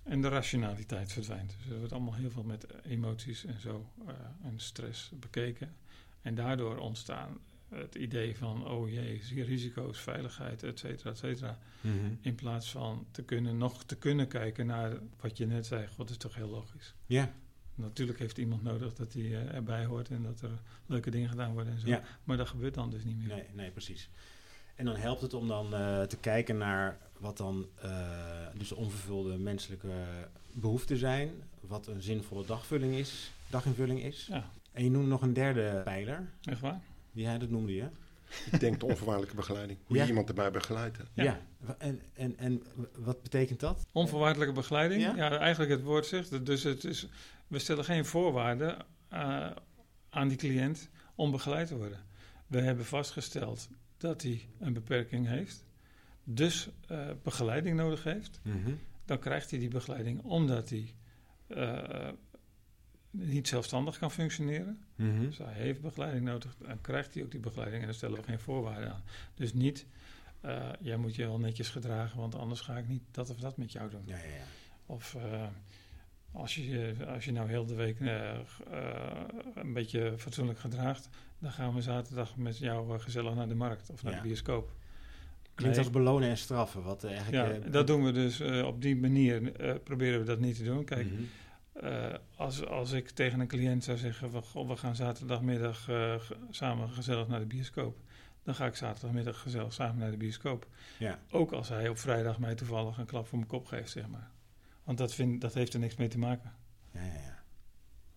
En 0.04 0.22
de 0.22 0.28
rationaliteit 0.28 1.12
verdwijnt. 1.14 1.56
Dus 1.58 1.72
er 1.72 1.78
wordt 1.78 1.94
allemaal 1.94 2.14
heel 2.16 2.30
veel 2.32 2.44
met 2.44 2.66
emoties 2.84 3.46
en 3.46 3.60
zo 3.62 3.86
eh, 4.08 4.14
en 4.44 4.60
stress 4.60 5.12
bekeken. 5.20 5.76
En 6.22 6.36
daardoor 6.36 6.78
ontstaan 6.78 7.38
het 7.70 7.96
idee 7.96 8.38
van, 8.38 8.68
oh 8.68 8.90
jee, 8.90 9.24
zie- 9.24 9.44
risico's, 9.44 10.00
veiligheid, 10.00 10.64
et 10.64 10.80
cetera, 10.80 11.10
et 11.10 11.18
cetera. 11.18 11.58
Mhm. 11.82 11.96
In 12.22 12.36
plaats 12.36 12.72
van 12.72 13.06
te 13.12 13.24
kunnen, 13.24 13.58
nog 13.58 13.84
te 13.84 13.96
kunnen 13.98 14.28
kijken 14.28 14.66
naar 14.66 14.98
wat 15.20 15.38
je 15.38 15.46
net 15.46 15.66
zei. 15.66 15.88
God, 15.88 16.10
is 16.10 16.18
toch 16.18 16.36
heel 16.36 16.50
logisch. 16.50 16.94
Ja, 17.06 17.32
Natuurlijk 17.76 18.20
heeft 18.20 18.38
iemand 18.38 18.64
nodig 18.64 18.94
dat 18.94 19.14
hij 19.14 19.24
eh, 19.24 19.54
erbij 19.56 19.86
hoort 19.86 20.10
en 20.10 20.24
dat 20.24 20.42
er 20.42 20.62
leuke 20.86 21.12
dingen 21.12 21.30
gedaan 21.30 21.54
worden 21.54 21.74
en 21.74 21.80
zo. 21.80 21.88
Ja. 21.88 22.02
Maar 22.24 22.38
dat 22.38 22.48
gebeurt 22.48 22.74
dan 22.74 22.90
dus 22.90 23.04
niet 23.04 23.18
meer. 23.18 23.28
nee, 23.28 23.46
nee, 23.54 23.72
precies. 23.72 24.10
En 24.76 24.86
dan 24.86 24.96
helpt 24.96 25.22
het 25.22 25.34
om 25.34 25.48
dan 25.48 25.74
eh, 25.74 26.02
te 26.02 26.18
kijken 26.18 26.58
naar 26.58 26.98
wat 27.22 27.38
dan 27.38 27.68
eh, 27.82 27.92
dus 28.58 28.68
de 28.70 28.76
onvervulde 28.76 29.38
menselijke 29.38 29.92
behoeften 30.54 30.98
zijn. 30.98 31.32
Wat 31.60 31.88
een 31.88 32.02
zinvolle 32.02 32.46
dagvulling 32.46 32.94
is, 32.94 33.32
daginvulling 33.50 34.04
is. 34.04 34.26
Ja, 34.30 34.52
En 34.72 34.84
je 34.84 34.90
noemt 34.92 35.08
nog 35.08 35.22
een 35.22 35.34
derde 35.34 35.82
pijler. 35.84 36.30
echt 36.44 36.60
waar? 36.60 36.82
Hij 37.14 37.38
dat 37.38 37.50
noemde 37.50 37.74
je. 37.76 37.88
Ik 38.52 38.60
denk 38.60 38.80
de 38.80 38.86
onvoorwaardelijke 38.86 39.36
begeleiding. 39.36 39.80
Hoe 39.86 39.96
Ja. 39.96 40.02
je 40.02 40.08
iemand 40.10 40.28
erbij 40.30 40.52
begeleidt. 40.52 40.98
Ja. 41.14 41.24
Ja. 41.24 41.40
En, 41.78 42.02
en, 42.14 42.38
en 42.38 42.64
wat 42.96 43.22
betekent 43.24 43.60
dat? 43.60 43.86
Onvoorwaardelijke 43.92 44.54
begeleiding. 44.54 45.02
Ja? 45.02 45.16
Ja? 45.16 45.38
eigenlijk 45.38 45.72
het 45.72 45.82
woord 45.82 46.06
zegt 46.06 46.30
het. 46.30 46.46
Dus 46.46 46.64
het 46.64 46.84
is, 46.84 47.08
we 47.48 47.60
stellen 47.60 47.84
geen 47.86 48.06
voorwaarden 48.06 48.78
eh, 49.10 49.50
aan 50.10 50.28
die 50.28 50.38
cliënt 50.38 50.90
om 51.16 51.32
begeleid 51.32 51.68
te 51.68 51.78
worden. 51.78 52.00
We 52.48 52.62
hebben 52.62 52.86
vastgesteld 52.86 53.68
dat 53.98 54.22
hij 54.22 54.42
een 54.60 54.74
beperking 54.74 55.28
heeft, 55.28 55.64
dus 56.24 56.70
eh, 56.88 57.10
begeleiding 57.24 57.76
nodig 57.78 58.04
heeft. 58.04 58.40
Mhm. 58.44 58.72
Dan 59.06 59.20
krijgt 59.20 59.50
hij 59.50 59.60
die 59.60 59.70
begeleiding 59.70 60.22
omdat 60.22 60.70
hij 60.70 60.94
eh, 61.48 62.10
niet 63.10 63.48
zelfstandig 63.48 63.98
kan 63.98 64.12
functioneren. 64.12 64.84
Mhm. 64.96 65.20
Dus 65.20 65.38
hij 65.38 65.54
heeft 65.54 65.82
begeleiding 65.82 66.26
nodig, 66.26 66.56
dan 66.58 66.82
krijgt 66.82 67.14
hij 67.14 67.24
ook 67.24 67.32
die 67.32 67.40
begeleiding 67.40 67.82
en 67.82 67.88
dan 67.88 67.98
stellen 67.98 68.18
we 68.18 68.24
geen 68.24 68.40
voorwaarden 68.40 68.94
aan. 68.94 69.04
Dus 69.34 69.54
niet, 69.54 69.86
eh, 70.42 70.70
jij 70.80 70.98
moet 70.98 71.16
je 71.16 71.26
wel 71.26 71.40
netjes 71.40 71.70
gedragen, 71.70 72.20
want 72.20 72.36
anders 72.36 72.62
ga 72.62 72.78
ik 72.78 72.88
niet 72.88 73.04
dat 73.12 73.30
of 73.30 73.38
dat 73.38 73.58
met 73.58 73.72
jou 73.72 73.90
doen. 73.90 74.04
Ja, 74.06 74.18
ja, 74.18 74.24
ja. 74.24 74.44
Of 74.86 75.18
als, 76.32 76.56
je, 76.56 76.96
als 77.08 77.26
je 77.26 77.32
nou 77.32 77.50
heel 77.50 77.66
de 77.66 77.76
week 77.76 78.00
een 79.56 79.74
beetje 79.74 80.14
fatsoenlijk 80.18 80.60
gedraagt, 80.60 81.10
dan 81.40 81.52
gaan 81.52 81.74
we 81.74 81.82
zaterdag 81.82 82.36
met 82.36 82.58
jou 82.58 83.00
gezellig 83.00 83.36
naar 83.36 83.48
de 83.48 83.56
markt 83.56 83.90
of 83.90 84.04
naar 84.04 84.16
de 84.16 84.22
bioscoop. 84.22 84.72
Klinkt 85.56 85.76
Nee. 85.78 85.86
als 85.86 85.94
belonen 85.96 86.30
en 86.30 86.38
straffen. 86.38 86.84
Wat 86.84 87.04
eh, 87.04 87.10
Ja, 87.12 87.16
eigenlijk, 87.18 87.66
eh, 87.66 87.72
dat 87.72 87.88
doen 87.88 88.04
we 88.04 88.12
dus 88.12 88.40
eh, 88.40 88.66
op 88.66 88.82
die 88.82 88.96
manier, 88.96 89.56
eh, 89.56 89.76
proberen 89.84 90.20
we 90.20 90.26
dat 90.26 90.40
niet 90.40 90.56
te 90.58 90.64
doen. 90.64 90.84
Kijk, 90.86 91.06
Mhm. 91.12 91.22
Als, 92.36 92.66
als 92.66 92.92
ik 92.92 93.10
tegen 93.10 93.40
een 93.40 93.48
cliënt 93.48 93.84
zou 93.84 93.98
zeggen: 93.98 94.32
van, 94.32 94.44
goh, 94.44 94.68
we 94.70 94.76
gaan 94.78 94.96
zaterdagmiddag 94.96 95.90
samen 96.50 96.90
gezellig 96.90 97.28
naar 97.28 97.40
de 97.40 97.46
bioscoop. 97.46 97.98
Dan 98.44 98.56
ga 98.56 98.66
ik 98.66 98.76
zaterdagmiddag 98.76 99.40
gezellig 99.42 99.74
samen 99.74 99.98
naar 99.98 100.12
de 100.12 100.18
bioscoop. 100.18 100.68
Ja. 101.00 101.20
Ook 101.32 101.52
als 101.52 101.70
hij 101.70 101.90
op 101.90 101.98
vrijdag 101.98 102.40
mij 102.40 102.56
toevallig 102.56 102.98
een 102.98 103.06
klap 103.06 103.28
voor 103.28 103.38
mijn 103.38 103.50
kop 103.50 103.66
geeft, 103.66 103.92
zeg 103.92 104.08
maar. 104.08 104.30
Want 104.84 104.98
dat, 104.98 105.14
vind, 105.14 105.42
dat 105.42 105.54
heeft 105.54 105.74
er 105.74 105.80
niks 105.80 105.96
mee 105.96 106.08
te 106.08 106.18
maken. 106.18 106.52
Ja, 106.92 107.00
ja, 107.02 107.14
ja. 107.14 107.41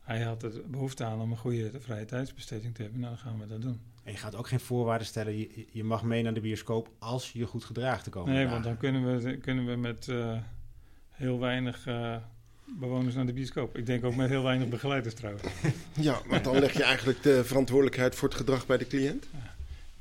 Hij 0.04 0.22
had 0.22 0.42
er 0.42 0.52
behoefte 0.66 1.04
aan 1.04 1.20
om 1.20 1.30
een 1.30 1.36
goede 1.36 1.70
vrije 1.80 2.04
tijdsbesteding 2.04 2.74
te 2.74 2.82
hebben. 2.82 3.00
Nou, 3.00 3.14
dan 3.14 3.22
gaan 3.24 3.38
we 3.38 3.46
dat 3.46 3.62
doen. 3.62 3.80
En 4.02 4.12
je 4.12 4.18
gaat 4.18 4.36
ook 4.36 4.48
geen 4.48 4.60
voorwaarden 4.60 5.06
stellen. 5.06 5.38
Je, 5.38 5.66
je 5.70 5.84
mag 5.84 6.02
mee 6.02 6.22
naar 6.22 6.34
de 6.34 6.40
bioscoop 6.40 6.88
als 6.98 7.32
je 7.32 7.46
goed 7.46 7.64
gedraagt 7.64 8.04
te 8.04 8.10
komen. 8.10 8.34
Nee, 8.34 8.46
want 8.46 8.64
dan 8.64 8.76
kunnen 8.76 9.22
we, 9.22 9.36
kunnen 9.36 9.66
we 9.66 9.76
met 9.76 10.08
eh, 10.08 10.36
heel 11.10 11.38
weinig 11.40 11.86
eh, 11.86 12.16
bewoners 12.64 13.14
naar 13.14 13.26
de 13.26 13.32
bioscoop. 13.32 13.76
Ik 13.76 13.86
denk 13.86 14.04
ook 14.04 14.14
met 14.14 14.28
heel 14.28 14.42
weinig 14.42 14.68
begeleiders 14.68 15.14
trouwens. 15.14 15.44
Ja, 16.00 16.20
want 16.26 16.44
dan 16.44 16.58
leg 16.58 16.72
je 16.72 16.82
eigenlijk 16.82 17.22
de 17.22 17.44
verantwoordelijkheid 17.44 18.14
voor 18.14 18.28
het 18.28 18.36
gedrag 18.36 18.66
bij 18.66 18.78
de 18.78 18.86
cliënt. 18.86 19.26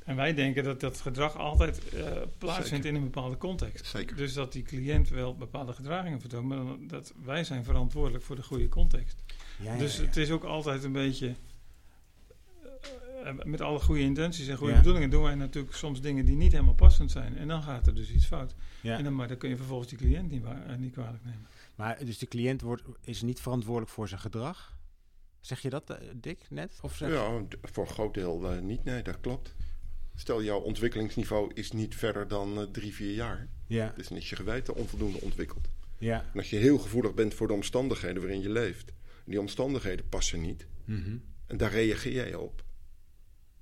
En 0.04 0.16
wij 0.16 0.34
denken 0.34 0.64
dat 0.64 0.80
dat 0.80 1.00
gedrag 1.00 1.36
altijd 1.36 1.88
eh, 1.88 2.02
plaatsvindt 2.38 2.68
Zeker. 2.68 2.88
in 2.88 2.94
een 2.94 3.10
bepaalde 3.10 3.36
context. 3.36 3.86
Zeker. 3.86 4.16
Dus 4.16 4.32
dat 4.32 4.52
die 4.52 4.62
cliënt 4.62 5.08
wel 5.08 5.36
bepaalde 5.36 5.72
gedragingen 5.72 6.20
vertoont, 6.20 6.48
maar 6.48 6.58
dat 6.80 7.12
wij 7.24 7.44
zijn 7.44 7.64
verantwoordelijk 7.64 8.24
voor 8.24 8.36
de 8.36 8.42
goede 8.42 8.68
context. 8.68 9.16
Ja, 9.58 9.72
ja, 9.72 9.78
dus 9.78 9.96
ja. 9.96 10.02
het 10.02 10.16
is 10.16 10.30
ook 10.30 10.44
altijd 10.44 10.84
een 10.84 10.92
beetje. 10.92 11.34
eh, 13.22 13.28
eh, 13.28 13.34
met 13.44 13.60
alle 13.60 13.78
goede 13.80 14.00
intenties 14.00 14.48
en 14.48 14.56
goede 14.56 14.72
Ja. 14.72 14.78
bedoelingen 14.78 15.10
doen 15.10 15.22
wij 15.22 15.34
natuurlijk 15.34 15.74
soms 15.74 16.00
dingen 16.00 16.24
die 16.24 16.36
niet 16.36 16.52
helemaal 16.52 16.74
passend 16.74 17.10
zijn. 17.10 17.36
En 17.36 17.48
dan 17.48 17.62
gaat 17.62 17.86
er 17.86 17.94
dus 17.94 18.10
iets 18.10 18.26
fout. 18.26 18.54
Ja. 18.80 18.98
En 18.98 19.04
dan, 19.04 19.14
maar 19.14 19.28
dan 19.28 19.36
kun 19.36 19.48
je 19.48 19.56
vervolgens 19.56 19.88
die 19.88 19.98
cliënt 19.98 20.30
niet, 20.30 20.44
eh, 20.44 20.76
niet 20.78 20.92
kwalijk 20.92 21.24
nemen. 21.24 21.46
Maar 21.74 22.04
dus 22.04 22.18
de 22.18 22.26
cliënt 22.26 22.60
wordt, 22.60 22.82
is 23.00 23.22
niet 23.22 23.40
verantwoordelijk 23.40 23.92
voor 23.92 24.08
zijn 24.08 24.20
gedrag? 24.20 24.76
Zeg 25.40 25.60
je 25.60 25.70
dat, 25.70 25.98
Dick, 26.16 26.38
net? 26.50 26.78
Of 26.82 26.96
zeg 26.96 27.10
Ja, 27.12 27.42
voor 27.62 27.84
een 27.86 27.90
groot 27.92 28.14
deel 28.14 28.38
niet. 28.62 28.84
Nee, 28.84 29.02
dat 29.02 29.20
klopt. 29.20 29.54
Stel, 30.16 30.42
jouw 30.42 30.60
ontwikkelingsniveau 30.60 31.50
is 31.54 31.72
niet 31.72 31.94
verder 31.94 32.28
dan 32.28 32.58
eh, 32.60 32.64
drie, 32.72 32.94
vier 32.94 33.14
jaar. 33.14 33.48
Ja, 33.66 33.92
Dus 33.96 34.08
dan 34.08 34.18
is 34.18 34.30
je 34.30 34.36
geweten 34.36 34.74
onvoldoende 34.74 35.20
ontwikkeld. 35.20 35.68
ja. 35.98 36.24
En 36.32 36.38
als 36.38 36.50
je 36.50 36.56
heel 36.56 36.78
gevoelig 36.78 37.14
bent 37.14 37.34
voor 37.34 37.46
de 37.46 37.52
omstandigheden 37.52 38.22
waarin 38.22 38.40
je 38.40 38.50
leeft, 38.50 38.92
die 39.24 39.40
omstandigheden 39.40 40.08
passen 40.08 40.40
niet, 40.40 40.66
Mhm. 40.84 41.16
en 41.46 41.56
daar 41.56 41.70
reageer 41.70 42.12
jij 42.12 42.34
op, 42.34 42.62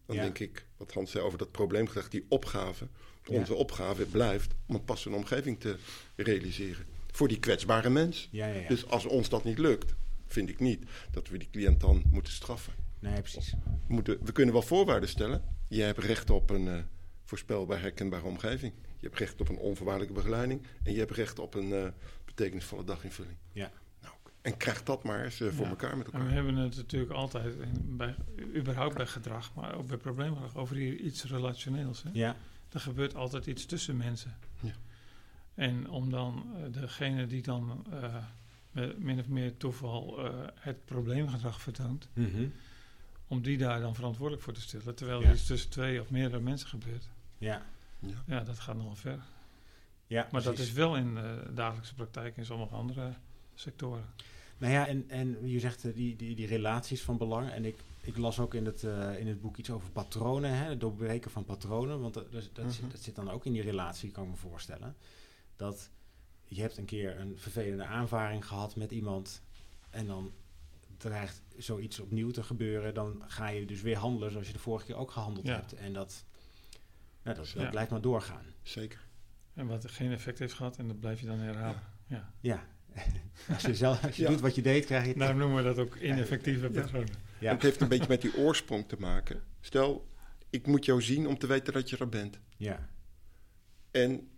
Dan 0.06 0.16
Ja. 0.16 0.22
denk 0.22 0.38
ik, 0.38 0.66
wat 0.76 0.92
Hans 0.92 1.10
zei 1.10 1.24
over 1.24 1.38
dat 1.38 1.50
probleemgedrag, 1.50 2.08
die 2.08 2.24
opgave. 2.28 2.88
Ja. 3.24 3.36
Onze 3.38 3.54
opgave 3.54 4.04
blijft 4.06 4.54
om 4.66 4.74
een 4.74 4.84
passende 4.84 5.16
omgeving 5.16 5.60
te 5.60 5.76
realiseren. 6.16 6.86
Voor 7.10 7.28
die 7.28 7.38
kwetsbare 7.38 7.90
mens. 7.90 8.28
Ja. 8.32 8.68
Dus 8.68 8.86
als 8.86 9.04
ons 9.06 9.28
dat 9.28 9.44
niet 9.44 9.58
lukt, 9.58 9.94
vind 10.26 10.48
ik 10.48 10.60
niet 10.60 10.84
dat 11.10 11.28
we 11.28 11.38
die 11.38 11.48
cliënt 11.50 11.80
dan 11.80 12.02
moeten 12.10 12.32
straffen. 12.32 12.72
nee, 12.98 13.20
precies. 13.20 13.50
We, 13.86 13.94
moeten, 13.94 14.18
we 14.24 14.32
kunnen 14.32 14.54
wel 14.54 14.62
voorwaarden 14.62 15.08
stellen. 15.08 15.44
Je 15.68 15.82
hebt 15.82 15.98
recht 15.98 16.30
op 16.30 16.50
een 16.50 16.68
eh, 16.68 16.82
voorspelbaar, 17.24 17.80
herkenbare 17.80 18.24
omgeving. 18.26 18.72
Je 18.98 19.06
hebt 19.06 19.18
recht 19.18 19.40
op 19.40 19.48
een 19.48 19.58
onvoorwaardelijke 19.58 20.14
begeleiding. 20.14 20.66
En 20.82 20.92
je 20.92 20.98
hebt 20.98 21.10
recht 21.12 21.38
op 21.38 21.54
een 21.54 21.72
eh, 21.72 21.88
betekenisvolle 22.24 22.84
daginvulling. 22.84 23.36
Ja. 23.52 23.72
En 24.42 24.56
krijg 24.56 24.82
dat 24.82 25.02
maar 25.04 25.24
eens 25.24 25.40
eh, 25.40 25.48
voor 25.52 25.64
Ja. 25.64 25.70
elkaar 25.70 25.96
met 25.96 26.06
En 26.06 26.12
we 26.12 26.18
elkaar. 26.18 26.34
hebben 26.34 26.56
het 26.56 26.76
natuurlijk 26.76 27.12
altijd, 27.12 27.54
in- 27.54 27.96
bij, 27.96 28.14
überhaupt 28.54 28.94
bij 28.96 29.06
gedrag, 29.06 29.54
maar 29.54 29.74
ook 29.74 29.86
bij 29.86 29.96
probleemgedrag, 29.96 30.56
over 30.56 30.76
hier 30.76 30.94
iets 30.96 31.24
relationeels. 31.24 32.02
Hè? 32.02 32.10
Ja, 32.12 32.36
Er 32.72 32.80
gebeurt 32.80 33.14
altijd 33.14 33.46
iets 33.46 33.66
tussen 33.66 33.96
mensen. 33.96 34.36
Ja. 34.60 34.72
En 35.54 35.88
om 35.90 36.10
dan 36.10 36.44
eh, 36.56 36.72
degene 36.80 37.26
die 37.26 37.42
dan 37.42 37.84
eh, 37.90 38.14
met 38.70 38.98
min 38.98 39.18
of 39.18 39.28
meer 39.28 39.56
toeval 39.56 40.18
het 40.54 40.84
probleemgedrag 40.84 41.60
vertoont, 41.60 42.08
Mhm. 42.14 42.46
om 43.26 43.42
die 43.42 43.58
daar 43.58 43.80
dan 43.80 43.94
verantwoordelijk 43.94 44.42
voor 44.44 44.52
te 44.52 44.60
stellen, 44.60 44.94
terwijl 44.94 45.20
Ja. 45.20 45.26
er 45.26 45.32
iets 45.34 45.46
tussen 45.46 45.70
twee 45.70 46.00
of 46.00 46.10
meerdere 46.10 46.42
mensen 46.42 46.68
gebeurt. 46.68 47.08
ja, 47.38 47.62
Ja. 47.98 48.22
Ja, 48.26 48.40
dat 48.40 48.58
gaat 48.58 48.76
nogal 48.76 48.94
ver. 48.94 49.18
ja. 50.06 50.28
Maar 50.32 50.42
dat 50.42 50.58
is 50.58 50.72
wel 50.72 50.96
in 50.96 51.14
de 51.14 51.50
dagelijkse 51.54 51.94
praktijk 51.94 52.36
in 52.36 52.44
sommige 52.44 52.74
andere 52.74 53.12
sectoren. 53.62 54.04
Nou 54.58 54.72
ja, 54.72 54.86
en, 54.86 55.04
en 55.10 55.48
je 55.48 55.60
zegt 55.60 55.84
eh, 55.84 55.94
die, 55.94 56.16
die, 56.16 56.34
die 56.34 56.46
relaties 56.46 57.02
van 57.02 57.18
belang. 57.18 57.50
En 57.50 57.64
ik, 57.64 57.76
ik 58.00 58.16
las 58.16 58.38
ook 58.38 58.54
in 58.54 58.66
het, 58.66 58.84
eh, 58.84 59.18
in 59.18 59.26
het 59.28 59.40
boek 59.40 59.56
iets 59.56 59.70
over 59.70 59.90
patronen, 59.90 60.50
hè, 60.56 60.68
het 60.68 60.80
doorbreken 60.80 61.30
van 61.30 61.44
patronen. 61.44 62.00
Want 62.00 62.14
dat, 62.14 62.32
dat, 62.32 62.50
dat, 62.52 62.72
zit, 62.72 62.82
Mhm. 62.82 62.90
dat 62.90 63.00
zit 63.00 63.14
dan 63.14 63.30
ook 63.30 63.44
in 63.46 63.52
die 63.52 63.62
relatie, 63.62 64.10
kan 64.10 64.24
ik 64.24 64.30
me 64.30 64.36
voorstellen. 64.36 64.96
Dat 65.56 65.90
je 66.48 66.60
hebt 66.60 66.76
een 66.76 66.84
keer 66.84 67.20
een 67.20 67.38
vervelende 67.38 67.84
aanvaring 67.84 68.46
gehad 68.46 68.76
met 68.76 68.90
iemand. 68.90 69.42
En 69.90 70.06
dan 70.06 70.32
dreigt 70.96 71.42
zoiets 71.56 72.00
opnieuw 72.00 72.30
te 72.30 72.42
gebeuren. 72.42 72.94
Dan 72.94 73.22
ga 73.26 73.48
je 73.48 73.66
dus 73.66 73.80
weer 73.82 73.96
handelen 73.96 74.30
zoals 74.30 74.46
je 74.46 74.52
de 74.52 74.58
vorige 74.58 74.86
keer 74.86 74.96
ook 74.96 75.10
gehandeld 75.10 75.46
Ja. 75.46 75.54
hebt. 75.54 75.72
En 75.74 75.92
dat, 75.92 76.24
nou, 77.22 77.36
dat, 77.36 77.46
dat 77.54 77.62
Ja. 77.62 77.70
blijft 77.70 77.90
maar 77.90 78.00
doorgaan. 78.00 78.44
Zeker. 78.62 79.06
En 79.54 79.66
wat 79.66 79.90
geen 79.90 80.12
effect 80.12 80.38
heeft 80.38 80.54
gehad, 80.54 80.76
en 80.78 80.88
dat 80.88 81.00
blijf 81.00 81.20
je 81.20 81.26
dan 81.26 81.38
herhalen. 81.38 81.82
Ja. 82.06 82.32
Ja, 82.40 82.66
als 83.54 83.62
je, 83.62 83.74
zelf, 83.74 84.04
als 84.04 84.16
je 84.16 84.22
Ja. 84.22 84.28
doet 84.28 84.40
wat 84.40 84.54
je 84.54 84.62
deed, 84.62 84.84
krijg 84.84 85.06
je... 85.06 85.14
Daarom 85.14 85.38
noemen 85.38 85.56
we 85.56 85.62
dat 85.62 85.78
ook 85.78 85.96
ineffectieve 85.96 86.72
Ja. 86.72 86.80
patronen. 86.80 87.14
Ja. 87.38 87.52
Het 87.52 87.62
heeft 87.62 87.80
een 87.80 87.88
beetje 87.88 88.08
met 88.08 88.20
die 88.22 88.36
oorsprong 88.36 88.88
te 88.88 88.96
maken. 88.98 89.42
Stel, 89.60 90.08
ik 90.50 90.66
moet 90.66 90.84
jou 90.84 91.02
zien 91.02 91.26
om 91.26 91.38
te 91.38 91.46
weten 91.46 91.72
dat 91.72 91.90
je 91.90 91.96
er 91.96 92.08
bent. 92.08 92.38
Ja, 92.56 92.88
En 93.90 94.28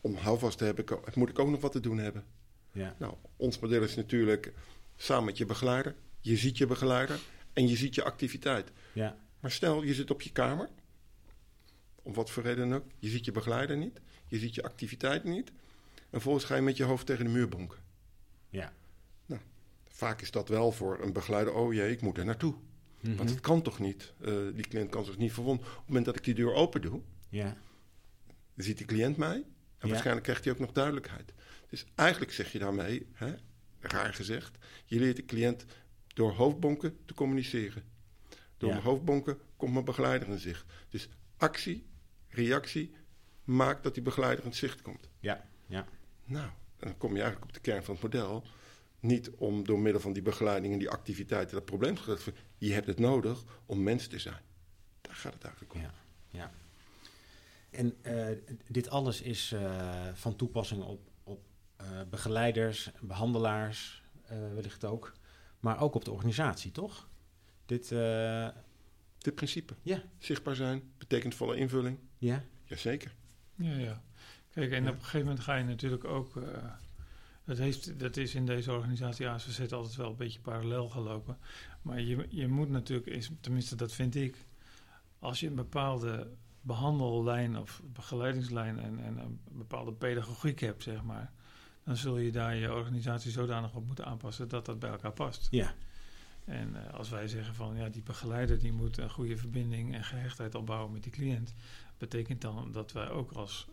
om 0.00 0.14
houvast 0.16 0.58
te 0.58 0.64
hebben, 0.64 0.84
moet 1.14 1.28
ik 1.28 1.38
ook 1.38 1.48
nog 1.50 1.60
wat 1.60 1.72
te 1.72 1.80
doen 1.80 1.98
hebben. 1.98 2.24
ja, 2.72 2.94
Nou, 2.98 3.14
ons 3.36 3.58
model 3.58 3.82
is 3.82 3.94
natuurlijk 3.94 4.52
samen 4.96 5.24
met 5.24 5.38
je 5.38 5.46
begeleider. 5.46 5.94
Je 6.20 6.36
ziet 6.36 6.58
je 6.58 6.66
begeleider 6.66 7.18
en 7.52 7.68
je 7.68 7.76
ziet 7.76 7.94
je 7.94 8.04
activiteit. 8.04 8.70
ja, 8.92 9.16
Maar 9.40 9.50
stel, 9.50 9.82
je 9.82 9.94
zit 9.94 10.10
op 10.10 10.22
je 10.22 10.32
kamer. 10.32 10.68
Om 12.02 12.14
wat 12.14 12.30
voor 12.30 12.42
reden 12.42 12.68
dan 12.68 12.78
ook. 12.78 12.84
Je 12.98 13.08
ziet 13.08 13.24
je 13.24 13.32
begeleider 13.32 13.76
niet. 13.76 14.00
Je 14.26 14.38
ziet 14.38 14.54
je 14.54 14.62
activiteit 14.62 15.24
niet. 15.24 15.48
En 15.94 16.10
vervolgens 16.10 16.44
ga 16.44 16.54
je 16.54 16.62
met 16.62 16.76
je 16.76 16.84
hoofd 16.84 17.06
tegen 17.06 17.24
de 17.24 17.30
muur 17.30 17.48
bonken. 17.48 17.78
Ja. 18.54 18.72
Vaak 19.88 20.20
is 20.20 20.30
dat 20.30 20.48
wel 20.48 20.72
voor 20.72 21.00
een 21.02 21.12
begeleider. 21.12 21.54
Oh 21.54 21.72
jee, 21.74 21.90
ik 21.90 22.00
moet 22.00 22.18
er 22.18 22.24
naartoe. 22.24 22.54
Mhm. 23.00 23.16
Want 23.16 23.30
het 23.30 23.40
kan 23.40 23.62
toch 23.62 23.78
niet? 23.78 24.12
Eh, 24.20 24.34
die 24.54 24.68
cliënt 24.68 24.90
kan 24.90 25.04
zich 25.04 25.16
niet 25.18 25.32
verwonden. 25.32 25.66
Op 25.66 25.72
het 25.76 25.86
moment 25.86 26.04
dat 26.04 26.16
ik 26.16 26.24
die 26.24 26.34
deur 26.34 26.52
open 26.54 26.82
doe, 26.82 27.00
Ja, 27.28 27.56
ziet 28.56 28.76
die 28.76 28.86
cliënt 28.86 29.16
mij. 29.16 29.34
En 29.34 29.44
Ja. 29.78 29.88
waarschijnlijk 29.88 30.24
krijgt 30.24 30.44
hij 30.44 30.52
ook 30.52 30.58
nog 30.58 30.72
duidelijkheid. 30.72 31.32
Dus 31.68 31.84
eigenlijk 31.94 32.32
zeg 32.32 32.52
je 32.52 32.58
daarmee, 32.58 33.06
hè, 33.12 33.34
raar 33.80 34.14
gezegd, 34.14 34.58
je 34.84 34.98
leert 34.98 35.16
de 35.16 35.24
cliënt 35.24 35.64
door 36.06 36.32
hoofdbonken 36.32 36.96
te 37.04 37.14
communiceren. 37.14 37.82
Door 38.56 38.68
Ja. 38.68 38.74
mijn 38.74 38.86
hoofdbonken 38.86 39.38
komt 39.56 39.72
mijn 39.72 39.84
begeleider 39.84 40.28
in 40.28 40.38
zicht. 40.38 40.64
Dus 40.88 41.08
actie, 41.36 41.86
reactie, 42.28 42.94
maakt 43.44 43.82
dat 43.82 43.94
die 43.94 44.02
begeleider 44.02 44.44
in 44.44 44.54
zicht 44.54 44.82
komt. 44.82 45.08
ja, 45.20 45.48
ja. 45.66 45.86
Nou, 46.24 46.50
en 46.78 46.86
dan 46.88 46.96
kom 46.96 47.10
je 47.14 47.22
eigenlijk 47.22 47.44
op 47.50 47.54
de 47.54 47.60
kern 47.60 47.84
van 47.84 47.94
het 47.94 48.02
model. 48.02 48.44
Niet 49.00 49.30
om 49.30 49.64
door 49.64 49.78
middel 49.78 50.00
van 50.00 50.12
die 50.12 50.22
begeleiding 50.22 50.72
en 50.72 50.78
die 50.78 50.90
activiteiten 50.90 51.54
dat 51.54 51.64
probleem 51.64 51.94
te 51.94 52.02
veranderen. 52.02 52.34
Je 52.58 52.72
hebt 52.72 52.86
het 52.86 52.98
nodig 52.98 53.44
om 53.66 53.82
mens 53.82 54.06
te 54.06 54.18
zijn. 54.18 54.40
Daar 55.00 55.14
gaat 55.14 55.32
het 55.34 55.44
eigenlijk 55.44 55.74
om. 55.74 55.80
Ja, 55.80 55.94
ja. 56.28 56.50
En 57.70 57.94
eh, 58.02 58.26
dit 58.68 58.88
alles 58.88 59.20
is 59.20 59.52
eh, 59.52 60.08
van 60.14 60.36
toepassing 60.36 60.82
op, 60.82 61.10
op 61.22 61.44
eh, 61.76 61.86
begeleiders, 62.10 62.90
behandelaars, 63.00 64.02
eh, 64.26 64.38
wellicht 64.54 64.84
ook. 64.84 65.12
Maar 65.60 65.80
ook 65.80 65.94
op 65.94 66.04
de 66.04 66.10
organisatie, 66.10 66.70
toch? 66.70 67.08
Dit, 67.66 67.92
eh, 67.92 68.48
Dit 69.18 69.34
principe. 69.34 69.74
Ja. 69.82 70.02
Zichtbaar 70.18 70.54
zijn, 70.54 70.92
betekenisvolle 70.98 71.56
invulling. 71.56 71.98
ja, 72.18 72.44
Jazeker. 72.64 73.14
Ja, 73.54 73.76
ja. 73.76 74.02
Kijk, 74.54 74.70
en 74.72 74.82
Ja. 74.84 74.88
op 74.90 74.94
een 74.94 75.00
gegeven 75.02 75.26
moment 75.26 75.40
ga 75.44 75.54
je 75.54 75.64
natuurlijk 75.64 76.04
ook. 76.04 76.36
eh, 76.36 76.42
dat, 77.44 77.58
heeft, 77.58 77.98
dat 77.98 78.16
is 78.16 78.34
in 78.34 78.46
deze 78.46 78.72
organisatie 78.72 79.28
AZZ 79.28 79.60
altijd 79.72 79.96
wel 79.96 80.10
een 80.10 80.16
beetje 80.16 80.40
parallel 80.40 80.88
gelopen. 80.88 81.38
Maar 81.82 82.00
je, 82.00 82.26
je 82.28 82.48
moet 82.48 82.68
natuurlijk, 82.70 83.08
is, 83.08 83.30
tenminste 83.40 83.76
dat 83.76 83.92
vind 83.92 84.14
ik, 84.14 84.36
als 85.18 85.40
je 85.40 85.46
een 85.46 85.54
bepaalde 85.54 86.30
behandellijn 86.60 87.58
of 87.58 87.82
begeleidingslijn 87.92 88.78
en, 88.80 88.98
en 89.00 89.18
een 89.18 89.40
bepaalde 89.44 89.92
pedagogiek 89.92 90.60
hebt, 90.60 90.82
zeg 90.82 91.02
maar, 91.02 91.32
dan 91.84 91.96
zul 91.96 92.18
je 92.18 92.32
daar 92.32 92.54
je 92.56 92.72
organisatie 92.72 93.30
zodanig 93.30 93.74
op 93.74 93.86
moeten 93.86 94.04
aanpassen 94.04 94.48
dat 94.48 94.66
dat 94.66 94.78
bij 94.78 94.90
elkaar 94.90 95.12
past. 95.12 95.48
ja, 95.50 95.74
En 96.44 96.86
eh, 96.86 96.94
als 96.94 97.08
wij 97.10 97.28
zeggen 97.28 97.54
van 97.54 97.76
ja, 97.76 97.88
die 97.88 98.02
begeleider 98.02 98.58
die 98.58 98.72
moet 98.72 98.98
een 98.98 99.10
goede 99.10 99.36
verbinding 99.36 99.94
en 99.94 100.04
gehechtheid 100.04 100.54
opbouwen 100.54 100.92
met 100.92 101.02
die 101.02 101.12
cliënt, 101.12 101.54
betekent 101.98 102.40
dan 102.40 102.72
dat 102.72 102.92
wij 102.92 103.08
ook 103.10 103.32
als 103.32 103.66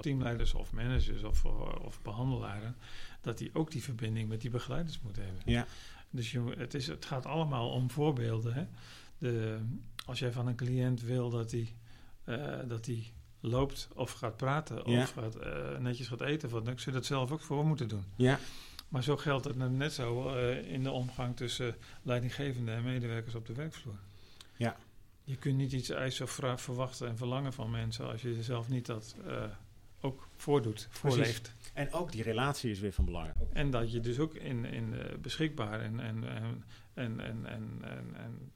teamleiders 0.00 0.54
of 0.54 0.72
managers 0.72 1.22
of, 1.22 1.44
eh, 1.44 1.84
of 1.84 2.02
behandelaren, 2.02 2.76
dat 3.20 3.38
die 3.38 3.50
ook 3.52 3.70
die 3.70 3.82
verbinding 3.82 4.28
met 4.28 4.40
die 4.40 4.50
begeleiders 4.50 5.00
moeten 5.00 5.24
hebben. 5.24 5.42
ja, 5.44 5.66
Dus 6.10 6.30
je, 6.30 6.54
het, 6.58 6.74
is, 6.74 6.86
het 6.86 7.04
gaat 7.04 7.26
allemaal 7.26 7.70
om 7.70 7.90
voorbeelden. 7.90 8.54
Hè? 8.54 8.66
De, 9.18 9.58
als 10.06 10.18
jij 10.18 10.32
van 10.32 10.46
een 10.46 10.56
cliënt 10.56 11.02
wil 11.02 11.30
dat 11.30 11.50
hij 11.50 11.74
eh, 12.24 12.58
dat 12.68 12.84
die 12.84 13.12
loopt 13.40 13.88
of 13.94 14.12
gaat 14.12 14.36
praten 14.36 14.90
Ja. 14.90 15.02
of 15.02 15.10
gaat, 15.12 15.34
eh, 15.36 15.78
netjes 15.78 16.08
gaat 16.08 16.20
eten, 16.20 16.48
wat, 16.50 16.64
dan 16.64 16.78
zul 16.78 16.92
je 16.92 16.98
dat 16.98 17.06
zelf 17.06 17.30
ook 17.32 17.40
voor 17.40 17.66
moeten 17.66 17.88
doen. 17.88 18.04
ja, 18.16 18.38
Maar 18.88 19.02
zo 19.02 19.16
geldt 19.16 19.44
het 19.44 19.56
net 19.70 19.92
zo 19.92 20.34
eh, 20.34 20.72
in 20.72 20.82
de 20.82 20.90
omgang 20.90 21.36
tussen 21.36 21.76
leidinggevende 22.02 22.72
en 22.72 22.82
medewerkers 22.84 23.34
op 23.34 23.46
de 23.46 23.52
werkvloer. 23.52 23.98
Ja 24.56 24.76
je 25.30 25.36
kunt 25.36 25.56
niet 25.56 25.72
iets 25.72 25.90
eisen 25.90 26.24
of 26.24 26.40
verwachten 26.56 27.08
en 27.08 27.16
verlangen 27.16 27.52
van 27.52 27.70
mensen 27.70 28.10
als 28.10 28.22
je 28.22 28.34
jezelf 28.34 28.68
niet 28.68 28.86
dat 28.86 29.16
eh, 29.26 29.44
ook 30.00 30.28
voordoet, 30.36 30.88
voorleeft. 30.90 31.54
En 31.72 31.92
ook 31.92 32.12
die 32.12 32.22
relatie 32.22 32.70
is 32.70 32.80
weer 32.80 32.92
van 32.92 33.04
belang. 33.04 33.32
En 33.52 33.70
dat 33.70 33.92
je 33.92 34.00
dus 34.00 34.18
ook 34.18 34.34
in, 34.34 34.64
in 34.64 34.94
eh, 34.94 35.18
beschikbaar 35.18 35.80
en, 35.80 36.00
en, 36.00 36.24
en, 36.94 37.20
en, 37.20 37.46
en, 37.46 37.84
en, 38.14 38.52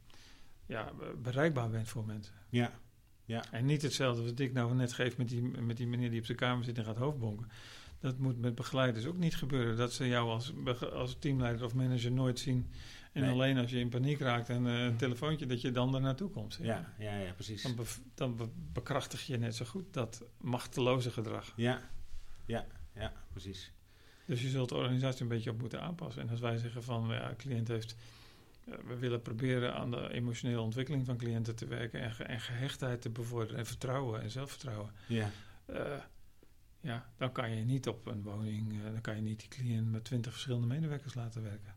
ja, 0.67 0.93
bereikbaar 1.23 1.71
bent 1.71 1.89
voor 1.89 2.05
mensen. 2.05 2.35
Ja. 2.49 2.73
ja. 3.25 3.45
En 3.51 3.65
niet 3.65 3.83
hetzelfde 3.83 4.23
wat 4.23 4.39
ik 4.39 4.53
nou 4.53 4.75
net 4.75 4.93
geef 4.93 5.17
met 5.17 5.29
die, 5.29 5.43
met 5.43 5.77
die 5.77 5.87
meneer 5.87 6.11
die 6.11 6.21
op 6.21 6.27
zijn 6.27 6.39
kamer 6.39 6.65
zit 6.65 6.79
en 6.79 6.85
gaat 6.85 6.97
hoofdbonken. 6.97 7.49
Dat 8.01 8.19
moet 8.19 8.39
met 8.41 8.55
begeleiders 8.55 9.07
ook 9.07 9.17
niet 9.17 9.37
gebeuren. 9.37 9.77
Dat 9.77 9.93
ze 9.93 10.09
jou 10.09 10.29
als, 10.31 10.53
als 10.93 11.17
teamleider 11.19 11.65
of 11.65 11.75
manager 11.75 12.13
nooit 12.13 12.39
zien. 12.39 12.71
En 13.13 13.23
Nee. 13.23 13.31
alleen 13.31 13.59
als 13.59 13.71
je 13.71 13.79
in 13.79 13.89
paniek 13.89 14.19
raakt 14.21 14.49
en 14.49 14.67
eh, 14.67 14.85
een 14.85 14.97
telefoontje, 14.97 15.47
dat 15.47 15.61
je 15.61 15.71
dan 15.73 15.95
er 15.95 16.01
naartoe 16.01 16.31
komt. 16.31 16.59
ja, 16.63 16.95
ja, 16.99 17.17
ja, 17.19 17.33
precies. 17.33 17.63
Dan, 17.63 17.77
dan 18.15 18.37
be- 18.37 18.49
bekrachtig 18.73 19.27
je 19.27 19.37
net 19.39 19.55
zo 19.57 19.65
goed 19.65 19.85
dat 19.93 20.25
machteloze 20.41 21.11
gedrag. 21.11 21.53
Ja, 21.57 21.81
ja, 22.47 22.67
ja, 22.95 23.13
precies. 23.31 23.73
Dus 24.27 24.43
je 24.43 24.49
zult 24.49 24.69
de 24.69 24.75
organisatie 24.75 25.23
een 25.23 25.29
beetje 25.29 25.51
op 25.51 25.61
moeten 25.61 25.81
aanpassen. 25.83 26.23
En 26.23 26.29
als 26.29 26.41
wij 26.41 26.57
zeggen 26.59 26.83
van 26.83 27.07
ja, 27.09 27.29
de 27.29 27.37
cliënt 27.37 27.69
heeft. 27.69 27.97
eh, 28.65 28.75
we 28.87 28.97
willen 28.99 29.23
proberen 29.23 29.75
aan 29.75 29.91
de 29.91 30.13
emotionele 30.13 30.61
ontwikkeling 30.61 31.07
van 31.07 31.17
cliënten 31.17 31.55
te 31.55 31.67
werken 31.67 32.01
en, 32.01 32.11
ge- 32.13 32.25
en 32.25 32.41
gehechtheid 32.41 33.03
te 33.03 33.11
bevorderen 33.11 33.59
en 33.59 33.67
vertrouwen 33.67 34.21
en 34.23 34.31
zelfvertrouwen. 34.31 34.91
Ja, 35.07 35.31
Eh, 35.67 35.93
ja, 36.85 37.07
dan 37.17 37.33
kan 37.33 37.51
je 37.51 37.65
niet 37.65 37.89
op 37.89 38.07
een 38.07 38.23
woning, 38.23 38.73
eh, 38.73 38.93
dan 38.93 39.01
kan 39.01 39.17
je 39.17 39.23
niet 39.23 39.41
die 39.41 39.49
cliënt 39.49 39.91
met 39.91 40.05
twintig 40.05 40.33
verschillende 40.33 40.67
medewerkers 40.67 41.15
laten 41.15 41.43
werken. 41.43 41.75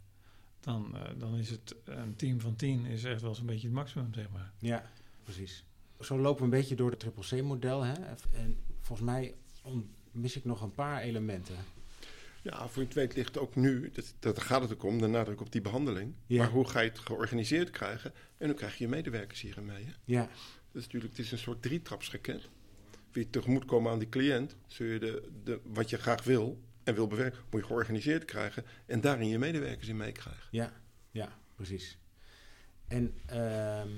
Dan, 0.60 0.96
eh, 0.96 1.10
dan 1.18 1.36
is 1.38 1.50
het 1.50 1.76
een 1.84 2.16
team 2.16 2.40
van 2.40 2.56
tien 2.56 2.86
is 2.86 3.04
echt 3.04 3.22
wel 3.22 3.36
zo'n 3.36 3.46
beetje 3.46 3.68
het 3.68 3.76
maximum, 3.76 4.14
zeg 4.14 4.30
maar. 4.30 4.52
ja, 4.60 4.90
precies. 5.24 5.66
Zo 6.00 6.20
lopen 6.20 6.38
we 6.38 6.44
een 6.44 6.60
beetje 6.60 6.76
door 6.76 6.90
het 6.90 7.00
triple 7.00 7.40
C-model. 7.42 7.84
Hè? 7.84 7.94
En 8.32 8.58
volgens 8.82 9.10
mij 9.10 9.36
mis 10.12 10.36
ik 10.36 10.46
nog 10.46 10.62
een 10.62 10.74
paar 10.74 11.02
elementen. 11.02 11.56
Ja, 12.42 12.68
voor 12.68 12.82
je 12.82 12.88
het 12.88 12.98
weet 12.98 13.16
ligt 13.16 13.38
ook 13.38 13.56
nu, 13.56 13.92
dat, 13.94 14.14
dat 14.20 14.40
gaat 14.42 14.62
het 14.62 14.74
ook 14.74 14.84
om, 14.84 15.00
de 15.00 15.08
nadruk 15.08 15.42
op 15.42 15.52
die 15.52 15.62
behandeling. 15.62 16.14
Ja. 16.26 16.38
Maar 16.38 16.52
hoe 16.52 16.68
ga 16.68 16.80
je 16.80 16.90
het 16.90 17.00
georganiseerd 17.00 17.70
krijgen? 17.70 18.14
En 18.38 18.48
hoe 18.48 18.56
krijg 18.56 18.78
je 18.78 18.84
je 18.84 18.90
medewerkers 18.90 19.42
hierin 19.42 19.66
mee? 19.66 19.84
Hè? 19.84 19.92
Ja, 20.06 20.22
Dat 20.22 20.32
is 20.74 20.84
natuurlijk, 20.84 21.16
het 21.16 21.26
is 21.26 21.32
een 21.32 21.38
soort 21.38 21.62
drietrapsraket. 21.62 22.50
Je 23.12 23.30
tegemoetkomen 23.30 23.92
aan 23.92 24.00
die 24.00 24.10
cliënt, 24.10 24.56
zul 24.68 24.86
je 24.88 25.00
de, 25.00 25.30
de, 25.44 25.60
wat 25.64 25.90
je 25.90 25.98
graag 25.98 26.24
wil 26.24 26.62
en 26.84 26.94
wil 26.94 27.08
bewerken, 27.08 27.40
moet 27.50 27.62
je 27.62 27.68
georganiseerd 27.68 28.26
krijgen 28.26 28.64
en 28.86 29.02
daarin 29.02 29.28
je 29.28 29.38
medewerkers 29.38 29.88
in 29.88 29.98
meekrijgen. 29.98 30.48
Ja, 30.52 30.74
ja, 31.12 31.40
precies. 31.56 31.98
En 32.88 33.14
ehm, 33.26 33.90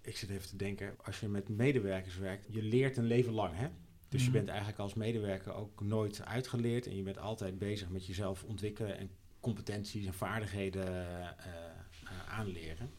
ik 0.00 0.16
zit 0.16 0.30
even 0.30 0.48
te 0.48 0.56
denken, 0.56 0.94
als 1.04 1.20
je 1.20 1.28
met 1.28 1.48
medewerkers 1.48 2.16
werkt, 2.16 2.46
je 2.48 2.62
leert 2.62 2.96
een 2.96 3.04
leven 3.06 3.32
lang, 3.32 3.56
hè? 3.56 3.68
Dus 4.08 4.20
je 4.20 4.28
Mhm. 4.28 4.36
bent 4.36 4.48
eigenlijk 4.48 4.78
als 4.78 4.94
medewerker 4.94 5.54
ook 5.54 5.80
nooit 5.82 6.24
uitgeleerd 6.24 6.86
en 6.86 6.96
je 6.96 7.02
bent 7.02 7.18
altijd 7.18 7.58
bezig 7.58 7.88
met 7.88 8.06
jezelf 8.06 8.44
ontwikkelen 8.44 8.98
en 8.98 9.10
competenties 9.40 10.06
en 10.06 10.14
vaardigheden 10.14 10.86
eh, 10.86 11.26
eh, 11.28 12.28
aanleren. 12.28 12.90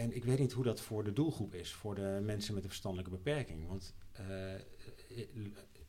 En 0.00 0.16
ik 0.16 0.24
weet 0.24 0.38
niet 0.38 0.52
hoe 0.52 0.64
dat 0.64 0.80
voor 0.80 1.04
de 1.04 1.12
doelgroep 1.12 1.54
is, 1.54 1.72
voor 1.72 1.94
de 1.94 2.20
mensen 2.22 2.54
met 2.54 2.62
een 2.62 2.68
verstandelijke 2.68 3.10
beperking. 3.16 3.66
Want 3.68 3.94
eh, 4.12 4.24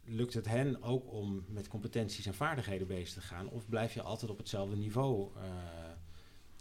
lukt 0.06 0.34
het 0.34 0.46
hen 0.48 0.84
ook 0.84 1.12
om 1.12 1.44
met 1.48 1.68
competenties 1.68 2.26
en 2.26 2.34
vaardigheden 2.34 2.88
bezig 2.88 3.14
te 3.14 3.22
gaan? 3.22 3.50
Of 3.50 3.70
blijf 3.70 3.94
je 3.94 4.02
altijd 4.02 4.32
op 4.32 4.38
hetzelfde 4.38 4.76
niveau 4.76 5.30
eh, 5.36 5.42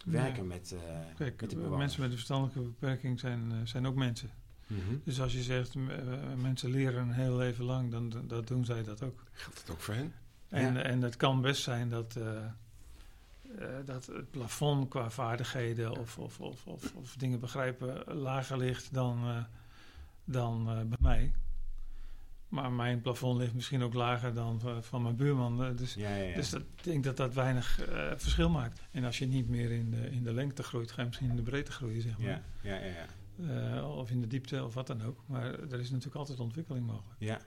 werken 0.04 0.46
Nee. 0.48 0.58
met, 0.58 0.72
eh 0.72 0.78
Kijk, 1.16 1.40
met 1.40 1.50
de 1.50 1.56
bewoners? 1.56 1.78
mensen 1.78 2.00
met 2.00 2.10
een 2.10 2.16
verstandelijke 2.16 2.60
beperking 2.60 3.20
zijn, 3.20 3.68
zijn 3.68 3.86
ook 3.86 3.94
mensen. 3.94 4.30
Mhm. 4.66 4.96
Dus 5.04 5.20
als 5.20 5.32
je 5.32 5.42
zegt, 5.42 5.74
mensen 6.36 6.70
leren 6.70 7.00
een 7.02 7.12
heel 7.12 7.36
leven 7.36 7.64
lang, 7.64 7.90
dan 7.90 8.08
dan- 8.08 8.26
dat 8.28 8.46
doen 8.46 8.64
zij 8.64 8.82
dat 8.82 9.02
ook. 9.02 9.22
Geldt 9.32 9.60
dat 9.66 9.70
ook 9.76 9.80
voor 9.82 9.94
hen? 9.94 10.12
En, 10.48 10.74
Ja. 10.74 10.82
en 10.82 11.02
het 11.02 11.16
kan 11.16 11.40
best 11.40 11.62
zijn 11.62 11.88
dat, 11.88 12.16
eh, 13.58 13.66
dat 13.84 14.06
het 14.06 14.30
plafond 14.30 14.88
qua 14.88 15.10
vaardigheden 15.10 15.98
of, 15.98 16.18
of, 16.18 16.40
of, 16.40 16.66
of, 16.66 16.94
of 16.94 17.14
dingen 17.16 17.40
begrijpen 17.40 18.14
lager 18.14 18.56
ligt 18.58 18.94
dan, 18.94 19.18
eh, 19.28 19.44
dan 20.24 20.68
eh, 20.68 20.74
bij 20.84 20.98
mij. 21.00 21.32
Maar 22.48 22.72
mijn 22.72 23.00
plafond 23.00 23.38
ligt 23.38 23.54
misschien 23.54 23.82
ook 23.82 23.94
lager 23.94 24.34
dan 24.34 24.60
van- 24.80 25.02
mijn 25.02 25.16
buurman. 25.16 25.76
Dus, 25.76 25.94
Ja, 25.94 26.14
ja, 26.16 26.22
ja. 26.24 26.34
dus 26.34 26.50
dat, 26.50 26.60
ik 26.60 26.84
denk 26.84 27.04
dat 27.04 27.16
dat 27.16 27.34
weinig 27.34 27.80
verschil 28.16 28.50
maakt. 28.50 28.80
En 28.90 29.04
als 29.04 29.18
je 29.18 29.26
niet 29.26 29.48
meer 29.48 29.70
in 29.70 29.90
de, 29.90 30.10
in 30.10 30.22
de 30.22 30.32
lengte 30.32 30.62
groeit, 30.62 30.90
ga 30.90 31.00
je 31.00 31.06
misschien 31.06 31.30
in 31.30 31.36
de 31.36 31.42
breedte 31.42 31.72
groeien, 31.72 32.02
zeg 32.02 32.18
maar. 32.18 32.42
ja, 32.62 32.74
ja, 32.74 33.06
ja, 33.36 33.86
of 33.86 34.10
in 34.10 34.20
de 34.20 34.26
diepte 34.26 34.64
of 34.64 34.74
wat 34.74 34.86
dan 34.86 35.02
ook. 35.02 35.22
Maar 35.26 35.44
er 35.44 35.80
is 35.80 35.90
natuurlijk 35.90 36.16
altijd 36.16 36.40
ontwikkeling 36.40 36.86
mogelijk. 36.86 37.14
ja. 37.18 37.40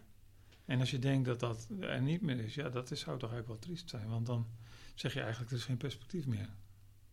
En 0.65 0.79
als 0.79 0.91
je 0.91 0.99
denkt 0.99 1.25
dat 1.25 1.39
dat 1.39 1.67
er 1.79 2.01
niet 2.01 2.21
meer 2.21 2.39
is, 2.39 2.55
ja, 2.55 2.69
dat 2.69 2.91
is, 2.91 2.99
zou 2.99 3.19
toch 3.19 3.31
eigenlijk 3.31 3.47
wel 3.61 3.69
triest 3.69 3.89
zijn. 3.89 4.07
Want 4.09 4.25
dan 4.25 4.47
zeg 4.93 5.13
je 5.13 5.21
eigenlijk, 5.21 5.51
er 5.51 5.57
is 5.57 5.63
geen 5.63 5.77
perspectief 5.77 6.25
meer. 6.27 6.49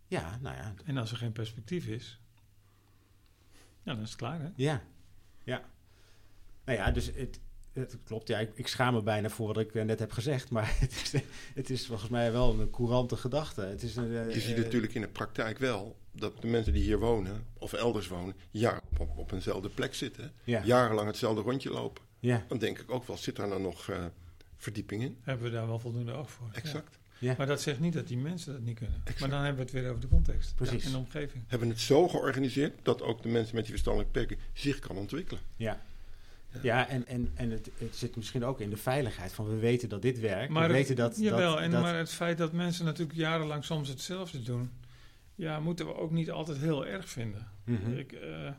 Ja, 0.07 0.39
nou 0.41 0.57
ja. 0.57 0.75
En 0.85 0.97
als 0.97 1.11
er 1.11 1.17
geen 1.17 1.33
perspectief 1.33 1.87
is, 1.87 2.21
ja, 3.83 3.95
dan 3.95 4.03
is 4.03 4.09
het 4.09 4.19
klaar, 4.19 4.41
hè? 4.41 4.49
Ja, 4.57 4.83
ja. 5.45 5.63
Nou 6.65 6.79
ja, 6.79 6.91
dus 6.91 7.07
het, 7.15 7.41
het 7.73 7.99
klopt. 8.05 8.29
Ja, 8.29 8.39
ik, 8.39 8.51
ik 8.55 8.67
schaam 8.67 8.95
me 8.95 9.03
bijna 9.03 9.29
voor 9.29 9.47
wat 9.47 9.59
ik 9.59 9.75
eh, 9.75 9.85
net 9.85 9.99
heb 9.99 10.13
gezegd. 10.13 10.51
Maar 10.51 10.77
het 10.81 10.93
is, 10.93 11.23
het 11.55 11.71
is 11.71 11.87
volgens 11.87 12.11
mij 12.11 12.33
wel 12.33 12.61
een 12.61 12.71
courante 12.71 13.17
gedachte. 13.17 13.61
Het 13.61 13.83
is 13.83 13.97
een, 13.97 14.17
eh, 14.17 14.35
Je 14.35 14.41
ziet 14.41 14.57
eh, 14.57 14.63
natuurlijk 14.63 14.95
in 14.95 15.01
de 15.01 15.09
praktijk 15.09 15.59
wel 15.59 15.99
dat 16.13 16.41
de 16.43 16.47
mensen 16.47 16.73
die 16.73 16.83
hier 16.83 16.99
wonen 16.99 17.47
of 17.59 17.73
elders 17.73 18.09
wonen, 18.09 18.35
jaar 18.51 18.81
op, 18.99 19.19
op 19.19 19.33
eenzelfde 19.33 19.69
plek 19.69 19.95
zitten, 19.95 20.33
Ja, 20.45 20.65
jarenlang 20.65 21.07
hetzelfde 21.07 21.43
rondje 21.43 21.71
lopen. 21.71 22.03
ja, 22.19 22.45
Dan 22.49 22.59
denk 22.59 22.79
ik 22.79 22.91
ook 22.91 23.05
wel, 23.07 23.17
zit 23.17 23.37
daar 23.37 23.49
nou 23.49 23.61
nog 23.61 23.89
eh, 23.89 24.05
verdieping 24.57 25.03
in? 25.03 25.19
Hebben 25.21 25.45
we 25.45 25.53
daar 25.53 25.67
wel 25.67 25.79
voldoende 25.79 26.13
oog 26.13 26.31
voor. 26.31 26.49
Exact. 26.53 26.99
Ja. 27.21 27.35
Maar 27.39 27.47
dat 27.47 27.61
zegt 27.63 27.81
niet 27.81 27.93
dat 27.93 28.09
die 28.09 28.17
mensen 28.19 28.53
dat 28.53 28.63
niet 28.63 28.79
kunnen. 28.79 29.01
Exact. 29.05 29.21
Maar 29.21 29.29
dan 29.29 29.39
hebben 29.39 29.57
we 29.57 29.63
het 29.63 29.73
weer 29.81 29.89
over 29.89 30.01
de 30.01 30.09
context 30.09 30.55
Precies. 30.57 30.85
en 30.85 30.91
de 30.91 30.97
omgeving. 30.99 31.45
Hebben 31.47 31.69
het 31.69 31.81
zo 31.81 32.09
georganiseerd 32.09 32.73
dat 32.83 33.03
ook 33.03 33.23
de 33.23 33.29
mensen 33.29 33.55
met 33.55 33.65
die 33.65 33.73
verstandelijke 33.73 34.13
beperking 34.19 34.49
zich 34.53 34.79
kan 34.79 34.97
ontwikkelen. 34.97 35.43
Ja. 35.57 35.81
Ja, 36.63 36.89
en, 36.89 37.07
en, 37.07 37.31
en 37.35 37.51
het, 37.51 37.71
het 37.79 37.97
zit 37.97 38.17
misschien 38.17 38.45
ook 38.45 38.61
in 38.61 38.71
de 38.71 38.77
veiligheid 38.77 39.33
van 39.33 39.49
we 39.49 39.57
weten 39.57 39.89
dat 39.89 40.03
dit 40.03 40.21
werkt. 40.21 40.53
Maar 40.53 40.63
we 40.69 40.69
het- 40.69 40.77
weten 40.89 40.97
dat. 40.97 41.17
Jawel, 41.19 41.51
dat, 41.53 41.61
en, 41.61 41.71
dat- 41.71 41.83
maar 41.83 41.97
het 41.99 42.11
feit 42.13 42.39
dat 42.39 42.53
mensen 42.53 42.85
natuurlijk 42.85 43.19
jarenlang 43.19 43.65
soms 43.65 43.89
hetzelfde 43.89 44.43
doen, 44.43 44.71
ja, 45.35 45.61
moeten 45.61 45.87
we 45.87 45.95
ook 45.97 46.11
niet 46.11 46.31
altijd 46.31 46.59
heel 46.59 46.87
erg 46.87 47.09
vinden. 47.09 47.49
Mhm. 47.65 47.93
Ik, 47.97 48.13
eh, 48.13 48.51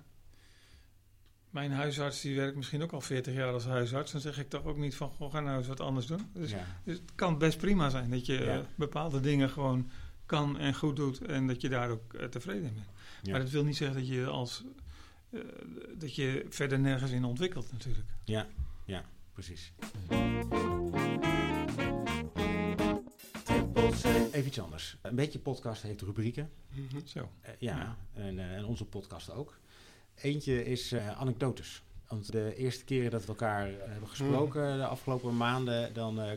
mijn 1.52 1.72
huisarts 1.72 2.22
die 2.22 2.36
werkt 2.36 2.56
misschien 2.56 2.82
ook 2.84 2.92
al 2.92 3.02
40 3.02 3.34
jaar 3.34 3.54
als 3.54 3.66
huisarts. 3.66 4.12
Dan 4.12 4.22
zeg 4.22 4.40
ik 4.40 4.50
toch 4.50 4.64
ook 4.66 4.78
niet 4.78 4.96
van, 4.96 5.10
goh, 5.10 5.32
ga 5.32 5.40
nou 5.40 5.58
eens 5.58 5.68
wat 5.68 5.80
anders 5.80 6.06
doen. 6.06 6.30
Dus, 6.34 6.52
ja. 6.52 6.66
dus 6.84 6.98
het 6.98 7.12
kan 7.16 7.38
best 7.38 7.58
prima 7.58 7.90
zijn 7.90 8.10
dat 8.10 8.26
je 8.26 8.34
Ja. 8.34 8.58
eh, 8.58 8.60
bepaalde 8.76 9.20
dingen 9.20 9.50
gewoon 9.50 9.90
kan 10.26 10.58
en 10.60 10.74
goed 10.76 10.96
doet. 10.96 11.22
En 11.26 11.48
dat 11.48 11.62
je 11.62 11.70
daar 11.70 11.90
ook 11.90 12.14
eh, 12.14 12.26
tevreden 12.26 12.64
in 12.64 12.74
bent. 12.74 12.88
Ja. 13.22 13.32
Maar 13.32 13.40
dat 13.40 13.50
wil 13.50 13.64
niet 13.64 13.78
zeggen 13.78 13.98
dat 13.98 14.08
je 14.08 14.26
als... 14.26 14.64
eh, 15.30 15.40
dat 15.98 16.16
je 16.16 16.46
verder 16.50 16.80
nergens 16.80 17.12
in 17.12 17.24
ontwikkelt 17.26 17.72
natuurlijk. 17.72 18.08
ja, 18.24 18.48
ja, 18.86 19.04
precies. 19.34 19.72
Even 24.32 24.46
iets 24.48 24.60
anders. 24.60 24.98
Een 25.02 25.16
beetje 25.16 25.40
podcast 25.40 25.82
heeft 25.82 26.02
rubrieken. 26.02 26.50
Zo. 27.06 27.30
Eh, 27.42 27.52
ja, 27.60 27.98
en, 28.14 28.40
en 28.40 28.66
onze 28.66 28.86
podcast 28.86 29.32
ook. 29.32 29.60
Eentje 30.22 30.66
is 30.66 30.92
eh, 30.92 31.20
anekdotes. 31.20 31.84
Want 32.08 32.32
de 32.32 32.56
eerste 32.56 32.84
keren 32.84 33.12
dat 33.12 33.22
we 33.22 33.28
elkaar 33.28 33.68
eh, 33.68 33.74
hebben 33.88 34.10
gesproken, 34.10 34.78
de 34.78 34.86
afgelopen 34.86 35.38
maanden, 35.38 35.94
dan 35.94 36.22
eh, 36.22 36.32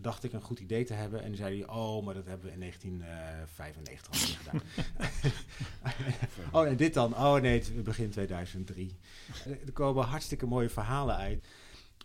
dacht 0.00 0.24
ik 0.24 0.32
een 0.32 0.40
goed 0.42 0.58
idee 0.58 0.84
te 0.84 0.94
hebben. 0.94 1.22
En 1.22 1.36
zei 1.36 1.58
hij, 1.58 1.68
oh, 1.68 2.04
maar 2.04 2.14
dat 2.14 2.26
hebben 2.26 2.46
we 2.46 2.52
in 2.52 2.60
1995 2.60 4.12
al 4.12 4.26
niet 4.26 4.38
gedaan. 4.38 4.62
oh, 6.62 6.66
en 6.66 6.76
dit 6.76 6.94
dan? 6.94 7.14
Oh 7.16 7.34
nee, 7.34 7.58
het 7.58 7.84
begin 7.84 8.10
2003. 8.10 8.96
Eh, 9.44 9.50
Er 9.66 9.72
komen 9.72 10.04
hartstikke 10.04 10.46
mooie 10.46 10.68
verhalen 10.68 11.16
uit. 11.16 11.46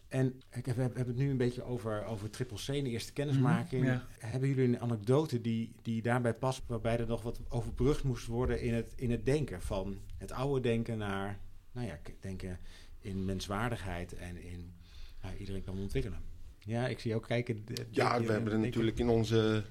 En 0.07 0.41
ik 0.51 0.65
heb, 0.65 0.75
we 0.75 0.81
hebben 0.81 1.07
het 1.07 1.15
nu 1.15 1.29
een 1.29 1.37
beetje 1.37 1.63
over, 1.63 2.05
over 2.05 2.29
Triple 2.29 2.57
C, 2.57 2.65
de 2.65 2.89
eerste 2.89 3.13
kennismaking. 3.13 3.83
Mhm, 3.83 3.91
ja. 3.91 4.07
Hebben 4.19 4.49
jullie 4.49 4.65
een 4.65 4.79
anekdote 4.79 5.41
die, 5.41 5.75
die 5.81 6.01
daarbij 6.01 6.33
past, 6.33 6.61
waarbij 6.67 6.99
er 6.99 7.07
nog 7.07 7.21
wat 7.21 7.39
overbrugd 7.49 8.03
moest 8.03 8.25
worden 8.25 8.61
in 8.61 8.73
het, 8.73 8.93
in 8.95 9.11
het 9.11 9.25
denken? 9.25 9.61
Van 9.61 9.97
het 10.17 10.31
oude 10.31 10.61
denken 10.61 10.97
naar, 10.97 11.39
nou 11.71 11.87
ja, 11.87 11.99
denken 12.19 12.59
in 12.99 13.25
menswaardigheid 13.25 14.13
en 14.13 14.43
in 14.43 14.73
nou, 15.21 15.35
iedereen 15.37 15.63
kan 15.63 15.79
ontwikkelen. 15.79 16.19
Ja, 16.59 16.87
ik 16.87 16.99
zie 16.99 17.15
ook 17.15 17.27
kijken. 17.27 17.63
Ja, 17.89 18.21
we 18.21 18.31
hebben 18.31 18.53
er 18.53 18.59
natuurlijk 18.59 18.99
in 18.99 19.09
onze 19.09 19.63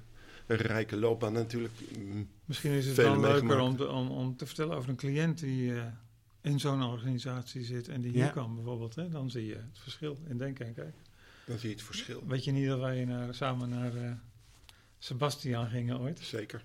rijke 0.47 0.97
loopbaan 0.97 1.33
natuurlijk... 1.33 1.75
mm, 1.99 2.29
Misschien 2.45 2.71
is 2.71 2.87
het 2.87 2.97
wel 2.97 3.21
leuker 3.21 3.61
om 3.61 3.77
te, 3.77 3.89
om, 3.89 4.11
om 4.11 4.37
te 4.37 4.47
vertellen 4.47 4.77
over 4.77 4.89
een 4.89 4.97
cliënt 4.97 5.39
die 5.39 5.75
eh, 5.75 5.87
in 6.47 6.61
zo'n 6.61 6.83
organisatie 6.83 7.65
zit 7.65 7.89
en 7.89 8.01
die 8.01 8.11
hier 8.13 8.25
Ja. 8.25 8.29
kwam 8.31 8.55
bijvoorbeeld. 8.55 8.95
Hè? 8.95 9.09
Dan 9.09 9.31
zie 9.31 9.47
je 9.47 9.55
het 9.55 9.79
verschil 9.79 10.19
in 10.29 10.39
denken 10.39 10.67
en 10.67 10.75
kijken. 10.75 10.95
Dan 11.47 11.59
zie 11.59 11.69
je 11.69 11.75
het 11.75 11.85
verschil. 11.85 12.23
Weet 12.27 12.45
je 12.45 12.53
niet 12.53 12.67
dat 12.69 12.79
wij 12.81 13.05
naar, 13.05 13.35
samen 13.35 13.69
naar 13.69 13.95
eh 13.97 14.11
Sebastian 14.99 15.69
gingen 15.69 15.99
ooit? 16.01 16.21
Zeker. 16.21 16.63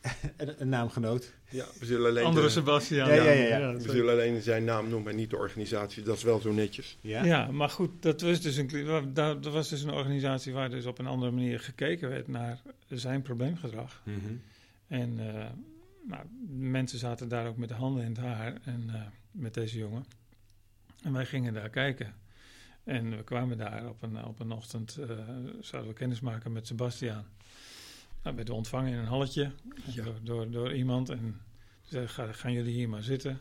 Een, 0.36 0.60
een 0.60 0.68
naamgenoot. 0.68 1.32
Ja, 1.50 1.64
we 1.78 1.86
zullen 1.86 2.10
alleen, 2.10 2.24
Andere 2.24 2.46
de- 2.46 2.52
Sebastian. 2.52 3.08
Ja, 3.08 3.14
ja, 3.14 3.30
ja, 3.30 3.58
ja. 3.58 3.72
we 3.76 3.90
zullen 3.90 4.12
alleen 4.12 4.42
zijn 4.42 4.64
naam 4.64 4.88
noemen 4.88 5.10
en 5.10 5.16
niet 5.16 5.30
de 5.30 5.36
organisatie. 5.36 6.02
Dat 6.02 6.16
is 6.16 6.22
wel 6.22 6.40
zo 6.40 6.52
netjes. 6.52 6.98
Ja. 7.00 7.24
Ja, 7.24 7.50
maar 7.50 7.68
goed, 7.68 8.02
dat 8.02 8.20
was, 8.20 8.40
dus 8.40 8.56
een, 8.56 9.10
dat 9.14 9.44
was 9.44 9.68
dus 9.68 9.82
een 9.82 9.90
organisatie 9.92 10.52
waar 10.52 10.70
dus 10.70 10.86
op 10.86 10.98
een 10.98 11.06
andere 11.06 11.30
manier 11.30 11.60
gekeken 11.60 12.08
werd 12.08 12.28
naar 12.28 12.62
zijn 12.88 13.22
probleemgedrag. 13.22 14.02
Mhm. 14.04 14.34
En 14.88 15.34
eh, 15.36 15.46
nou, 16.06 16.24
mensen 16.48 16.98
zaten 16.98 17.28
daar 17.28 17.46
ook 17.46 17.56
met 17.56 17.68
de 17.68 17.74
handen 17.74 18.02
in 18.04 18.08
het 18.08 18.18
haar 18.18 18.54
en, 18.64 18.84
eh, 18.94 19.00
met 19.30 19.54
deze 19.54 19.78
jongen. 19.78 20.04
En 21.02 21.12
wij 21.12 21.26
gingen 21.26 21.54
daar 21.54 21.68
kijken. 21.70 22.14
En 22.84 23.16
we 23.16 23.24
kwamen 23.24 23.58
daar 23.58 23.88
op 23.88 24.02
een, 24.02 24.24
op 24.24 24.40
een 24.40 24.52
ochtend, 24.52 24.96
eh, 24.96 25.08
zouden 25.60 25.90
we 25.92 25.98
kennis 25.98 26.20
maken 26.20 26.52
met 26.52 26.66
Sebastiaan. 26.66 27.24
Nou, 28.22 28.36
werden 28.36 28.54
we 28.54 28.60
ontvangen 28.60 28.92
in 28.92 28.98
een 28.98 29.06
halletje 29.06 29.50
Ja. 29.84 30.04
door, 30.04 30.14
door, 30.22 30.50
door 30.50 30.74
iemand. 30.74 31.08
En 31.08 31.40
zei, 31.82 32.08
"Ga- 32.08 32.32
gaan 32.32 32.52
jullie 32.52 32.74
hier 32.74 32.88
maar 32.88 33.02
zitten? 33.02 33.38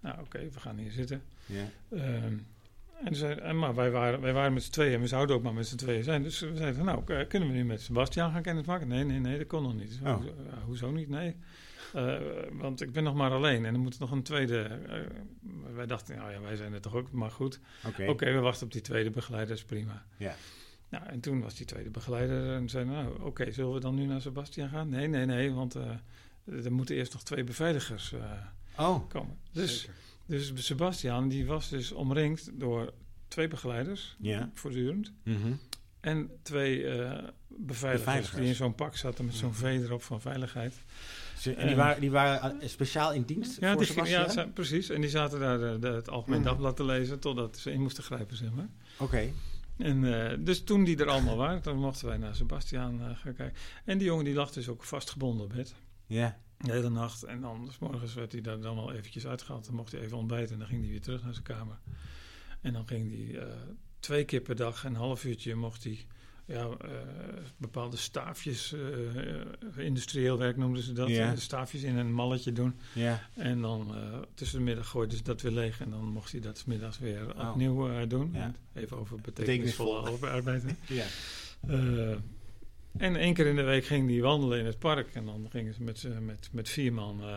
Nou, 0.00 0.20
oké, 0.20 0.38
we 0.50 0.60
gaan 0.60 0.78
hier 0.78 0.90
zitten. 0.92 1.22
Ja. 1.46 1.64
Ehm, 1.90 2.36
en 3.04 3.14
zei, 3.16 3.52
maar 3.52 3.74
wij 3.74 3.90
waren, 3.90 4.20
wij 4.20 4.32
waren 4.32 4.52
met 4.52 4.62
z'n 4.62 4.70
tweeën 4.70 4.94
en 4.94 5.00
we 5.00 5.06
zouden 5.06 5.36
ook 5.36 5.42
maar 5.42 5.54
met 5.54 5.66
z'n 5.66 5.76
tweeën 5.76 6.04
zijn. 6.04 6.22
Dus 6.22 6.40
we 6.40 6.56
zeiden, 6.56 6.84
nou, 6.84 7.24
kunnen 7.24 7.48
we 7.48 7.54
nu 7.54 7.64
met 7.64 7.80
Sebastian 7.80 8.32
gaan 8.32 8.42
kennismaken? 8.42 8.88
Nee, 8.88 9.04
nee, 9.04 9.18
nee, 9.18 9.38
dat 9.38 9.46
kon 9.46 9.62
nog 9.62 9.74
niet. 9.74 9.98
Oh. 10.04 10.22
Hoezo 10.64 10.90
niet? 10.90 11.08
Nee. 11.08 11.36
Eh, 11.94 12.18
want 12.52 12.80
ik 12.80 12.92
ben 12.92 13.02
nog 13.04 13.14
maar 13.14 13.30
alleen 13.30 13.64
en 13.64 13.74
er 13.74 13.80
moet 13.80 13.98
nog 13.98 14.10
een 14.10 14.22
tweede... 14.22 14.62
eh, 14.62 15.00
wij 15.74 15.86
dachten, 15.86 16.16
nou 16.16 16.30
ja, 16.32 16.40
wij 16.40 16.56
zijn 16.56 16.72
er 16.72 16.80
toch 16.80 16.94
ook, 16.94 17.12
maar 17.12 17.30
goed. 17.30 17.60
Oké. 17.86 18.06
Oké, 18.08 18.32
we 18.32 18.38
wachten 18.38 18.66
op 18.66 18.72
die 18.72 18.80
tweede 18.80 19.10
begeleider, 19.10 19.54
is 19.54 19.64
prima. 19.64 20.04
Ja. 20.16 20.34
Nou, 20.88 21.06
en 21.06 21.20
toen 21.20 21.40
was 21.40 21.54
die 21.54 21.66
tweede 21.66 21.90
begeleider 21.90 22.54
en 22.54 22.68
zei, 22.68 22.84
nou, 22.84 23.22
oké, 23.22 23.52
zullen 23.52 23.72
we 23.74 23.80
dan 23.80 23.94
nu 23.94 24.04
naar 24.04 24.20
Sebastian 24.20 24.68
gaan? 24.68 24.88
Nee, 24.88 25.06
nee, 25.08 25.26
nee, 25.26 25.52
want 25.52 25.74
eh, 25.74 26.64
er 26.64 26.72
moeten 26.72 26.94
eerst 26.96 27.12
nog 27.12 27.22
twee 27.22 27.44
beveiligers 27.44 28.14
Oh, 28.78 29.08
komen. 29.08 29.38
Dus... 29.52 29.80
Zeker. 29.80 29.94
Dus 30.26 30.52
Sebastian 30.66 31.28
die 31.28 31.46
was 31.46 31.68
dus 31.68 31.92
omringd 31.92 32.50
door 32.54 32.92
twee 33.28 33.48
begeleiders, 33.48 34.16
ja. 34.18 34.50
voortdurend. 34.54 35.12
Mhm. 35.24 35.52
en 36.00 36.30
twee 36.42 36.78
beveiligers, 36.82 37.34
Beveiligers. 37.48 38.36
die 38.40 38.46
in 38.48 38.54
zo'n 38.54 38.74
pak 38.74 38.96
zaten 38.96 39.24
met 39.24 39.34
zo'n 39.34 39.54
V 39.54 39.62
erop 39.62 40.02
van 40.02 40.20
veiligheid. 40.20 40.74
Ze- 41.40 41.50
en 41.54 41.60
die 41.62 41.70
En- 41.70 41.76
waren, 41.76 42.00
die 42.00 42.10
waren 42.10 42.60
eh, 42.60 42.68
speciaal 42.68 43.12
in 43.12 43.22
dienst 43.22 43.60
Ja, 43.60 43.72
voor 43.72 43.84
die, 43.86 44.04
ja 44.04 44.28
ze- 44.28 44.48
precies. 44.54 44.88
En 44.90 45.00
die 45.00 45.10
zaten 45.10 45.40
daar 45.40 45.58
de, 45.58 45.76
de- 45.80 45.88
het 45.88 46.08
Algemeen 46.10 46.40
Mhm. 46.40 46.48
Dagblad 46.48 46.76
te 46.76 46.84
lezen 46.84 47.18
totdat 47.20 47.58
ze 47.58 47.72
in 47.72 47.80
moesten 47.82 48.02
grijpen, 48.04 48.36
zeg 48.36 48.50
maar. 48.52 48.68
Oké. 48.98 49.30
En 49.78 50.30
eh, 50.30 50.36
dus 50.40 50.64
toen 50.64 50.84
die 50.84 50.96
er 50.98 51.08
allemaal 51.08 51.36
waren, 51.36 51.62
dan 51.62 51.76
mochten 51.76 52.06
wij 52.06 52.16
naar 52.16 52.34
Sebastiaan 52.34 53.00
eh, 53.00 53.06
gaan 53.16 53.34
kijken. 53.34 53.58
En 53.84 53.98
die 53.98 54.06
jongen 54.06 54.24
die 54.24 54.34
lag 54.34 54.50
dus 54.52 54.68
ook 54.68 54.84
vastgebonden 54.84 55.44
op 55.44 55.52
bed. 55.52 55.74
Ja. 56.06 56.38
De 56.58 56.72
hele 56.72 56.90
nacht. 56.90 57.22
En 57.22 57.40
dan, 57.40 57.68
s 57.72 57.78
morgens 57.78 58.14
werd 58.14 58.32
hij 58.32 58.40
daar 58.40 58.60
dan 58.60 58.74
wel 58.76 58.92
eventjes 58.92 59.26
uitgehaald. 59.26 59.66
Dan 59.66 59.74
mocht 59.74 59.92
hij 59.92 60.00
even 60.00 60.16
ontbijten 60.16 60.52
en 60.52 60.58
dan 60.58 60.68
ging 60.68 60.80
hij 60.80 60.90
weer 60.90 61.00
terug 61.00 61.22
naar 61.24 61.32
zijn 61.32 61.44
kamer. 61.44 61.78
En 62.60 62.72
dan 62.72 62.86
ging 62.86 63.10
hij 63.32 63.40
eh, 63.42 63.46
twee 64.00 64.24
keer 64.24 64.40
per 64.40 64.56
dag, 64.56 64.84
een 64.84 64.94
half 64.96 65.24
uurtje, 65.24 65.54
mocht 65.54 65.84
hij 65.84 66.06
ja, 66.50 66.68
eh, 66.80 66.90
bepaalde 67.56 67.96
staafjes, 67.96 68.72
eh, 68.72 69.38
eh, 69.40 69.46
industrieel 69.76 70.38
werk 70.38 70.56
noemden 70.56 70.82
ze 70.82 70.92
dat. 70.92 71.08
Ja. 71.08 71.32
eh, 71.32 71.38
Staafjes 71.38 71.82
in 71.82 71.96
een 71.96 72.12
malletje 72.12 72.52
doen. 72.52 72.74
Ja. 72.92 73.20
En 73.34 73.60
dan 73.60 73.94
eh, 73.96 74.18
tussen 74.34 74.58
de 74.58 74.64
middag 74.64 74.88
gooiden 74.88 75.16
ze 75.16 75.22
dat 75.22 75.40
weer 75.40 75.52
leeg. 75.52 75.80
En 75.80 75.90
dan 75.90 76.04
mocht 76.04 76.32
hij 76.32 76.40
dat 76.40 76.58
's 76.58 76.64
middags 76.64 76.98
weer 76.98 77.34
Oh. 77.38 77.48
opnieuw 77.50 77.90
eh, 77.90 78.08
doen. 78.08 78.30
Ja. 78.32 78.54
Even 78.74 78.96
over 78.98 79.20
betekenisvolle 79.20 80.00
Betekenisvol. 80.02 80.28
arbeid. 80.28 80.64
Ja. 80.88 81.04
Eh, 81.68 82.16
en 82.98 83.16
één 83.16 83.34
keer 83.34 83.46
in 83.46 83.56
de 83.56 83.62
week 83.62 83.84
ging 83.84 84.10
hij 84.10 84.20
wandelen 84.20 84.58
in 84.58 84.66
het 84.66 84.78
park. 84.78 85.14
En 85.14 85.24
dan 85.24 85.46
gingen 85.50 85.74
ze 85.74 85.82
met, 85.82 86.06
met, 86.20 86.48
met 86.52 86.68
vier 86.68 86.92
man 86.92 87.20
eh, 87.22 87.36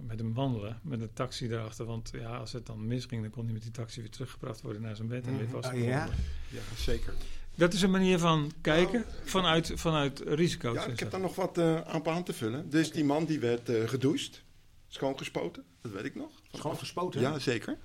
met 0.00 0.18
hem 0.18 0.34
wandelen. 0.34 0.78
Met 0.82 1.00
een 1.00 1.12
taxi 1.12 1.48
erachter. 1.48 1.84
Want 1.86 2.10
ja, 2.14 2.36
als 2.36 2.52
het 2.52 2.66
dan 2.66 2.86
misging, 2.86 3.22
dan 3.22 3.30
kon 3.30 3.44
hij 3.44 3.52
met 3.52 3.62
die 3.62 3.70
taxi 3.70 4.00
weer 4.00 4.10
teruggebracht 4.10 4.60
worden 4.60 4.82
naar 4.82 4.96
zijn 4.96 5.08
bed. 5.08 5.26
En 5.26 5.32
weer 5.36 5.42
Mhm. 5.42 5.52
vastgebonden 5.52 5.88
Oh. 5.98 6.14
Ja, 6.50 6.60
zeker. 6.76 7.12
Dat 7.54 7.72
is 7.72 7.82
een 7.82 7.90
manier 7.90 8.18
van 8.18 8.52
kijken 8.60 9.04
vanuit, 9.24 9.72
vanuit 9.74 10.22
risico's. 10.26 10.74
Ja, 10.74 10.86
ik 10.86 10.98
heb 10.98 11.10
daar 11.10 11.20
nog 11.20 11.34
wat 11.34 11.58
eh, 11.58 11.80
aan 11.80 12.24
te 12.24 12.32
vullen. 12.32 12.70
Dus 12.70 12.92
die 12.92 13.04
man 13.04 13.24
die 13.24 13.40
werd 13.40 13.68
eh 13.68 13.88
gedoucht, 13.88 14.42
schoongespoten, 14.88 15.64
dat 15.80 15.92
weet 15.92 16.04
ik 16.04 16.14
nog. 16.14 16.30
Gewoon 16.52 16.78
gespoten? 16.78 17.20
Ja, 17.20 17.38
zeker. 17.38 17.78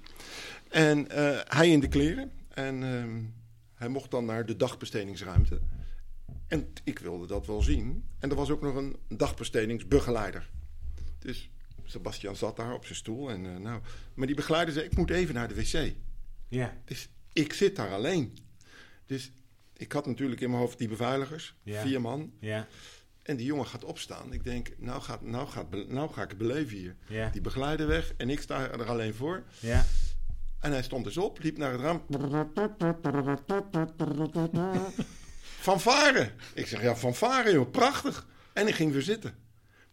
En 0.69 1.09
eh, 1.09 1.39
hij 1.43 1.69
in 1.69 1.79
de 1.79 1.87
kleren. 1.87 2.31
En 2.49 2.83
ehm, 2.83 3.23
hij 3.73 3.87
mocht 3.87 4.11
dan 4.11 4.25
naar 4.25 4.45
de 4.45 4.55
dagbestedingsruimte. 4.55 5.59
En 6.47 6.73
ik 6.83 6.99
wilde 6.99 7.27
dat 7.27 7.45
wel 7.45 7.61
zien. 7.61 8.03
En 8.19 8.29
er 8.29 8.35
was 8.35 8.49
ook 8.49 8.61
nog 8.61 8.75
een 8.75 8.95
dagbestedingsbegeleider. 9.07 10.49
Dus 11.19 11.49
Sebastian 11.83 12.35
zat 12.35 12.55
daar 12.55 12.73
op 12.73 12.85
zijn 12.85 12.97
stoel. 12.97 13.29
En, 13.29 13.61
nou, 13.61 13.81
maar 14.13 14.27
die 14.27 14.35
begeleider 14.35 14.73
zei, 14.73 14.85
ik 14.85 14.97
moet 14.97 15.09
even 15.09 15.33
naar 15.33 15.47
de 15.47 15.55
wc. 15.55 15.93
Ja. 16.47 16.77
Dus 16.85 17.09
ik 17.33 17.53
zit 17.53 17.75
daar 17.75 17.93
alleen. 17.93 18.37
Dus 19.05 19.31
ik 19.77 19.91
had 19.91 20.05
natuurlijk 20.05 20.41
in 20.41 20.49
mijn 20.49 20.61
hoofd 20.61 20.77
die 20.77 20.87
beveiligers, 20.87 21.55
Ja. 21.63 21.81
vier 21.81 22.01
man. 22.01 22.31
Ja. 22.39 22.67
En 23.23 23.37
die 23.37 23.45
jongen 23.45 23.65
gaat 23.65 23.83
opstaan. 23.83 24.33
Ik 24.33 24.43
denk, 24.43 24.69
nou, 24.77 25.01
gaat, 25.01 25.21
nou, 25.21 25.47
gaat, 25.47 25.65
nou 25.87 26.11
ga 26.13 26.23
ik 26.23 26.29
het 26.29 26.37
beleven 26.37 26.77
hier. 26.77 26.95
Ja. 27.07 27.29
Die 27.29 27.41
begeleider 27.41 27.87
weg 27.87 28.13
en 28.17 28.29
ik 28.29 28.39
sta 28.41 28.69
er 28.69 28.85
alleen 28.85 29.13
voor. 29.13 29.43
Ja. 29.59 29.85
En 30.59 30.71
hij 30.71 30.83
stond 30.83 31.03
dus 31.03 31.17
op, 31.17 31.39
liep 31.41 31.57
naar 31.57 31.71
het 31.71 31.81
raam. 31.81 32.01
Fanfare! 35.67 36.31
Ik 36.53 36.67
zeg, 36.67 36.81
ja, 36.81 36.95
fanfare 36.95 37.51
joh, 37.51 37.71
prachtig. 37.71 38.27
En 38.53 38.67
ik 38.67 38.75
ging 38.75 38.91
weer 38.91 39.01
zitten. 39.01 39.35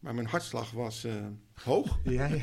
Maar 0.01 0.15
mijn 0.15 0.27
hartslag 0.27 0.71
was 0.71 1.05
eh, 1.05 1.13
hoog. 1.63 1.99
Ja. 2.05 2.27
ja. 2.27 2.43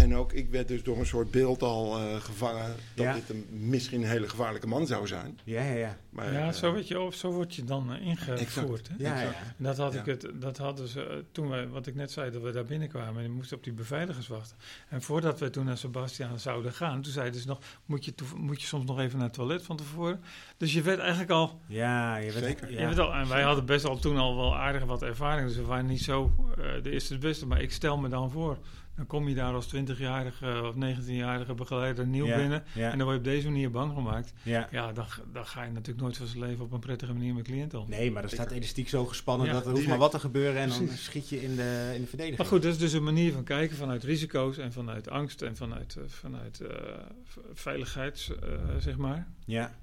En 0.00 0.16
ook, 0.16 0.32
ik 0.32 0.50
werd 0.50 0.68
dus 0.68 0.82
door 0.82 0.98
een 0.98 1.06
soort 1.06 1.30
beeld 1.30 1.62
al 1.62 1.98
eh, 1.98 2.16
gevangen... 2.20 2.74
dat 2.94 3.04
Ja. 3.06 3.12
dit 3.14 3.28
een, 3.30 3.46
misschien 3.50 4.02
een 4.02 4.08
hele 4.08 4.28
gevaarlijke 4.28 4.66
man 4.66 4.86
zou 4.86 5.06
zijn. 5.06 5.38
Ja, 5.44 5.62
ja, 5.62 5.72
ja. 5.74 5.96
Maar, 6.10 6.32
ja, 6.32 6.46
eh, 6.46 6.52
zo 6.52 6.72
word 6.72 6.88
je, 6.88 7.00
op, 7.00 7.14
zo 7.14 7.30
word 7.32 7.54
je 7.54 7.64
dan 7.64 7.92
eh, 7.94 8.06
ingevoerd. 8.06 8.88
Hè? 8.88 8.94
Ja, 8.98 9.20
ja. 9.20 9.26
En 9.26 9.54
Dat, 9.56 9.76
had 9.76 9.92
Ja. 9.92 10.00
ik 10.00 10.06
het, 10.06 10.30
dat 10.34 10.58
hadden 10.58 10.88
ze 10.88 11.24
toen 11.32 11.48
wij, 11.48 11.68
wat 11.68 11.86
ik 11.86 11.94
net 11.94 12.10
zei, 12.10 12.30
dat 12.30 12.42
we 12.42 12.50
daar 12.52 12.64
binnenkwamen 12.64 13.16
en 13.16 13.22
je 13.22 13.28
moest 13.34 13.52
op 13.52 13.64
die 13.64 13.72
beveiligers 13.72 14.28
wachten. 14.28 14.56
En 14.88 15.02
voordat 15.02 15.38
we 15.40 15.50
toen 15.50 15.64
naar 15.64 15.78
Sebastian 15.78 16.38
zouden 16.38 16.72
gaan, 16.72 17.02
toen 17.02 17.12
zeiden 17.12 17.40
ze 17.40 17.46
nog, 17.46 17.58
moet 17.86 18.04
je, 18.04 18.14
moet 18.36 18.60
je 18.60 18.66
soms 18.66 18.84
nog 18.86 18.98
even 19.00 19.16
naar 19.18 19.26
het 19.26 19.36
toilet 19.36 19.62
van 19.62 19.76
tevoren? 19.76 20.20
Dus 20.56 20.72
je 20.72 20.82
werd 20.82 20.98
eigenlijk 20.98 21.30
al, 21.30 21.60
Ja, 21.66 22.16
je 22.16 22.32
bent, 22.32 22.44
Zeker. 22.44 22.72
Ja. 22.72 22.80
je 22.80 22.86
werd 22.86 22.98
al 22.98 23.12
en 23.14 23.28
wij 23.28 23.42
hadden 23.42 23.66
best 23.66 23.84
al 23.84 23.98
toen 23.98 24.16
al 24.16 24.36
wel 24.36 24.56
aardig 24.56 24.84
wat 24.84 25.02
ervaring, 25.02 25.46
dus 25.48 25.56
we 25.56 25.62
waren 25.64 25.86
niet 25.86 26.02
zo 26.02 26.32
eh, 26.58 26.82
de 26.82 26.90
eerste 26.90 27.12
de 27.14 27.20
beste. 27.20 27.46
Maar 27.46 27.60
ik 27.62 27.72
stel 27.72 27.98
me 27.98 28.08
dan 28.08 28.30
voor, 28.30 28.58
dan 29.00 29.08
kom 29.08 29.28
je 29.28 29.34
daar 29.34 29.54
als 29.54 29.74
20-jarige 29.76 30.62
of 30.64 30.74
19-jarige 30.74 31.54
begeleider 31.54 32.06
nieuw 32.06 32.26
Ja, 32.26 32.36
binnen 32.36 32.64
ja. 32.74 32.90
en 32.90 32.98
dan 32.98 33.06
word 33.06 33.12
je 33.12 33.28
op 33.28 33.34
deze 33.34 33.48
manier 33.50 33.70
bang 33.70 33.92
gemaakt. 33.94 34.32
Ja. 34.42 34.68
Ja, 34.70 34.92
dan, 34.92 35.06
dan 35.32 35.46
ga 35.46 35.62
je 35.62 35.70
natuurlijk 35.70 36.00
nooit 36.00 36.16
van 36.16 36.26
zijn 36.26 36.40
leven 36.40 36.64
op 36.64 36.72
een 36.72 36.80
prettige 36.80 37.12
manier 37.12 37.34
met 37.34 37.44
cliënten 37.44 37.80
om. 37.80 37.88
Nee, 37.88 38.10
maar 38.10 38.22
er 38.22 38.28
staat 38.30 38.50
elastiek 38.50 38.88
zo 38.88 39.04
gespannen 39.06 39.46
Ja, 39.46 39.52
dat 39.52 39.66
er 39.66 39.72
hoeft 39.72 39.86
maar 39.88 39.98
wat 39.98 40.10
te 40.10 40.18
gebeuren 40.18 40.60
en 40.60 40.68
dan 40.68 40.88
schiet 40.88 41.28
je 41.28 41.42
in 41.42 41.56
de, 41.56 41.90
in 41.94 42.00
de 42.00 42.06
verdediging. 42.06 42.36
Maar 42.38 42.46
goed, 42.46 42.62
dat 42.62 42.72
is 42.72 42.78
dus 42.78 42.92
een 42.92 43.04
manier 43.04 43.32
van 43.32 43.44
kijken 43.44 43.76
vanuit 43.76 44.04
risico's 44.04 44.58
en 44.58 44.72
vanuit 44.72 45.08
angst 45.10 45.42
en 45.42 45.56
vanuit, 45.56 45.96
eh, 45.96 46.02
vanuit 46.06 46.60
eh, 46.60 46.76
v- 47.24 47.36
veiligheids, 47.52 48.34
eh, 48.38 48.58
zeg 48.78 48.96
maar. 48.96 49.28
Ja, 49.46 49.74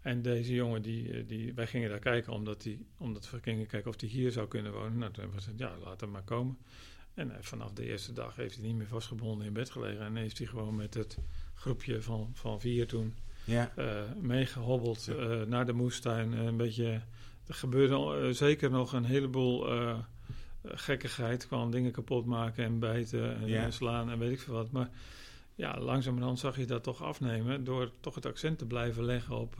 En 0.00 0.22
deze 0.22 0.54
jongen, 0.54 0.82
die, 0.82 1.26
die, 1.26 1.54
wij 1.54 1.66
gingen 1.66 1.88
daar 1.90 1.98
kijken 1.98 2.32
omdat, 2.32 2.62
die, 2.62 2.86
omdat 2.98 3.30
we 3.30 3.38
gingen 3.42 3.66
kijken 3.66 3.90
of 3.90 4.00
hij 4.00 4.08
hier 4.08 4.32
zou 4.32 4.48
kunnen 4.48 4.72
wonen. 4.72 4.98
Nou, 4.98 5.12
toen 5.12 5.22
hebben 5.22 5.38
we 5.40 5.44
gezegd, 5.44 5.58
ja, 5.58 5.72
laat 5.84 6.00
hem 6.00 6.10
maar 6.10 6.22
komen. 6.22 6.56
En 7.14 7.30
eh, 7.30 7.36
vanaf 7.40 7.72
de 7.72 7.86
eerste 7.86 8.12
dag 8.12 8.36
heeft 8.36 8.54
hij 8.56 8.64
niet 8.66 8.76
meer 8.76 8.86
vastgebonden 8.86 9.46
in 9.46 9.52
bed 9.52 9.70
gelegen. 9.70 10.04
En 10.04 10.16
heeft 10.16 10.38
hij 10.38 10.46
gewoon 10.46 10.76
met 10.76 10.94
het 10.94 11.18
groepje 11.54 12.02
van, 12.02 12.30
van 12.34 12.60
vier 12.60 12.86
toen 12.86 13.14
ja, 13.44 13.72
eh, 13.76 14.02
meegehobbeld 14.20 15.04
Ja. 15.04 15.14
eh, 15.14 15.46
naar 15.46 15.66
de 15.66 15.72
moestuin. 15.72 16.34
Eh, 16.34 16.44
een 16.44 16.56
beetje, 16.56 17.00
er 17.46 17.54
gebeurde 17.54 18.32
zeker 18.32 18.70
nog 18.70 18.92
een 18.92 19.04
heleboel 19.04 19.66
gekkigheid. 20.64 21.44
Gewoon 21.44 21.70
dingen 21.70 21.92
kapot 21.92 22.26
maken 22.26 22.64
en 22.64 22.78
bijten 22.78 23.36
en 23.36 23.48
Ja. 23.48 23.70
slaan 23.70 24.10
en 24.10 24.18
weet 24.18 24.32
ik 24.32 24.40
veel 24.40 24.54
wat. 24.54 24.70
Maar 24.70 24.90
ja, 25.54 25.78
langzamerhand 25.80 26.38
zag 26.38 26.56
je 26.56 26.64
dat 26.64 26.82
toch 26.82 27.02
afnemen 27.02 27.64
door 27.64 27.90
toch 28.00 28.14
het 28.14 28.26
accent 28.26 28.58
te 28.58 28.66
blijven 28.66 29.04
leggen 29.04 29.38
op... 29.38 29.58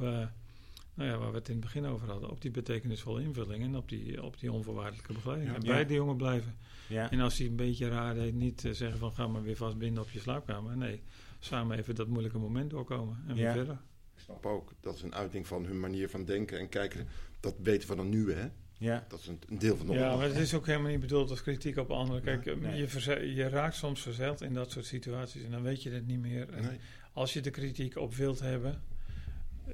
nou 0.94 1.10
ja, 1.10 1.18
waar 1.18 1.30
we 1.30 1.38
het 1.38 1.48
in 1.48 1.54
het 1.54 1.64
begin 1.64 1.84
over 1.86 2.08
hadden, 2.10 2.30
op 2.30 2.40
die 2.40 2.50
betekenisvolle 2.50 3.22
invulling 3.22 3.62
en 3.62 3.76
op 3.76 3.88
die, 3.88 4.22
op 4.22 4.38
die 4.40 4.52
onvoorwaardelijke 4.52 5.12
begeleiding. 5.12 5.54
En 5.54 5.60
bij 5.62 5.86
die 5.86 5.96
jongen 5.96 6.16
blijven. 6.16 6.56
Ja. 6.88 7.10
En 7.10 7.20
als 7.20 7.38
hij 7.38 7.46
een 7.46 7.56
beetje 7.56 7.88
raar 7.88 8.14
deed, 8.14 8.34
niet 8.34 8.64
eh, 8.64 8.72
zeggen 8.72 8.98
van 8.98 9.12
ga 9.12 9.26
maar 9.26 9.42
weer 9.42 9.56
vastbinden 9.56 10.02
op 10.02 10.10
je 10.10 10.20
slaapkamer. 10.20 10.76
Nee, 10.76 11.02
samen 11.38 11.78
even 11.78 11.94
dat 11.94 12.08
moeilijke 12.08 12.38
moment 12.38 12.70
doorkomen 12.70 13.24
en 13.28 13.34
weer 13.34 13.44
Ja. 13.44 13.52
verder. 13.52 13.78
Ik 14.14 14.20
snap 14.22 14.46
ook, 14.46 14.72
dat 14.80 14.94
is 14.94 15.02
een 15.02 15.14
uiting 15.14 15.46
van 15.46 15.64
hun 15.64 15.80
manier 15.80 16.08
van 16.08 16.24
denken 16.24 16.58
en 16.58 16.68
kijken. 16.68 17.08
Dat 17.40 17.54
weten 17.62 17.88
we 17.88 17.96
dan 17.96 18.08
nu, 18.08 18.32
hè? 18.32 18.46
ja. 18.78 19.04
Dat 19.08 19.18
is 19.20 19.26
een, 19.26 19.38
een 19.48 19.58
deel 19.58 19.76
van 19.76 19.86
de 19.86 19.92
Ja, 19.92 20.16
maar 20.16 20.26
het 20.26 20.36
is 20.36 20.54
ook 20.54 20.66
helemaal 20.66 20.90
niet 20.90 21.00
bedoeld 21.00 21.30
als 21.30 21.42
kritiek 21.42 21.76
op 21.76 21.90
anderen. 21.90 22.22
Kijk, 22.22 22.60
Nee. 22.60 22.76
je, 22.76 22.88
verze- 22.88 23.20
je 23.34 23.48
raakt 23.48 23.74
soms 23.76 24.00
verzeild 24.02 24.40
in 24.42 24.54
dat 24.54 24.70
soort 24.70 24.86
situaties 24.86 25.42
en 25.42 25.50
dan 25.50 25.62
weet 25.62 25.82
je 25.82 25.90
het 25.90 26.06
niet 26.06 26.20
meer. 26.20 26.46
Nee. 26.60 26.78
Als 27.12 27.32
je 27.32 27.40
de 27.40 27.50
kritiek 27.50 27.96
op 27.96 28.14
wilt 28.14 28.40
hebben, 28.40 28.82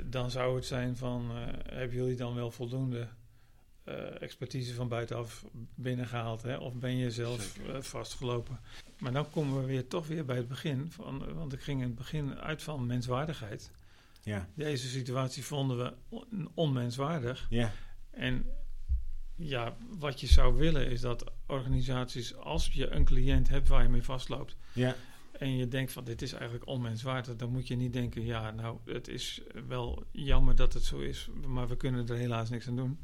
dan 0.04 0.30
zou 0.30 0.56
het 0.56 0.64
zijn 0.64 0.96
van, 0.96 1.30
eh, 1.30 1.46
hebben 1.74 1.96
jullie 1.96 2.16
dan 2.16 2.34
wel 2.34 2.50
voldoende 2.50 3.08
eh, 3.88 4.22
expertise 4.22 4.74
van 4.74 4.88
buitenaf 4.88 5.44
binnengehaald? 5.74 6.42
Hè? 6.42 6.56
Of 6.56 6.74
ben 6.74 6.96
je 6.96 7.10
zelf 7.10 7.58
eh, 7.58 7.80
vastgelopen? 7.80 8.58
Maar 8.98 9.12
dan 9.12 9.30
komen 9.30 9.60
we 9.60 9.66
weer 9.66 9.86
toch 9.88 10.06
weer 10.06 10.24
bij 10.24 10.36
het 10.36 10.48
begin. 10.48 10.90
Van, 10.90 11.34
want 11.34 11.52
ik 11.52 11.60
ging 11.60 11.80
in 11.80 11.86
het 11.86 11.96
begin 11.96 12.38
uit 12.38 12.62
van 12.62 12.86
menswaardigheid. 12.86 13.70
ja. 14.22 14.48
Deze 14.54 14.88
situatie 14.88 15.44
vonden 15.44 15.78
we 15.78 15.92
on- 16.08 16.50
onmenswaardig. 16.54 17.46
ja. 17.50 17.72
En 18.10 18.44
ja, 19.34 19.76
wat 19.98 20.20
je 20.20 20.26
zou 20.26 20.54
willen 20.56 20.90
is 20.90 21.00
dat 21.00 21.24
organisaties, 21.46 22.36
als 22.36 22.70
je 22.72 22.90
een 22.90 23.04
cliënt 23.04 23.48
hebt 23.48 23.68
waar 23.68 23.82
je 23.82 23.88
mee 23.88 24.02
vastloopt 24.02 24.56
ja. 24.72 24.94
en 25.32 25.56
je 25.56 25.68
denkt 25.68 25.92
van 25.92 26.04
dit 26.04 26.22
is 26.22 26.32
eigenlijk 26.32 26.66
onmenswaardig, 26.66 27.36
dan 27.36 27.50
moet 27.50 27.68
je 27.68 27.76
niet 27.76 27.92
denken, 27.92 28.24
ja, 28.24 28.50
nou, 28.50 28.78
het 28.84 29.08
is 29.08 29.40
wel 29.68 30.04
jammer 30.10 30.54
dat 30.56 30.72
het 30.72 30.84
zo 30.84 30.98
is, 30.98 31.28
maar 31.46 31.68
we 31.68 31.76
kunnen 31.76 32.08
er 32.08 32.16
helaas 32.16 32.50
niks 32.50 32.68
aan 32.68 32.76
doen. 32.76 32.98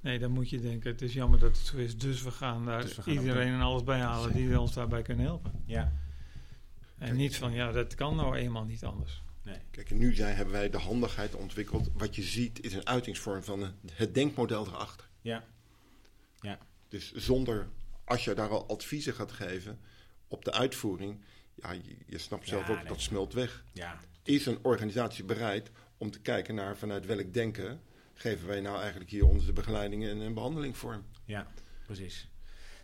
Nee, 0.00 0.18
dan 0.18 0.30
moet 0.30 0.50
je 0.50 0.60
denken, 0.60 0.90
het 0.90 1.02
is 1.02 1.12
jammer 1.12 1.38
dat 1.38 1.56
het 1.56 1.66
zo 1.66 1.76
is, 1.76 1.96
dus 1.98 2.22
we 2.22 2.30
gaan 2.30 2.64
daar 2.64 2.82
Dus 2.82 2.96
we 2.96 3.02
gaan 3.02 3.12
iedereen 3.12 3.52
en 3.52 3.60
alles 3.60 3.84
bij 3.84 3.98
halen 3.98 4.32
die 4.32 4.60
ons 4.60 4.72
daarbij 4.74 5.02
kunnen 5.02 5.24
helpen. 5.24 5.52
ja. 5.66 5.92
En 6.98 7.06
Kijk, 7.06 7.18
niet 7.18 7.36
van, 7.36 7.52
ja, 7.52 7.72
dat 7.72 7.94
kan 7.94 8.16
nou 8.16 8.36
eenmaal 8.36 8.64
niet 8.64 8.84
anders. 8.84 9.22
Nee. 9.42 9.58
Kijk, 9.70 9.90
en 9.90 9.98
nu 9.98 10.14
zijn, 10.14 10.36
hebben 10.36 10.54
wij 10.54 10.70
de 10.70 10.78
handigheid 10.78 11.34
ontwikkeld. 11.34 11.90
Wat 11.94 12.16
je 12.16 12.22
ziet 12.22 12.60
is 12.64 12.72
een 12.74 12.86
uitingsvorm 12.86 13.42
van 13.42 13.62
een- 13.62 13.74
het 13.92 14.14
denkmodel 14.14 14.66
erachter. 14.66 15.08
Ja. 15.20 15.44
Dus 16.88 17.12
zonder, 17.12 17.68
als 18.04 18.24
je 18.24 18.34
daar 18.34 18.48
al 18.48 18.68
adviezen 18.68 19.14
gaat 19.14 19.32
geven 19.32 19.78
op 20.28 20.44
de 20.44 20.52
uitvoering, 20.52 21.20
ja, 21.54 21.72
je, 21.72 21.96
je 22.06 22.18
snapt 22.18 22.48
zelf 22.48 22.66
Ja, 22.66 22.72
ook, 22.72 22.78
nee. 22.78 22.88
dat 22.88 23.00
smelt 23.00 23.32
weg. 23.32 23.64
Ja. 23.72 23.98
Is 24.22 24.46
een 24.46 24.58
organisatie 24.62 25.24
bereid 25.24 25.70
om 25.96 26.10
te 26.10 26.20
kijken 26.20 26.54
naar 26.54 26.76
vanuit 26.76 27.06
welk 27.06 27.32
denken 27.34 27.80
geven 28.20 28.46
wij 28.46 28.60
nou 28.60 28.78
eigenlijk 28.80 29.10
hier 29.10 29.26
onze 29.26 29.52
begeleiding 29.52 30.04
en, 30.04 30.22
en 30.22 30.34
behandeling 30.34 30.76
vorm? 30.76 31.02
Ja, 31.24 31.46
precies. 31.86 32.28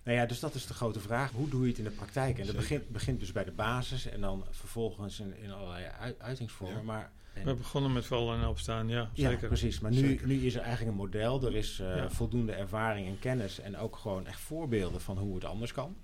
Nou 0.02 0.16
ja, 0.18 0.26
dus 0.26 0.40
dat 0.40 0.54
is 0.54 0.66
de 0.66 0.74
grote 0.74 1.00
vraag. 1.00 1.30
Hoe 1.30 1.48
doe 1.48 1.62
je 1.62 1.68
het 1.68 1.78
in 1.78 1.84
de 1.84 1.90
praktijk? 1.90 2.38
En 2.38 2.46
dat 2.46 2.56
begint, 2.56 2.88
begint 2.88 3.20
dus 3.20 3.32
bij 3.32 3.44
de 3.44 3.50
basis 3.52 4.06
en 4.06 4.20
dan 4.20 4.44
vervolgens 4.50 5.20
in, 5.20 5.36
in 5.42 5.52
allerlei 5.52 5.84
ui- 6.00 6.14
uitingsvormen. 6.18 6.76
Ja. 6.76 6.82
Maar, 6.82 7.10
en- 7.34 7.44
We 7.44 7.54
begonnen 7.54 7.92
met 7.92 8.06
vallen 8.06 8.40
en 8.40 8.46
opstaan, 8.46 8.88
ja, 8.88 9.10
ja, 9.14 9.30
zeker. 9.30 9.48
precies. 9.48 9.80
Maar 9.80 9.90
nu, 9.90 9.98
Zeker. 9.98 10.26
nu 10.26 10.46
is 10.46 10.54
er 10.54 10.60
eigenlijk 10.60 10.90
een 10.90 10.96
model. 11.04 11.46
Er 11.46 11.56
is 11.56 11.78
eh, 11.80 11.96
Ja. 11.96 12.10
voldoende 12.10 12.52
ervaring 12.52 13.06
en 13.08 13.18
kennis 13.18 13.60
en 13.60 13.76
ook 13.76 13.96
gewoon 13.96 14.26
echt 14.26 14.40
voorbeelden 14.40 15.00
van 15.00 15.18
hoe 15.18 15.34
het 15.34 15.44
anders 15.44 15.72
kan. 15.72 15.96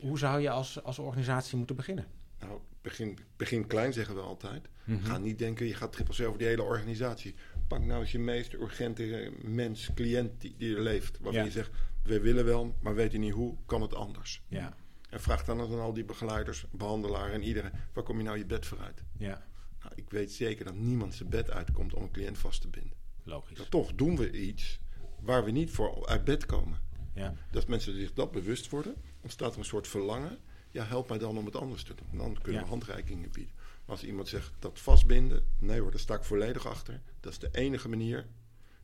Hoe 0.00 0.18
zou 0.18 0.40
je 0.40 0.50
als, 0.50 0.82
als 0.82 0.98
organisatie 0.98 1.56
moeten 1.58 1.76
beginnen? 1.76 2.06
Nou, 2.40 2.60
begin, 2.82 3.18
begin 3.36 3.66
klein 3.66 3.92
zeggen 3.92 4.14
we 4.14 4.20
altijd. 4.20 4.68
Mhm. 4.84 5.04
Ga 5.04 5.18
niet 5.18 5.38
denken, 5.38 5.66
je 5.66 5.74
gaat 5.74 5.92
triple 5.92 6.14
C 6.24 6.26
over 6.26 6.38
die 6.38 6.46
hele 6.48 6.62
organisatie. 6.62 7.34
Pak 7.68 7.84
nou 7.84 8.00
eens 8.00 8.12
je 8.12 8.18
meest 8.18 8.52
urgente 8.52 9.16
eh, 9.16 9.30
mens, 9.42 9.90
cliënt 9.94 10.40
die, 10.40 10.54
die 10.56 10.74
er 10.76 10.82
leeft. 10.82 11.18
Waarvan 11.20 11.40
Ja. 11.40 11.46
je 11.46 11.50
zegt, 11.52 11.70
we 12.02 12.20
willen 12.20 12.44
wel, 12.44 12.74
maar 12.80 12.94
weten 12.94 13.20
niet 13.20 13.32
hoe, 13.32 13.56
kan 13.66 13.82
het 13.82 13.94
anders. 13.94 14.42
Ja, 14.48 14.76
En 15.10 15.20
vraag 15.20 15.44
dan 15.44 15.60
aan 15.60 15.80
al 15.80 15.92
die 15.92 16.04
begeleiders, 16.04 16.66
behandelaren 16.70 17.32
en 17.34 17.42
iedereen, 17.42 17.70
waar 17.92 18.04
kom 18.04 18.16
je 18.18 18.24
nou 18.24 18.38
je 18.38 18.46
bed 18.46 18.66
voor 18.66 18.78
uit? 18.80 19.02
ja, 19.18 19.46
Nou, 19.82 19.92
ik 19.94 20.10
weet 20.10 20.32
zeker 20.32 20.64
dat 20.64 20.74
niemand 20.74 21.14
zijn 21.14 21.28
bed 21.28 21.50
uitkomt 21.50 21.94
om 21.94 22.02
een 22.02 22.10
cliënt 22.10 22.38
vast 22.38 22.60
te 22.60 22.68
binden. 22.68 22.96
logisch. 23.22 23.58
Maar 23.58 23.68
toch 23.68 23.94
doen 23.94 24.16
we 24.16 24.30
iets 24.40 24.78
waar 25.20 25.44
we 25.44 25.50
niet 25.50 25.70
voor 25.70 26.06
uit 26.06 26.24
bed 26.24 26.46
komen. 26.46 26.80
Ja, 27.14 27.34
Dat 27.50 27.68
mensen 27.68 27.94
zich 27.94 28.12
dat 28.12 28.30
bewust 28.30 28.68
worden, 28.70 28.94
ontstaat 29.20 29.52
er 29.52 29.58
een 29.58 29.64
soort 29.64 29.88
verlangen. 29.88 30.38
Ja, 30.70 30.84
help 30.84 31.08
mij 31.08 31.18
dan 31.18 31.38
om 31.38 31.44
het 31.44 31.56
anders 31.56 31.82
te 31.82 31.94
doen. 31.94 32.06
En 32.10 32.18
dan 32.18 32.34
kunnen 32.42 32.54
Ja. 32.60 32.60
we 32.62 32.68
handreikingen 32.72 33.30
bieden. 33.30 33.54
Als 33.88 34.04
iemand 34.04 34.28
zegt 34.28 34.52
dat 34.58 34.78
vastbinden, 34.78 35.42
nee 35.58 35.80
hoor, 35.80 35.90
daar 35.90 36.00
sta 36.00 36.14
ik 36.14 36.22
volledig 36.24 36.66
achter. 36.66 37.00
Dat 37.20 37.32
is 37.32 37.38
de 37.38 37.48
enige 37.52 37.88
manier. 37.88 38.26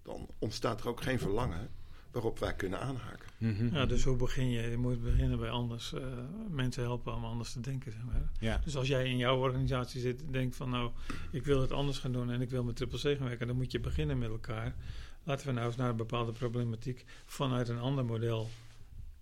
Dan 0.03 0.29
ontstaat 0.39 0.81
er 0.81 0.89
ook 0.89 1.03
geen 1.03 1.19
verlangen 1.19 1.69
waarop 2.11 2.39
wij 2.39 2.55
kunnen 2.55 2.81
aanhaken. 2.81 3.29
Mhm. 3.39 3.75
Ja, 3.75 3.87
dus 3.87 4.05
hoe 4.05 4.17
begin 4.17 4.51
je? 4.51 4.63
Je 4.71 4.77
moet 4.77 5.03
beginnen 5.03 5.39
bij 5.39 5.51
anders. 5.51 5.93
eh, 5.93 6.03
mensen 6.51 6.83
helpen 6.83 7.15
om 7.15 7.25
anders 7.25 7.53
te 7.53 7.61
denken, 7.61 7.93
zeg 7.93 8.03
maar. 8.05 8.31
ja. 8.41 8.61
Dus 8.65 8.77
als 8.77 8.89
jij 8.89 9.09
in 9.09 9.17
jouw 9.17 9.39
organisatie 9.39 10.01
zit 10.01 10.23
en 10.23 10.33
denkt 10.33 10.57
van 10.57 10.71
nou, 10.71 10.91
ik 11.31 11.45
wil 11.45 11.61
het 11.61 11.73
anders 11.73 11.99
gaan 11.99 12.13
doen 12.13 12.31
en 12.31 12.41
ik 12.41 12.51
wil 12.51 12.65
met 12.65 12.77
triple 12.77 12.99
C 12.99 13.17
gaan 13.19 13.27
werken, 13.29 13.47
dan 13.47 13.57
moet 13.57 13.73
je 13.73 13.81
beginnen 13.81 14.19
met 14.19 14.29
elkaar. 14.29 14.75
Laten 15.23 15.47
we 15.47 15.53
nou 15.53 15.67
eens 15.67 15.77
naar 15.77 15.89
een 15.91 15.97
bepaalde 15.97 16.33
problematiek 16.33 17.05
vanuit 17.27 17.69
een 17.69 17.79
ander 17.79 18.05
model 18.05 18.49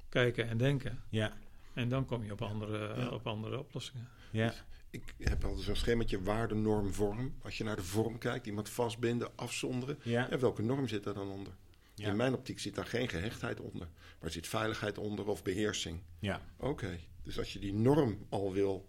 kijken 0.08 0.48
en 0.48 0.56
denken. 0.58 0.98
ja, 1.08 1.32
En 1.72 1.88
dan 1.88 2.04
kom 2.04 2.24
je 2.24 2.32
op 2.32 2.42
andere, 2.42 2.94
Ja. 3.00 3.08
op 3.08 3.26
andere 3.26 3.58
oplossingen. 3.58 4.08
ja. 4.30 4.54
Ik 4.92 5.14
heb 5.18 5.44
altijd 5.44 5.62
zo'n 5.64 5.76
schemaatje 5.76 6.22
waarde, 6.22 6.54
norm, 6.54 6.92
vorm. 6.92 7.34
Als 7.42 7.58
je 7.58 7.64
naar 7.64 7.76
de 7.76 7.82
vorm 7.82 8.18
kijkt, 8.18 8.46
iemand 8.46 8.68
vastbinden, 8.68 9.28
afzonderen. 9.34 9.98
ja. 10.02 10.26
Ja, 10.30 10.38
welke 10.38 10.62
norm 10.62 10.88
zit 10.88 11.04
daar 11.04 11.14
dan 11.14 11.28
onder? 11.30 11.52
Ja. 11.94 12.08
In 12.08 12.16
mijn 12.16 12.34
optiek 12.34 12.58
zit 12.60 12.74
daar 12.74 12.86
geen 12.86 13.08
gehechtheid 13.08 13.60
onder. 13.60 13.88
Maar 14.20 14.30
zit 14.30 14.48
veiligheid 14.48 14.98
onder 14.98 15.26
of 15.28 15.42
beheersing. 15.42 16.00
ja. 16.18 16.40
Oké, 16.56 16.98
dus 17.22 17.38
als 17.38 17.52
je 17.52 17.58
die 17.58 17.72
norm 17.74 18.26
al 18.28 18.52
wil 18.52 18.88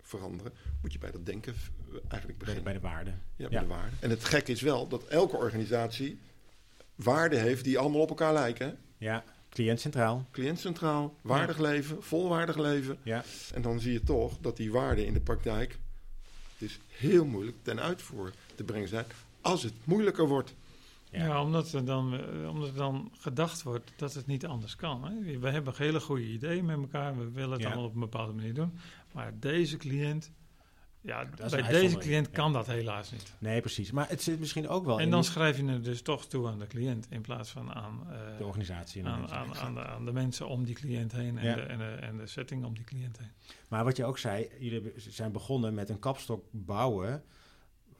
veranderen, 0.00 0.52
moet 0.82 0.92
je 0.92 0.98
bij 0.98 1.10
dat 1.10 1.26
denken 1.26 1.54
eigenlijk 2.08 2.26
Bij, 2.26 2.34
beginnen. 2.38 2.64
bij 2.64 2.72
de 2.72 2.80
waarde. 2.80 3.10
ja, 3.36 3.48
bij 3.48 3.50
ja. 3.50 3.60
de 3.60 3.66
waarde. 3.66 3.96
En 4.00 4.10
het 4.10 4.24
gekke 4.24 4.52
is 4.52 4.60
wel 4.60 4.88
dat 4.88 5.04
elke 5.04 5.36
organisatie 5.36 6.18
waarden 6.94 7.40
heeft 7.40 7.64
die 7.64 7.78
allemaal 7.78 8.00
op 8.00 8.08
elkaar 8.08 8.32
lijken. 8.32 8.78
Ja, 8.98 9.24
cliënt 9.54 9.80
centraal. 9.80 10.26
Cliënt 10.30 10.58
centraal, 10.60 11.14
waardig 11.20 11.58
leven, 11.58 12.02
volwaardig 12.02 12.56
leven. 12.56 12.98
Ja, 13.02 13.24
En 13.54 13.62
dan 13.62 13.80
zie 13.80 13.92
je 13.92 14.02
toch 14.02 14.38
dat 14.40 14.56
die 14.56 14.72
waarden 14.72 15.06
in 15.06 15.12
de 15.12 15.20
praktijk 15.20 15.78
dus 16.58 16.78
heel 16.88 17.24
moeilijk 17.24 17.56
ten 17.62 17.80
uitvoer 17.80 18.32
te 18.54 18.64
brengen 18.64 18.88
zijn. 18.88 19.04
Als 19.40 19.62
het 19.62 19.72
moeilijker 19.84 20.28
wordt. 20.28 20.54
Ja. 21.10 21.24
Ja, 21.26 21.42
omdat, 21.42 21.72
er 21.72 21.84
dan, 21.84 22.14
eh, 22.14 22.48
omdat 22.48 22.68
er 22.68 22.74
dan 22.74 23.10
gedacht 23.18 23.62
wordt 23.62 23.92
dat 23.96 24.14
het 24.14 24.26
niet 24.26 24.46
anders 24.46 24.76
kan. 24.76 25.04
Hè? 25.04 25.38
We 25.38 25.48
hebben 25.50 25.74
hele 25.76 26.00
goede 26.00 26.26
ideeën 26.26 26.64
met 26.64 26.76
elkaar. 26.76 27.18
We 27.18 27.30
willen 27.30 27.50
het 27.52 27.60
Ja. 27.60 27.66
allemaal 27.66 27.84
op 27.84 27.94
een 27.94 28.00
bepaalde 28.00 28.32
manier 28.32 28.54
doen. 28.54 28.78
Maar 29.12 29.32
deze 29.40 29.76
cliënt, 29.76 30.30
ja, 31.04 31.26
bij 31.50 31.62
deze 31.62 31.96
cliënt 31.98 32.26
Ja. 32.26 32.32
kan 32.32 32.52
dat 32.52 32.66
helaas 32.66 33.10
niet. 33.10 33.32
nee, 33.38 33.60
precies. 33.60 33.90
Maar 33.90 34.08
het 34.08 34.22
zit 34.22 34.38
misschien 34.40 34.68
ook 34.68 34.84
wel 34.84 34.98
En 34.98 35.04
in 35.04 35.10
dan 35.10 35.24
schrijf 35.24 35.56
je 35.56 35.64
het 35.64 35.84
dus 35.84 36.02
toch 36.02 36.26
toe 36.26 36.48
aan 36.48 36.58
de 36.58 36.66
cliënt 36.66 37.06
in 37.10 37.20
plaats 37.20 37.50
van 37.50 37.74
aan, 37.74 38.06
eh, 38.10 38.38
de 38.38 38.44
organisatie. 38.44 39.02
en 39.02 39.08
aan, 39.08 39.18
mensen. 39.20 39.36
aan, 39.38 39.56
aan, 39.56 39.74
de, 39.74 39.84
aan 39.86 40.04
de 40.04 40.12
mensen 40.12 40.48
om 40.48 40.64
die 40.64 40.74
cliënt 40.74 41.12
heen 41.12 41.38
en, 41.38 41.44
Ja. 41.46 41.54
de, 41.54 41.60
en, 41.62 41.78
de, 41.78 41.84
en 41.84 42.16
de 42.16 42.26
setting 42.26 42.64
om 42.64 42.74
die 42.74 42.84
cliënt 42.84 43.18
heen. 43.18 43.30
Maar 43.68 43.84
wat 43.84 43.96
je 43.96 44.04
ook 44.04 44.18
zei, 44.18 44.48
jullie 44.58 44.92
zijn 44.96 45.32
begonnen 45.32 45.74
met 45.74 45.88
een 45.88 45.98
kapstok 45.98 46.44
bouwen 46.50 47.24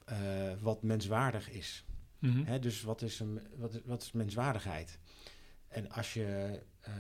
eh, 0.05 0.17
wat 0.61 0.83
menswaardig 0.83 1.51
is. 1.51 1.85
Mhm. 2.19 2.45
Hè, 2.45 2.59
dus 2.59 2.83
wat 2.83 3.03
is, 3.03 3.21
een, 3.21 3.41
wat, 3.57 3.75
is, 3.75 3.81
wat 3.85 4.03
is 4.03 4.13
menswaardigheid? 4.13 4.99
En 5.69 5.91
als 5.91 6.15
je 6.15 6.61
eh, 6.81 6.93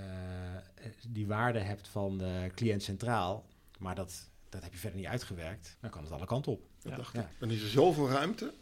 die 1.08 1.26
waarde 1.26 1.58
hebt 1.58 1.88
van 1.88 2.18
de 2.18 2.50
cliënt 2.54 2.82
centraal, 2.82 3.46
maar 3.78 3.94
dat, 3.94 4.30
dat 4.54 4.62
heb 4.62 4.72
je 4.72 4.78
verder 4.78 4.98
niet 5.00 5.08
uitgewerkt, 5.08 5.76
dan 5.80 5.90
kan 5.90 6.02
het 6.02 6.12
alle 6.12 6.26
kanten 6.26 6.52
op. 6.52 6.60
Dat 6.82 6.90
Ja. 6.92 6.96
dacht 6.98 7.14
Ja. 7.14 7.20
ik. 7.20 7.26
Dan 7.38 7.50
is 7.50 7.62
er 7.62 7.68
zoveel 7.68 8.08
ruimte 8.08 8.52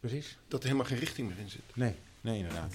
Precies. 0.00 0.38
dat 0.48 0.60
er 0.60 0.66
helemaal 0.66 0.86
geen 0.88 0.98
richting 0.98 1.28
meer 1.28 1.38
in 1.38 1.48
zit. 1.48 1.62
Nee, 1.74 1.94
nee, 2.20 2.38
inderdaad. 2.38 2.74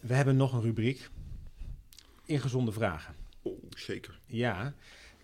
We 0.00 0.14
hebben 0.14 0.36
nog 0.36 0.52
een 0.52 0.62
rubriek. 0.62 1.08
Ingezonde 2.24 2.72
vragen. 2.72 3.14
Oh, 3.42 3.62
zeker. 3.76 4.20
Ja. 4.26 4.74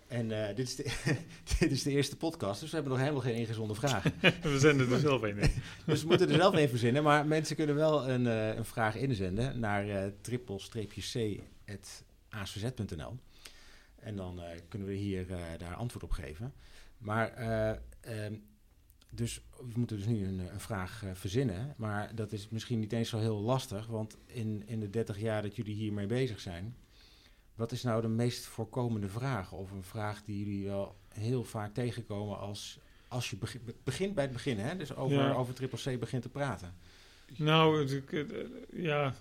En 0.07 0.47
eh, 0.49 0.55
dit, 0.55 0.67
is 0.67 0.75
de, 0.75 0.91
dit 1.59 1.71
is 1.71 1.83
de 1.83 1.91
eerste 1.91 2.17
podcast, 2.17 2.59
dus 2.59 2.69
we 2.69 2.75
hebben 2.75 2.93
nog 2.93 3.01
helemaal 3.01 3.21
geen 3.23 3.35
ingezonde 3.35 3.75
vragen. 3.75 4.13
We 4.41 4.59
zenden 4.59 4.91
er 4.91 4.99
zelf 4.99 5.21
een 5.21 5.37
in. 5.37 5.51
Dus 5.85 6.01
we 6.01 6.07
moeten 6.07 6.29
er 6.29 6.35
zelf 6.35 6.55
even 6.55 6.69
verzinnen. 6.69 7.03
Maar 7.03 7.25
mensen 7.25 7.55
kunnen 7.55 7.75
wel 7.75 8.09
een, 8.09 8.27
eh, 8.27 8.55
een 8.55 8.65
vraag 8.65 8.95
inzenden 8.95 9.59
naar 9.59 9.89
eh 9.89 10.11
triple-c.acz.nl. 12.31 13.17
En 13.95 14.15
dan 14.15 14.41
eh, 14.41 14.59
kunnen 14.67 14.87
we 14.87 14.93
hier 14.93 15.31
eh, 15.31 15.39
daar 15.57 15.75
antwoord 15.75 16.03
op 16.03 16.11
geven. 16.11 16.53
Maar 16.97 17.27
eh, 17.33 17.69
ehm, 18.25 18.35
dus 19.11 19.41
we 19.57 19.71
moeten 19.75 19.97
dus 19.97 20.05
nu 20.05 20.25
een, 20.27 20.39
een 20.39 20.59
vraag 20.59 21.03
verzinnen. 21.13 21.73
Maar 21.77 22.15
dat 22.15 22.31
is 22.31 22.49
misschien 22.49 22.79
niet 22.79 22.93
eens 22.93 23.09
zo 23.09 23.19
heel 23.19 23.39
lastig. 23.39 23.87
Want 23.87 24.17
in, 24.25 24.63
in 24.67 24.79
de 24.79 24.89
30 24.89 25.19
jaar 25.19 25.41
dat 25.41 25.55
jullie 25.55 25.75
hiermee 25.75 26.07
bezig 26.07 26.39
zijn... 26.39 26.75
Wat 27.55 27.71
is 27.71 27.83
nou 27.83 28.01
de 28.01 28.07
meest 28.07 28.45
voorkomende 28.45 29.07
vraag? 29.09 29.51
Of 29.51 29.71
een 29.71 29.83
vraag 29.83 30.23
die 30.23 30.37
jullie 30.45 30.65
wel 30.65 30.95
heel 31.07 31.43
vaak 31.43 31.73
tegenkomen 31.73 32.39
als, 32.39 32.79
als 33.07 33.29
je 33.29 33.35
begi- 33.37 33.59
begint 33.83 34.15
bij 34.15 34.23
het 34.23 34.33
begin, 34.33 34.59
hè? 34.59 34.75
Dus 34.77 34.95
over, 34.95 35.17
Ja. 35.17 35.33
over 35.33 35.53
Triple 35.53 35.95
C 35.95 35.99
begint 35.99 36.21
te 36.21 36.29
praten. 36.29 36.73
Nou, 37.37 38.01
ja, 38.73 39.13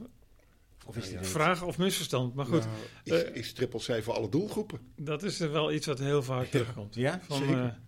Of 0.91 0.97
is 0.97 1.11
Ja, 1.11 1.25
vraag 1.25 1.63
of 1.63 1.79
misverstand. 1.79 2.35
Maar 2.35 2.47
goed, 2.47 2.65
Nou, 3.05 3.21
is, 3.21 3.23
is 3.23 3.53
triple 3.53 3.81
C 3.81 4.03
voor 4.03 4.15
alle 4.15 4.29
doelgroepen? 4.29 4.81
dat 4.97 5.23
is 5.23 5.41
er 5.41 5.53
wel 5.53 5.73
iets 5.73 5.87
wat 5.87 5.99
heel 5.99 6.23
vaak 6.23 6.47
terugkomt. 6.47 6.95
Ja? 6.95 7.21
Van, 7.23 7.37
Zeker. 7.39 7.79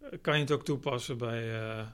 eh, 0.00 0.18
kan 0.20 0.34
je 0.34 0.40
het 0.40 0.50
ook 0.50 0.64
toepassen 0.64 1.18
bij, 1.18 1.60
eh, 1.60 1.86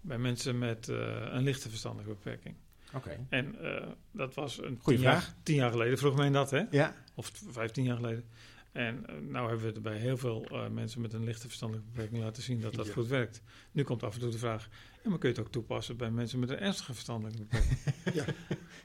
bij 0.00 0.18
mensen 0.18 0.58
met 0.58 0.88
eh, 0.88 0.96
een 1.30 1.42
lichte 1.42 1.68
verstandelijke 1.68 2.14
beperking? 2.14 2.54
Oké. 2.94 3.26
En 3.28 3.60
eh, 3.60 3.86
dat 4.10 4.34
was 4.34 4.58
een 4.62 4.78
Goeie 4.82 4.98
tien 4.98 5.08
jaar, 5.08 5.20
vraag. 5.22 5.34
tien 5.42 5.56
jaar 5.56 5.70
geleden, 5.70 5.98
vroeg 5.98 6.16
men 6.16 6.32
dat, 6.32 6.50
hè? 6.50 6.62
Ja. 6.70 6.94
Of 7.14 7.32
vijftien 7.50 7.84
jaar 7.84 7.96
geleden. 7.96 8.24
En 8.72 9.04
uh, 9.10 9.16
nou 9.30 9.48
hebben 9.48 9.66
we 9.66 9.72
het 9.72 9.82
bij 9.82 9.96
heel 9.96 10.16
veel 10.16 10.46
uh, 10.52 10.68
mensen 10.68 11.00
met 11.00 11.12
een 11.12 11.24
lichte 11.24 11.46
verstandelijke 11.46 11.90
beperking 11.92 12.22
laten 12.22 12.42
zien 12.42 12.60
dat 12.60 12.74
dat 12.74 12.86
Ja. 12.86 12.92
goed 12.92 13.06
werkt. 13.06 13.42
Nu 13.72 13.82
komt 13.82 14.02
af 14.02 14.14
en 14.14 14.20
toe 14.20 14.30
de 14.30 14.38
vraag, 14.38 14.68
ja, 15.04 15.10
maar 15.10 15.18
kun 15.18 15.28
je 15.28 15.34
het 15.34 15.44
ook 15.44 15.52
toepassen 15.52 15.96
bij 15.96 16.10
mensen 16.10 16.38
met 16.38 16.50
een 16.50 16.58
ernstige 16.58 16.92
verstandelijke 16.94 17.42
beperking? 17.44 17.78
Ja. 18.14 18.24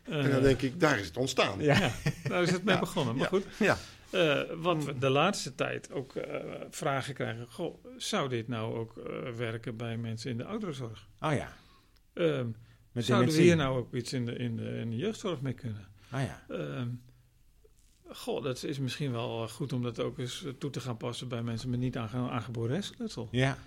Uh, 0.10 0.26
en 0.26 0.32
dan 0.32 0.41
denk 0.41 0.62
ik, 0.62 0.80
daar 0.80 0.99
is 0.99 1.05
het 1.07 1.18
ontstaan. 1.18 1.60
Ja. 1.62 1.91
daar 2.24 2.41
is 2.43 2.51
het 2.51 2.64
mee 2.64 2.74
Ja. 2.76 2.80
begonnen. 2.80 3.16
Maar 3.16 3.24
Ja. 3.24 3.30
goed, 3.30 3.45
Ja. 3.60 3.78
uh, 4.12 4.55
wat 4.62 4.84
we 4.84 4.97
de 4.97 5.10
laatste 5.10 5.55
tijd 5.55 5.91
ook 5.91 6.16
uh, 6.16 6.24
vragen 6.70 7.14
krijgen, 7.14 7.47
goh, 7.49 7.86
zou 7.97 8.30
dit 8.30 8.47
nou 8.47 8.76
ook 8.78 8.97
uh, 8.97 9.30
werken 9.36 9.78
bij 9.78 9.97
mensen 9.97 10.32
in 10.32 10.38
de 10.38 10.45
ouderenzorg? 10.45 11.07
Oh 11.20 11.34
ja. 11.34 11.53
Um, 12.14 12.55
Met 12.91 13.05
zouden 13.05 13.34
we 13.36 13.41
hier 13.41 13.55
nou 13.55 13.78
ook 13.78 13.93
iets 13.93 14.14
in 14.14 14.26
de, 14.26 14.36
in 14.36 14.55
de, 14.55 14.64
in 14.78 14.89
de 14.89 14.95
jeugdzorg 14.95 15.41
mee 15.41 15.53
kunnen? 15.53 15.88
Ah 16.10 16.22
ja. 16.22 16.43
Um, 16.55 17.01
goh, 18.07 18.43
dat 18.43 18.64
is 18.64 18.80
misschien 18.80 19.12
wel 19.12 19.47
goed 19.47 19.74
om 19.74 19.82
dat 19.84 19.99
ook 19.99 20.18
eens 20.20 20.45
toe 20.60 20.70
te 20.70 20.80
gaan 20.80 20.97
passen 20.97 21.28
bij 21.28 21.41
mensen 21.43 21.70
met 21.70 21.80
niet 21.80 21.97
aange 21.97 22.30
aangeboren 22.30 22.74
hersenletsel. 22.74 23.28
Ja. 23.32 23.57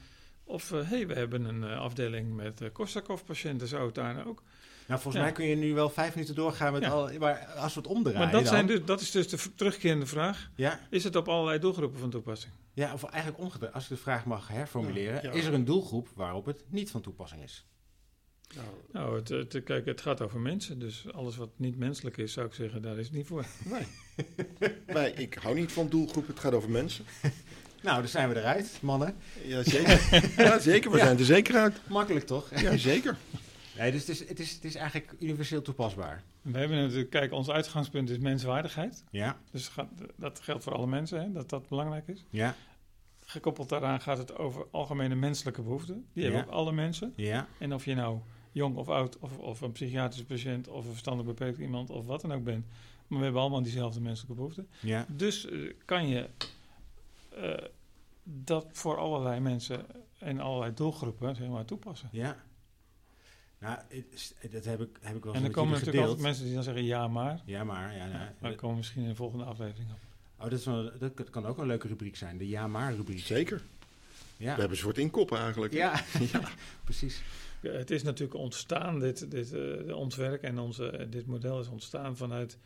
Of, 0.44 0.70
hé, 0.70 0.82
hey, 0.82 1.06
we 1.06 1.14
hebben 1.14 1.44
een 1.44 1.64
afdeling 1.64 2.34
met 2.34 2.60
uh, 2.60 2.68
Korsakoff-patiënten, 2.72 3.68
zou 3.68 3.86
het 3.86 3.94
daar 3.94 4.14
nou 4.14 4.28
ook? 4.28 4.42
Nou, 4.86 5.00
volgens 5.00 5.14
Ja. 5.14 5.22
mij 5.22 5.32
kun 5.32 5.46
je 5.46 5.56
nu 5.56 5.74
wel 5.74 5.90
vijf 5.90 6.14
minuten 6.14 6.34
doorgaan 6.34 6.72
met 6.72 6.82
Ja. 6.82 6.88
al... 6.88 7.10
Maar 7.18 7.38
als 7.56 7.74
we 7.74 7.80
het 7.80 7.88
omdraaien 7.88 8.18
Maar 8.20 8.30
dat, 8.30 8.40
dan... 8.44 8.52
zijn 8.52 8.66
dus, 8.66 8.80
dat 8.84 9.00
is 9.00 9.10
dus 9.10 9.28
de 9.28 9.54
terugkerende 9.54 10.06
vraag. 10.06 10.50
Ja, 10.56 10.80
Is 10.90 11.04
het 11.04 11.16
op 11.16 11.28
allerlei 11.28 11.58
doelgroepen 11.58 11.98
van 11.98 12.10
toepassing? 12.10 12.52
ja, 12.74 12.92
of 12.92 13.04
eigenlijk 13.04 13.42
omgedraaid. 13.42 13.74
Als 13.74 13.82
ik 13.84 13.88
de 13.88 13.96
vraag 13.96 14.24
mag 14.24 14.48
herformuleren. 14.48 15.14
Ja, 15.14 15.20
ja. 15.22 15.30
Is 15.30 15.44
er 15.44 15.54
een 15.54 15.64
doelgroep 15.64 16.08
waarop 16.14 16.44
het 16.46 16.64
niet 16.68 16.90
van 16.90 17.00
toepassing 17.00 17.42
is? 17.42 17.66
Nou, 18.54 18.66
Nou, 18.92 19.16
het, 19.16 19.28
het, 19.52 19.64
kijk, 19.64 19.86
het 19.86 20.00
gaat 20.00 20.20
over 20.20 20.40
mensen. 20.40 20.78
Dus 20.78 21.04
alles 21.12 21.36
wat 21.36 21.50
niet 21.56 21.78
menselijk 21.78 22.16
is, 22.16 22.32
zou 22.32 22.46
ik 22.46 22.52
zeggen, 22.54 22.82
daar 22.82 22.98
is 22.98 23.06
het 23.06 23.14
niet 23.14 23.26
voor. 23.26 23.44
nee. 23.72 23.86
nee, 24.86 25.12
ik 25.12 25.34
hou 25.34 25.54
niet 25.54 25.72
van 25.72 25.88
doelgroep. 25.88 26.26
Het 26.26 26.40
gaat 26.40 26.52
over 26.54 26.70
mensen. 26.70 27.04
Nou, 27.82 27.98
dan 27.98 28.08
zijn 28.08 28.28
we 28.28 28.36
eruit, 28.36 28.78
mannen. 28.80 29.14
Ja, 29.44 29.62
zeker. 29.62 30.20
ja, 30.44 30.58
zeker. 30.58 30.90
We 30.90 30.96
Ja. 30.96 31.04
zijn 31.04 31.18
er 31.18 31.24
zeker 31.24 31.54
uit. 31.56 31.80
Makkelijk 31.88 32.26
toch? 32.26 32.60
Ja, 32.60 32.76
zeker. 32.76 33.16
Nee, 33.78 33.90
dus 33.92 34.00
het 34.00 34.08
is, 34.08 34.28
het, 34.28 34.40
is, 34.40 34.52
het 34.54 34.64
is 34.64 34.74
eigenlijk 34.74 35.14
universeel 35.20 35.62
toepasbaar. 35.62 36.22
We 36.42 36.58
hebben 36.58 36.76
natuurlijk, 36.82 37.10
kijk, 37.10 37.32
ons 37.32 37.50
uitgangspunt 37.50 38.10
is 38.10 38.18
menswaardigheid. 38.18 39.04
Ja, 39.10 39.38
Dus 39.50 39.68
gaat- 39.68 39.88
dat 40.16 40.40
geldt 40.40 40.64
voor 40.64 40.74
alle 40.74 40.86
mensen, 40.86 41.20
hè, 41.20 41.32
dat 41.32 41.48
dat 41.48 41.68
belangrijk 41.68 42.08
is. 42.08 42.24
ja, 42.30 42.54
Gekoppeld 43.24 43.68
daaraan 43.68 44.00
gaat 44.00 44.18
het 44.18 44.38
over 44.38 44.66
algemene 44.70 45.14
menselijke 45.14 45.62
behoeften. 45.62 46.06
Die 46.12 46.24
hebben 46.24 46.44
ook 46.44 46.50
alle 46.50 46.72
mensen. 46.72 47.12
ja, 47.16 47.46
En 47.58 47.74
of 47.74 47.84
je 47.84 47.94
nou 47.94 48.18
jong 48.52 48.76
of 48.76 48.88
oud, 48.88 49.18
of, 49.18 49.38
of 49.38 49.60
een 49.60 49.72
psychiatrische 49.72 50.24
patiënt, 50.26 50.68
of 50.68 50.84
een 50.84 50.90
verstandig 50.90 51.26
beperkt 51.26 51.58
iemand, 51.58 51.90
of 51.90 52.06
wat 52.06 52.20
dan 52.20 52.32
ook 52.32 52.44
bent. 52.44 52.66
Maar 53.06 53.18
we 53.18 53.24
hebben 53.24 53.42
allemaal 53.42 53.62
diezelfde 53.62 54.00
menselijke 54.00 54.34
behoeften. 54.36 54.68
ja. 54.80 55.06
Dus 55.08 55.46
eh, 55.46 55.72
kan 55.84 56.08
je 56.08 56.28
eh, 57.36 57.52
dat 58.24 58.66
voor 58.72 58.96
allerlei 58.98 59.40
mensen 59.40 59.86
en 60.18 60.40
allerlei 60.40 60.74
doelgroepen 60.74 61.36
zeg 61.36 61.48
maar, 61.48 61.64
toepassen. 61.64 62.08
ja. 62.12 62.36
Nou, 63.62 63.78
dat 64.50 64.64
heb 64.64 64.80
ik, 64.80 64.98
heb 65.00 65.16
ik 65.16 65.24
wel 65.24 65.34
En 65.34 65.42
eens 65.42 65.42
dan 65.42 65.42
met 65.42 65.52
komen 65.52 65.70
natuurlijk 65.70 65.84
gedeeld. 65.84 66.06
altijd 66.06 66.20
mensen 66.20 66.44
die 66.44 66.54
dan 66.54 66.62
zeggen 66.62 66.84
ja 66.84 67.08
maar. 67.08 67.42
Ja, 67.44 67.64
maar. 67.64 67.96
Ja, 67.96 68.06
nou, 68.06 68.18
Maar 68.18 68.34
daar 68.40 68.54
komen 68.54 68.70
we 68.70 68.76
misschien 68.76 69.02
in 69.02 69.08
de 69.08 69.14
volgende 69.14 69.44
aflevering 69.44 69.90
op. 69.90 69.98
oh, 70.36 70.50
dat, 70.50 70.58
is 70.58 70.64
wel, 70.64 70.90
dat 70.98 71.30
kan 71.30 71.46
ook 71.46 71.58
een 71.58 71.66
leuke 71.66 71.88
rubriek 71.88 72.16
zijn. 72.16 72.38
De 72.38 72.48
ja-maar-rubriek. 72.48 73.18
Zeker. 73.20 73.62
Ja, 74.36 74.54
We 74.54 74.60
hebben 74.60 74.78
voor 74.78 74.88
het 74.88 74.98
inkoppen 74.98 75.38
eigenlijk. 75.38 75.72
ja. 75.72 76.02
ja. 76.32 76.40
precies. 76.84 77.22
Ja, 77.60 77.70
het 77.70 77.90
is 77.90 78.02
natuurlijk 78.02 78.38
ontstaan, 78.40 78.98
dit, 78.98 79.30
dit, 79.30 79.52
eh, 79.52 79.96
ons 79.96 80.16
werk 80.16 80.42
en 80.42 80.58
onze, 80.58 80.90
eh, 80.90 81.06
dit 81.10 81.26
model 81.26 81.60
is 81.60 81.68
ontstaan 81.68 82.16
vanuit 82.16 82.58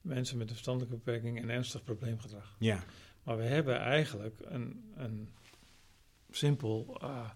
mensen 0.00 0.36
met 0.38 0.46
een 0.48 0.54
verstandelijke 0.54 0.96
beperking 0.96 1.42
en 1.42 1.50
ernstig 1.50 1.84
probleemgedrag. 1.84 2.56
Ja, 2.58 2.82
Maar 3.22 3.36
we 3.36 3.42
hebben 3.42 3.78
eigenlijk 3.78 4.36
een, 4.42 4.92
een 4.96 5.28
simpel 6.30 6.96
ah, 7.00 7.30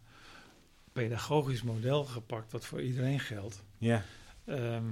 pedagogisch 0.93 1.63
model 1.63 2.05
gepakt 2.05 2.53
wat 2.53 2.65
voor 2.67 2.83
iedereen 2.83 3.21
geldt. 3.21 3.65
ja, 3.79 4.05
Ehm, 4.45 4.85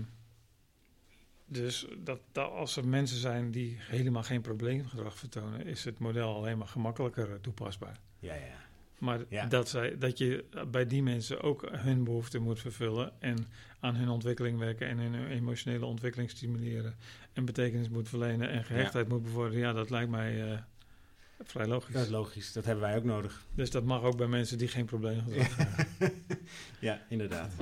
dus 1.47 1.87
dat, 1.99 2.21
dat 2.33 2.51
als 2.51 2.77
er 2.77 2.89
mensen 2.89 3.19
zijn 3.19 3.51
die 3.51 3.77
helemaal 3.81 4.23
geen 4.23 4.41
probleemgedrag 4.41 5.19
vertonen, 5.19 5.67
is 5.67 5.85
het 5.85 5.99
model 5.99 6.35
alleen 6.35 6.59
maar 6.59 6.69
gemakkelijker 6.69 7.41
toepasbaar. 7.41 7.97
ja, 8.19 8.35
ja. 8.35 8.59
Maar 8.99 9.21
Ja. 9.29 9.47
dat, 9.47 9.69
zij, 9.69 9.99
dat 9.99 10.19
je 10.19 10.45
bij 10.71 10.87
die 10.87 11.03
mensen 11.03 11.41
ook 11.43 11.69
hun 11.71 12.05
behoeften 12.05 12.43
moet 12.43 12.61
vervullen 12.61 13.13
en 13.21 13.37
aan 13.81 13.95
hun 13.95 14.09
ontwikkeling 14.09 14.59
werken 14.59 14.89
en 14.89 14.99
hun 14.99 15.27
emotionele 15.27 15.85
ontwikkeling 15.87 16.31
stimuleren 16.31 16.95
en 17.33 17.45
betekenis 17.45 17.89
moet 17.89 18.09
verlenen 18.09 18.51
en 18.51 18.65
gehechtheid 18.65 19.09
moet 19.09 19.23
bevorderen, 19.23 19.61
ja, 19.61 19.73
dat 19.73 19.91
lijkt 19.91 20.11
mij 20.11 20.53
eh, 20.53 20.59
vrij 21.45 21.67
logisch. 21.67 21.95
Dat 21.95 22.05
is 22.05 22.11
logisch. 22.11 22.53
Dat 22.53 22.65
hebben 22.65 22.85
wij 22.85 22.97
ook 22.97 23.05
nodig. 23.05 23.47
Dus 23.55 23.71
dat 23.71 23.85
mag 23.85 24.03
ook 24.03 24.17
bij 24.17 24.27
mensen 24.27 24.59
die 24.59 24.69
geen 24.69 24.87
probleemgedrag 24.87 25.57
hebben. 25.57 25.79
Ja, 26.81 27.01
inderdaad. 27.09 27.57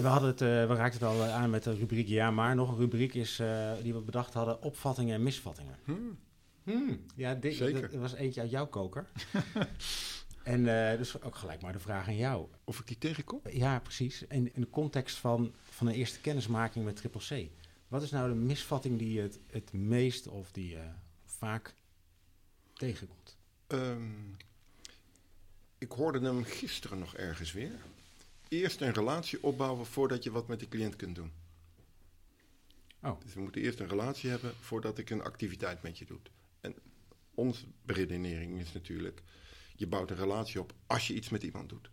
We, 0.00 0.10
hadden 0.10 0.28
het, 0.28 0.40
eh, 0.40 0.48
we 0.48 0.74
raakten 0.74 1.00
het 1.00 1.08
al 1.08 1.24
eh, 1.24 1.34
aan 1.34 1.50
met 1.50 1.62
de 1.62 1.74
rubriek 1.74 2.08
Ja, 2.08 2.30
maar. 2.30 2.54
Nog 2.54 2.70
een 2.70 2.78
rubriek 2.78 3.14
is, 3.14 3.38
eh, 3.38 3.72
die 3.82 3.94
we 3.94 4.00
bedacht 4.00 4.34
hadden, 4.34 4.62
opvattingen 4.62 5.14
en 5.14 5.22
misvattingen. 5.22 5.76
Hmm. 5.84 6.18
Hmm, 6.64 7.00
ja, 7.16 7.34
dit, 7.34 7.54
Zeker. 7.54 7.80
dat 7.80 8.00
was 8.00 8.14
eentje 8.14 8.40
uit 8.40 8.50
jouw 8.50 8.66
koker. 8.66 9.06
en 10.42 10.90
eh, 10.90 10.98
dus 10.98 11.22
ook 11.22 11.36
gelijk 11.36 11.62
maar 11.62 11.72
de 11.72 11.78
vraag 11.78 12.06
aan 12.06 12.16
jou. 12.16 12.46
Of 12.64 12.78
ik 12.78 12.86
die 12.86 12.98
tegenkom? 12.98 13.40
Ja, 13.50 13.78
precies. 13.78 14.22
In, 14.22 14.54
in 14.54 14.60
de 14.60 14.70
context 14.70 15.16
van, 15.16 15.52
van 15.68 15.86
een 15.86 15.94
eerste 15.94 16.20
kennismaking 16.20 16.84
met 16.84 16.96
Triple 16.96 17.20
C. 17.20 17.50
Wat 17.94 18.02
is 18.02 18.10
nou 18.10 18.28
de 18.28 18.34
misvatting 18.34 18.98
die 18.98 19.12
je 19.12 19.20
het, 19.20 19.38
het 19.46 19.72
meest 19.72 20.28
of 20.28 20.52
die 20.52 20.68
je 20.68 20.90
vaak 21.24 21.74
tegenkomt? 22.72 23.36
Ehm, 23.66 24.12
ik 25.78 25.92
hoorde 25.92 26.20
hem 26.20 26.44
gisteren 26.44 26.98
nog 26.98 27.14
ergens 27.14 27.52
weer. 27.52 27.84
Eerst 28.48 28.80
een 28.80 28.92
relatie 28.92 29.42
opbouwen 29.42 29.86
voordat 29.86 30.22
je 30.22 30.30
wat 30.30 30.48
met 30.48 30.60
de 30.60 30.68
cliënt 30.68 30.96
kunt 30.96 31.14
doen. 31.14 31.32
Oh. 33.02 33.20
Dus 33.20 33.34
we 33.34 33.40
moeten 33.40 33.62
eerst 33.62 33.80
een 33.80 33.88
relatie 33.88 34.30
hebben 34.30 34.54
voordat 34.60 34.98
ik 34.98 35.10
een 35.10 35.22
activiteit 35.22 35.82
met 35.82 35.98
je 35.98 36.04
doe. 36.04 36.18
En 36.60 36.74
onze 37.34 37.64
beredenering 37.82 38.60
is 38.60 38.72
natuurlijk, 38.72 39.22
je 39.76 39.86
bouwt 39.86 40.10
een 40.10 40.16
relatie 40.16 40.60
op 40.60 40.74
als 40.86 41.06
je 41.06 41.14
iets 41.14 41.28
met 41.28 41.42
iemand 41.42 41.68
doet. 41.68 41.90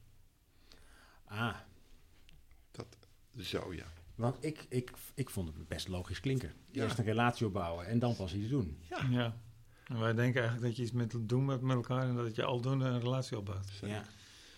Ah, 1.25 1.57
Dat 2.71 2.97
zo 3.37 3.73
ja. 3.73 3.99
Want 4.21 4.35
ik, 4.39 4.65
ik, 4.69 4.91
ik 5.13 5.29
vond 5.29 5.47
het 5.47 5.67
best 5.67 5.87
logisch 5.87 6.19
klinken. 6.19 6.51
Ja. 6.71 6.83
Eerst 6.83 6.97
een 6.97 7.05
relatie 7.05 7.45
opbouwen 7.45 7.87
en 7.87 7.99
dan 7.99 8.15
pas 8.15 8.33
iets 8.33 8.49
doen. 8.49 8.77
Ja. 8.89 9.07
Ja. 9.09 9.37
En 9.87 9.99
wij 9.99 10.13
denken 10.13 10.41
eigenlijk 10.41 10.61
dat 10.61 10.75
je 10.75 10.81
iets 10.83 10.91
met 10.91 11.29
doen 11.29 11.45
met, 11.45 11.61
met 11.61 11.75
elkaar 11.75 12.01
en 12.01 12.15
dat 12.15 12.35
je 12.35 12.43
aldoende 12.43 12.85
een 12.85 12.99
relatie 12.99 13.37
opbouwt. 13.37 13.79
Ja. 13.81 14.03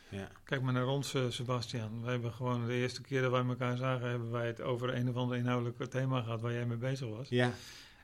Ja. 0.09 0.27
Kijk 0.43 0.61
maar 0.61 0.73
naar 0.73 0.87
ons, 0.87 1.13
eh, 1.13 1.29
Sebastian. 1.29 2.01
Wij 2.01 2.11
hebben 2.11 2.33
gewoon 2.33 2.65
de 2.65 2.73
eerste 2.73 3.01
keer 3.01 3.21
dat 3.21 3.31
wij 3.31 3.43
elkaar 3.43 3.77
zagen, 3.77 4.09
hebben 4.09 4.31
wij 4.31 4.47
het 4.47 4.61
over 4.61 4.95
een 4.95 5.09
of 5.09 5.15
ander 5.15 5.37
inhoudelijk 5.37 5.89
thema 5.89 6.21
gehad 6.21 6.41
waar 6.41 6.53
jij 6.53 6.65
mee 6.65 6.77
bezig 6.77 7.07
was. 7.07 7.29
Ja. 7.29 7.51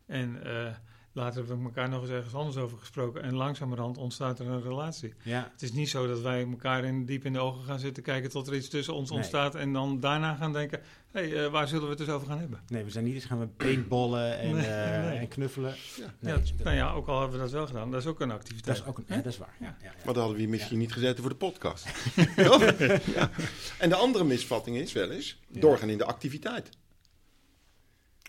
En 0.05 0.43
eh, 0.43 0.75
later 1.13 1.39
hebben 1.39 1.57
we 1.57 1.63
elkaar 1.63 1.89
nog 1.89 2.01
eens 2.01 2.11
ergens 2.11 2.33
anders 2.33 2.57
over 2.57 2.77
gesproken. 2.77 3.23
En 3.23 3.35
langzamerhand 3.35 3.97
ontstaat 3.97 4.39
er 4.39 4.47
een 4.47 4.61
relatie. 4.61 5.13
Ja. 5.23 5.49
Het 5.51 5.61
is 5.61 5.71
niet 5.71 5.89
zo 5.89 6.07
dat 6.07 6.21
wij 6.21 6.47
elkaar 6.49 6.83
in, 6.83 7.05
diep 7.05 7.25
in 7.25 7.33
de 7.33 7.39
ogen 7.39 7.63
gaan 7.63 7.79
zitten 7.79 8.03
kijken 8.03 8.29
tot 8.29 8.47
er 8.47 8.55
iets 8.55 8.69
tussen 8.69 8.93
ons 8.93 9.09
Nee. 9.09 9.17
ontstaat. 9.19 9.55
En 9.55 9.73
dan 9.73 9.99
daarna 9.99 10.35
gaan 10.35 10.53
denken, 10.53 10.81
hé, 11.11 11.29
hey, 11.29 11.45
eh, 11.45 11.51
waar 11.51 11.67
zullen 11.67 11.83
we 11.83 11.89
het 11.89 11.97
dus 11.97 12.09
over 12.09 12.27
gaan 12.27 12.39
hebben? 12.39 12.59
Nee, 12.67 12.83
we 12.83 12.89
zijn 12.91 13.03
niet 13.03 13.13
eens 13.13 13.25
gaan 13.25 13.39
we 13.39 13.47
paintballen 13.47 14.39
en, 14.39 14.55
Nee, 14.55 14.65
eh, 14.65 15.03
nee. 15.03 15.17
en 15.17 15.27
knuffelen. 15.27 15.75
Ja. 15.97 16.13
Nee, 16.19 16.33
ja, 16.33 16.39
dat, 16.39 16.51
nou 16.63 16.75
ja, 16.75 16.91
ook 16.91 17.07
al 17.07 17.19
hebben 17.19 17.37
we 17.37 17.43
dat 17.43 17.53
wel 17.53 17.67
gedaan, 17.67 17.91
dat 17.91 18.01
is 18.01 18.07
ook 18.07 18.19
een 18.19 18.27
dat 18.27 18.37
activiteit. 18.37 18.77
is 18.77 18.85
ook 18.85 18.97
een, 18.97 19.05
ja, 19.07 19.15
dat 19.15 19.25
is 19.25 19.37
waar. 19.37 19.55
Ja, 19.59 19.65
ja, 19.65 19.75
ja. 19.83 19.91
Maar 19.91 20.13
dan 20.13 20.15
hadden 20.15 20.33
we 20.33 20.39
hier 20.39 20.49
misschien 20.49 20.77
niet 20.77 20.93
gezeten 20.93 21.19
voor 21.21 21.29
de 21.31 21.35
podcast. 21.37 21.85
En 23.77 23.89
de 23.89 23.95
andere 23.95 24.23
misvatting 24.23 24.77
is 24.77 24.93
wel 24.93 25.11
eens 25.11 25.39
doorgaan 25.47 25.89
in 25.89 25.97
de 25.97 26.05
activiteit. 26.05 26.69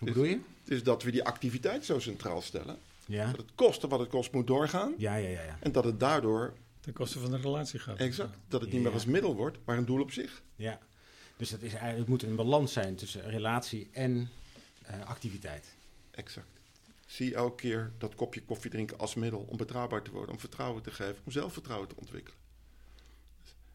Hoe 0.01 0.09
bedoel 0.09 0.25
je? 0.25 0.41
Dus 0.65 0.83
dat 0.83 1.03
we 1.03 1.11
die 1.11 1.25
activiteit 1.25 1.85
zo 1.85 1.99
centraal 1.99 2.41
stellen. 2.43 2.79
Ja. 3.07 3.27
Dat 3.27 3.37
het 3.37 3.51
kosten 3.55 3.89
wat 3.89 4.01
het 4.01 4.09
kost 4.09 4.33
moet 4.33 4.47
doorgaan. 4.47 4.95
Ja, 4.99 5.15
ja, 5.17 5.29
ja, 5.29 5.43
ja. 5.43 5.57
En 5.61 5.73
dat 5.73 5.85
het 5.85 6.01
daardoor, 6.01 6.53
Ten 6.81 6.93
koste 6.93 7.19
van 7.19 7.31
de 7.31 7.37
relatie 7.37 7.79
gaat. 7.79 7.99
exact, 7.99 8.37
dat 8.49 8.61
het 8.61 8.71
niet 8.71 8.79
Ja. 8.81 8.85
meer 8.87 8.95
als 8.95 9.05
middel 9.05 9.35
wordt, 9.37 9.59
maar 9.65 9.77
een 9.79 9.85
doel 9.85 10.01
op 10.01 10.11
zich. 10.13 10.43
ja. 10.57 10.79
Dus 11.37 11.51
dat 11.51 11.63
is 11.63 11.71
eigenlijk, 11.71 11.99
het 11.99 12.09
moet 12.09 12.23
een 12.23 12.37
balans 12.37 12.73
zijn 12.73 12.95
tussen 12.97 13.31
relatie 13.31 13.89
en 13.93 14.31
eh, 14.83 15.07
activiteit. 15.07 15.75
Exact. 16.11 16.47
Zie 17.07 17.35
elke 17.35 17.57
keer 17.57 17.93
dat 17.99 18.15
kopje 18.15 18.43
koffie 18.43 18.71
drinken 18.71 18.99
als 18.99 19.15
middel 19.15 19.47
om 19.49 19.57
betrouwbaar 19.57 20.03
te 20.03 20.11
worden, 20.11 20.31
om 20.35 20.41
vertrouwen 20.41 20.83
te 20.83 20.91
geven, 20.91 21.17
om 21.25 21.33
zelfvertrouwen 21.33 21.89
te 21.89 21.95
ontwikkelen. 21.97 22.39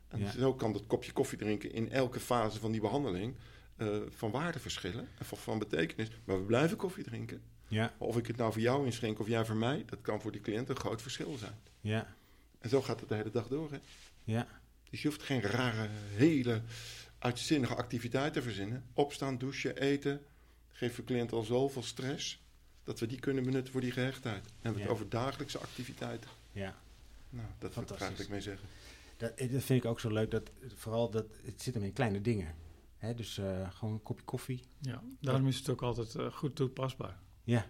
En 0.07 0.19
Ja. 0.19 0.31
zo 0.31 0.53
kan 0.53 0.73
dat 0.73 0.83
kopje 0.87 1.11
koffie 1.11 1.37
drinken 1.37 1.71
in 1.73 1.91
elke 1.91 2.19
fase 2.19 2.59
van 2.59 2.71
die 2.71 2.81
behandeling 2.81 3.33
eh, 3.77 3.97
van 4.09 4.31
waarde 4.31 4.59
verschillen 4.59 5.07
en 5.17 5.25
van, 5.25 5.37
van 5.37 5.59
betekenis. 5.59 6.07
Maar 6.25 6.37
we 6.39 6.43
blijven 6.45 6.77
koffie 6.77 7.03
drinken. 7.03 7.41
Ja, 7.67 7.93
Of 7.97 8.17
ik 8.17 8.27
het 8.27 8.37
nou 8.37 8.51
voor 8.53 8.61
jou 8.61 8.85
inschenk 8.85 9.19
of 9.19 9.27
jij 9.27 9.45
voor 9.45 9.55
mij, 9.55 9.83
dat 9.85 10.01
kan 10.01 10.21
voor 10.21 10.31
die 10.31 10.41
cliënt 10.41 10.69
een 10.69 10.75
groot 10.75 11.01
verschil 11.01 11.35
zijn. 11.37 11.55
ja, 11.81 12.15
En 12.59 12.69
zo 12.69 12.81
gaat 12.81 12.99
het 12.99 13.09
de 13.09 13.15
hele 13.15 13.31
dag 13.31 13.47
door. 13.47 13.71
Hè? 13.71 13.77
ja. 14.23 14.47
Dus 14.89 15.01
je 15.01 15.07
hoeft 15.07 15.23
geen 15.23 15.41
rare, 15.41 15.87
hele 16.15 16.61
uitzinnige 17.19 17.75
activiteit 17.75 18.33
te 18.33 18.41
verzinnen. 18.41 18.83
Opstaan, 18.93 19.37
douchen, 19.37 19.77
eten. 19.77 20.21
Geeft 20.71 20.95
de 20.95 21.03
cliënt 21.03 21.31
al 21.31 21.43
zoveel 21.43 21.83
stress 21.83 22.43
dat 22.83 22.99
we 22.99 23.05
die 23.07 23.19
kunnen 23.19 23.43
benutten 23.43 23.71
voor 23.71 23.81
die 23.81 23.91
gehechtheid. 23.91 24.45
En 24.45 24.51
we 24.51 24.59
hebben 24.61 24.81
Ja. 24.81 24.87
het 24.87 24.93
over 24.95 25.09
dagelijkse 25.09 25.57
activiteiten. 25.59 26.29
ja. 26.51 26.75
Nou, 27.29 27.47
dat 27.59 27.73
wil 27.73 27.83
ik 27.83 27.89
eigenlijk 27.99 28.29
mee 28.29 28.41
zeggen. 28.41 28.67
Dat, 29.17 29.33
eh, 29.35 29.51
dat 29.51 29.63
vind 29.63 29.83
ik 29.83 29.89
ook 29.89 29.99
zo 29.99 30.09
leuk. 30.11 30.31
Dat, 30.31 30.51
vooral 30.75 31.09
dat 31.09 31.25
het 31.43 31.61
zit 31.61 31.73
hem 31.73 31.83
in 31.83 31.93
kleine 31.93 32.21
dingen. 32.21 32.55
Hè, 33.05 33.13
dus 33.13 33.37
eh, 33.37 33.71
gewoon 33.71 33.93
een 33.93 34.03
kopje 34.03 34.25
koffie. 34.25 34.63
Ja, 34.79 35.03
daarom 35.19 35.47
is 35.47 35.57
het 35.57 35.69
ook 35.69 35.81
altijd 35.81 36.15
eh, 36.15 36.31
goed 36.31 36.55
toepasbaar. 36.55 37.19
Ja, 37.43 37.65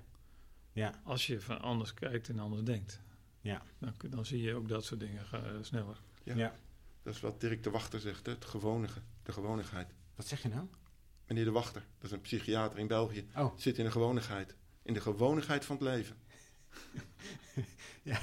ja, 0.72 1.02
Als 1.04 1.28
je 1.28 1.42
van 1.42 1.62
anders 1.62 1.94
kijkt 1.94 2.30
en 2.30 2.40
anders 2.40 2.64
denkt. 2.64 3.02
Ja. 3.42 3.62
Dan, 4.10 4.26
zie 4.26 4.42
je 4.42 4.56
ook 4.56 4.68
dat 4.68 4.86
soort 4.86 5.00
dingen 5.00 5.26
eh, 5.32 5.42
sneller. 5.62 6.02
Ja. 6.24 6.36
ja. 6.36 6.56
Dat 7.04 7.14
is 7.14 7.20
wat 7.20 7.42
Dirk 7.42 7.64
de 7.64 7.70
Wachter 7.70 8.00
zegt, 8.00 8.26
hè? 8.26 8.32
het 8.32 8.46
gewonige, 8.46 9.02
de 9.24 9.32
gewonigheid. 9.32 9.94
Wat 10.16 10.28
zeg 10.28 10.42
je 10.42 10.50
nou? 10.50 10.68
Meneer 11.28 11.46
de 11.46 11.52
Wachter, 11.52 11.82
dat 11.98 12.06
is 12.06 12.12
een 12.12 12.22
psychiater 12.22 12.80
in 12.80 12.88
België, 12.88 13.28
Oh, 13.36 13.58
zit 13.58 13.78
in 13.78 13.86
de 13.86 13.92
gewonigheid. 13.92 14.56
In 14.82 14.94
de 14.94 15.02
gewonigheid 15.02 15.66
van 15.66 15.76
het 15.76 15.86
leven. 15.86 16.16
Ja. 18.04 18.20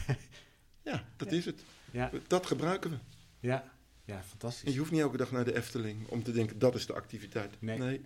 Ja, 0.83 1.05
dat 1.17 1.33
is 1.33 1.45
het. 1.45 1.65
ja, 1.91 2.11
Dat 2.27 2.47
gebruiken 2.47 2.91
we. 2.91 2.99
ja. 3.41 3.73
Ja, 4.05 4.17
En 4.17 4.25
fantastisch. 4.25 4.73
je 4.73 4.79
hoeft 4.79 4.91
niet 4.91 5.01
elke 5.01 5.17
dag 5.17 5.31
naar 5.31 5.45
de 5.45 5.55
Efteling 5.57 6.07
om 6.09 6.23
te 6.23 6.33
denken 6.33 6.59
dat 6.59 6.75
is 6.75 6.87
de 6.87 6.93
activiteit. 6.93 7.61
Nee. 7.61 7.79
nee. 7.79 8.05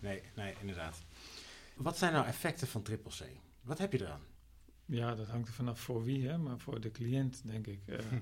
Nee, 0.00 0.22
nee, 0.36 0.54
inderdaad. 0.60 0.98
Wat 1.76 1.98
zijn 1.98 2.12
nou 2.12 2.26
effecten 2.26 2.66
van 2.66 2.82
triple 2.82 3.10
C? 3.10 3.30
Wat 3.60 3.78
heb 3.78 3.92
je 3.92 4.00
eraan? 4.00 4.20
Ja, 4.84 5.14
dat 5.14 5.26
hangt 5.28 5.48
er 5.48 5.54
vanaf 5.54 5.80
voor 5.80 6.04
wie, 6.04 6.28
hè? 6.28 6.38
maar 6.38 6.58
voor 6.58 6.80
de 6.80 6.90
cliënt 6.90 7.42
denk 7.46 7.66
ik. 7.66 7.80
eh, 7.86 7.98
Hm. 8.08 8.14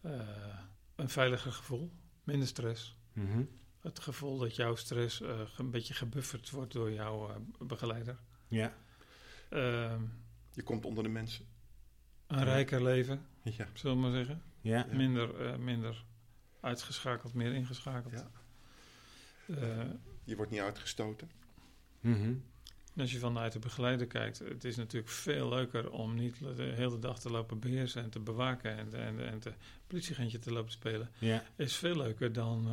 eh, 0.00 0.58
een 0.96 1.08
veiliger 1.08 1.52
gevoel, 1.52 1.92
minder 2.24 2.48
stress. 2.48 2.96
Mhm. 3.12 3.42
Het 3.80 3.98
gevoel 4.00 4.38
dat 4.38 4.56
jouw 4.56 4.74
stress 4.74 5.20
eh, 5.20 5.40
een 5.56 5.70
beetje 5.70 5.94
gebufferd 5.94 6.50
wordt 6.50 6.72
door 6.72 6.92
jouw 6.92 7.28
eh, 7.30 7.36
begeleider. 7.58 8.18
Ja, 8.48 8.74
Ehm, 9.48 10.02
Je 10.52 10.62
komt 10.62 10.84
onder 10.84 11.02
de 11.04 11.08
mensen. 11.10 11.44
een 12.26 12.44
rijker 12.44 12.82
leven, 12.82 13.26
Ja. 13.42 13.68
zullen 13.74 13.96
we 13.96 14.02
maar 14.02 14.12
zeggen. 14.12 14.42
Ja. 14.62 14.86
Minder, 14.92 15.46
eh, 15.46 15.56
minder 15.56 16.04
uitgeschakeld, 16.60 17.34
meer 17.34 17.52
ingeschakeld. 17.52 18.12
Ja. 18.12 18.30
Eh, 19.46 19.84
Je 20.24 20.36
wordt 20.36 20.50
niet 20.50 20.60
uitgestoten. 20.60 21.30
Mhm. 22.00 22.34
als 22.96 23.12
je 23.12 23.18
vanuit 23.18 23.52
de 23.52 23.58
begeleider 23.58 24.06
kijkt, 24.06 24.38
het 24.38 24.64
is 24.64 24.76
natuurlijk 24.76 25.12
veel 25.12 25.48
leuker 25.48 25.90
om 25.90 26.14
niet 26.14 26.38
de 26.56 26.62
hele 26.74 26.98
dag 26.98 27.18
te 27.20 27.30
lopen 27.30 27.58
beheersen 27.58 28.02
en 28.02 28.10
te 28.10 28.20
bewaken 28.20 28.76
en, 28.78 28.94
en, 28.94 29.26
en 29.26 29.38
te 29.38 29.52
politieagentje 29.86 30.38
te 30.38 30.52
lopen 30.52 30.72
spelen. 30.72 31.10
Ja. 31.18 31.44
Is 31.56 31.76
veel 31.76 31.96
leuker 31.96 32.32
dan 32.32 32.66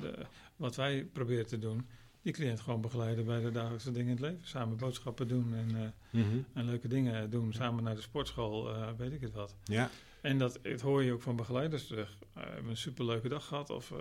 de- 0.00 0.26
wat 0.56 0.76
wij 0.76 1.04
proberen 1.04 1.46
te 1.46 1.58
doen. 1.58 1.88
Die 2.28 2.36
cliënt 2.36 2.60
gewoon 2.60 2.80
begeleiden 2.80 3.24
bij 3.24 3.40
de 3.40 3.50
dagelijkse 3.50 3.90
dingen 3.92 4.06
in 4.16 4.22
het 4.22 4.32
leven. 4.32 4.46
Samen 4.46 4.76
boodschappen 4.76 5.28
doen 5.28 5.54
en, 5.54 5.76
eh, 5.76 6.20
Mhm. 6.22 6.38
en 6.52 6.64
leuke 6.64 6.88
dingen 6.88 7.30
doen. 7.30 7.52
Samen 7.52 7.84
naar 7.84 7.94
de 7.94 8.00
sportschool, 8.00 8.74
eh, 8.74 8.88
weet 8.96 9.12
ik 9.12 9.20
het 9.20 9.32
wat. 9.32 9.56
Ja. 9.64 9.90
En 10.20 10.38
dat, 10.38 10.58
dat 10.62 10.80
hoor 10.80 11.02
je 11.04 11.12
ook 11.12 11.22
van 11.22 11.36
begeleiders 11.36 11.86
terug. 11.86 12.18
Eh, 12.34 12.42
we 12.42 12.48
hebben 12.50 12.70
een 12.70 12.76
superleuke 12.76 13.28
dag 13.28 13.44
gehad 13.46 13.70
of 13.70 13.90
eh, 13.90 13.98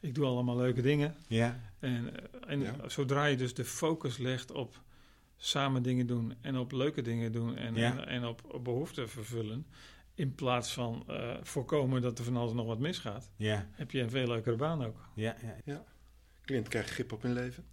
ik 0.00 0.14
doe 0.14 0.26
allemaal 0.26 0.56
leuke 0.56 0.82
dingen. 0.82 1.14
Ja. 1.28 1.60
En, 1.78 2.10
en 2.46 2.60
Ja. 2.60 2.88
zodra 2.88 3.24
je 3.24 3.36
dus 3.36 3.54
de 3.54 3.64
focus 3.64 4.18
legt 4.18 4.52
op 4.52 4.80
samen 5.36 5.82
dingen 5.82 6.06
doen 6.06 6.34
en 6.40 6.56
op 6.58 6.72
leuke 6.72 7.02
dingen 7.02 7.32
doen 7.32 7.56
en, 7.56 7.74
Ja. 7.74 7.90
en, 7.98 8.06
en 8.06 8.24
op, 8.26 8.42
op 8.54 8.64
behoeften 8.64 9.08
vervullen, 9.08 9.66
in 10.14 10.34
plaats 10.34 10.72
van 10.72 11.04
eh, 11.06 11.34
voorkomen 11.42 12.02
dat 12.02 12.18
er 12.18 12.24
van 12.24 12.36
alles 12.36 12.52
nog 12.52 12.66
wat 12.66 12.78
misgaat, 12.78 13.30
Ja. 13.36 13.66
heb 13.72 13.90
je 13.90 14.00
een 14.00 14.10
veel 14.10 14.26
leukere 14.26 14.56
baan 14.56 14.84
ook. 14.84 14.96
Ja. 15.14 15.36
Ja. 15.64 15.84
Cliënten 16.46 16.70
krijgen 16.70 16.92
grip 16.92 17.12
op 17.12 17.22
hun 17.22 17.32
leven. 17.32 17.64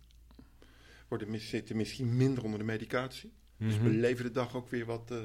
Worden, 1.07 1.29
mis- 1.31 1.49
zitten 1.49 1.75
misschien 1.77 2.17
minder 2.17 2.43
onder 2.43 2.59
de 2.59 2.65
medicatie. 2.65 3.31
Dus 3.57 3.73
Mhm. 3.75 3.83
beleven 3.83 4.25
de 4.25 4.31
dag 4.31 4.55
ook 4.55 4.69
weer 4.69 4.85
wat 4.85 5.11
eh, 5.11 5.17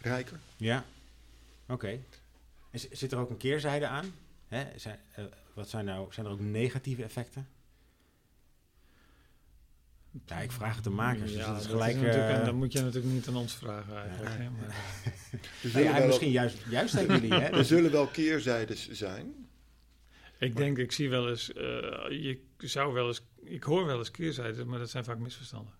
rijker. 0.00 0.38
Ja. 0.56 0.84
Oké. 1.68 1.98
En 2.70 2.80
zit 2.90 3.12
er 3.12 3.18
ook 3.18 3.30
een 3.30 3.36
keerzijde 3.36 3.86
aan? 3.86 4.14
Hè? 4.48 4.64
Zijn, 4.78 4.98
eh, 5.14 5.24
wat 5.54 5.68
zijn, 5.68 5.84
nou, 5.84 6.12
zijn 6.12 6.26
er 6.26 6.32
ook 6.32 6.40
negatieve 6.40 7.02
effecten? 7.02 7.48
Ja, 10.26 10.40
ik 10.40 10.52
vraag 10.52 10.74
het 10.74 10.84
de 10.84 10.90
makers. 10.90 11.30
dus 11.32 11.40
Ja, 11.40 11.46
dat 11.46 11.56
is 11.56 11.62
dat 11.62 11.72
gelijk. 11.72 11.96
natuurlijk- 11.96 12.38
eh, 12.38 12.44
dat 12.44 12.54
moet 12.54 12.72
je 12.72 12.80
natuurlijk 12.80 13.14
niet 13.14 13.28
aan 13.28 13.36
ons 13.36 13.54
vragen 13.56 13.96
eigenlijk. 13.98 14.34
Ja. 14.36 14.40
hè, 14.42 14.50
maar- 14.50 14.76
nou 15.72 15.84
ja, 15.84 16.06
misschien 16.06 16.30
juist, 16.30 16.58
juist 16.68 16.96
aan 16.98 17.06
jullie, 17.06 17.32
hè? 17.34 17.46
er 17.58 17.64
zullen 17.64 17.90
wel 17.90 18.06
keerzijdes 18.06 18.90
zijn. 18.90 19.41
Ik 20.42 20.56
denk, 20.56 20.78
ik 20.78 20.92
zie 20.92 21.10
wel 21.10 21.28
eens, 21.28 21.52
eh, 21.52 21.62
je 22.10 22.40
zou 22.58 22.92
wel 22.92 23.06
eens, 23.06 23.22
ik 23.42 23.62
hoor 23.62 23.86
wel 23.86 23.98
eens 23.98 24.10
keerzijden, 24.10 24.68
maar 24.68 24.78
dat 24.78 24.90
zijn 24.90 25.04
vaak 25.04 25.18
misverstanden. 25.18 25.74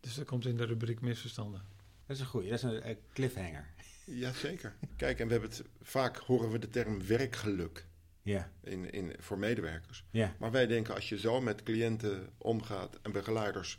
Dus 0.00 0.14
dat 0.14 0.26
komt 0.26 0.46
in 0.46 0.56
de 0.56 0.64
rubriek 0.64 1.00
misverstanden. 1.00 1.62
Dat 2.06 2.16
is 2.16 2.22
een 2.22 2.28
goeie, 2.28 2.50
dat 2.50 2.58
is 2.58 2.64
een 2.64 2.82
eh, 2.82 2.96
cliffhanger. 3.12 3.66
Jazeker. 4.04 4.76
Kijk, 4.96 5.20
en 5.20 5.26
we 5.26 5.32
hebben 5.32 5.50
het, 5.50 5.64
vaak 5.82 6.16
horen 6.16 6.50
we 6.50 6.58
de 6.58 6.68
term 6.68 7.06
werkgeluk 7.06 7.86
Ja, 8.22 8.52
in, 8.62 8.92
in, 8.92 9.14
voor 9.18 9.38
medewerkers. 9.38 10.04
ja, 10.10 10.36
Maar 10.38 10.50
wij 10.50 10.66
denken, 10.66 10.94
als 10.94 11.08
je 11.08 11.18
zo 11.18 11.40
met 11.40 11.62
cliënten 11.62 12.28
omgaat 12.38 12.98
en 13.02 13.12
begeleiders 13.12 13.78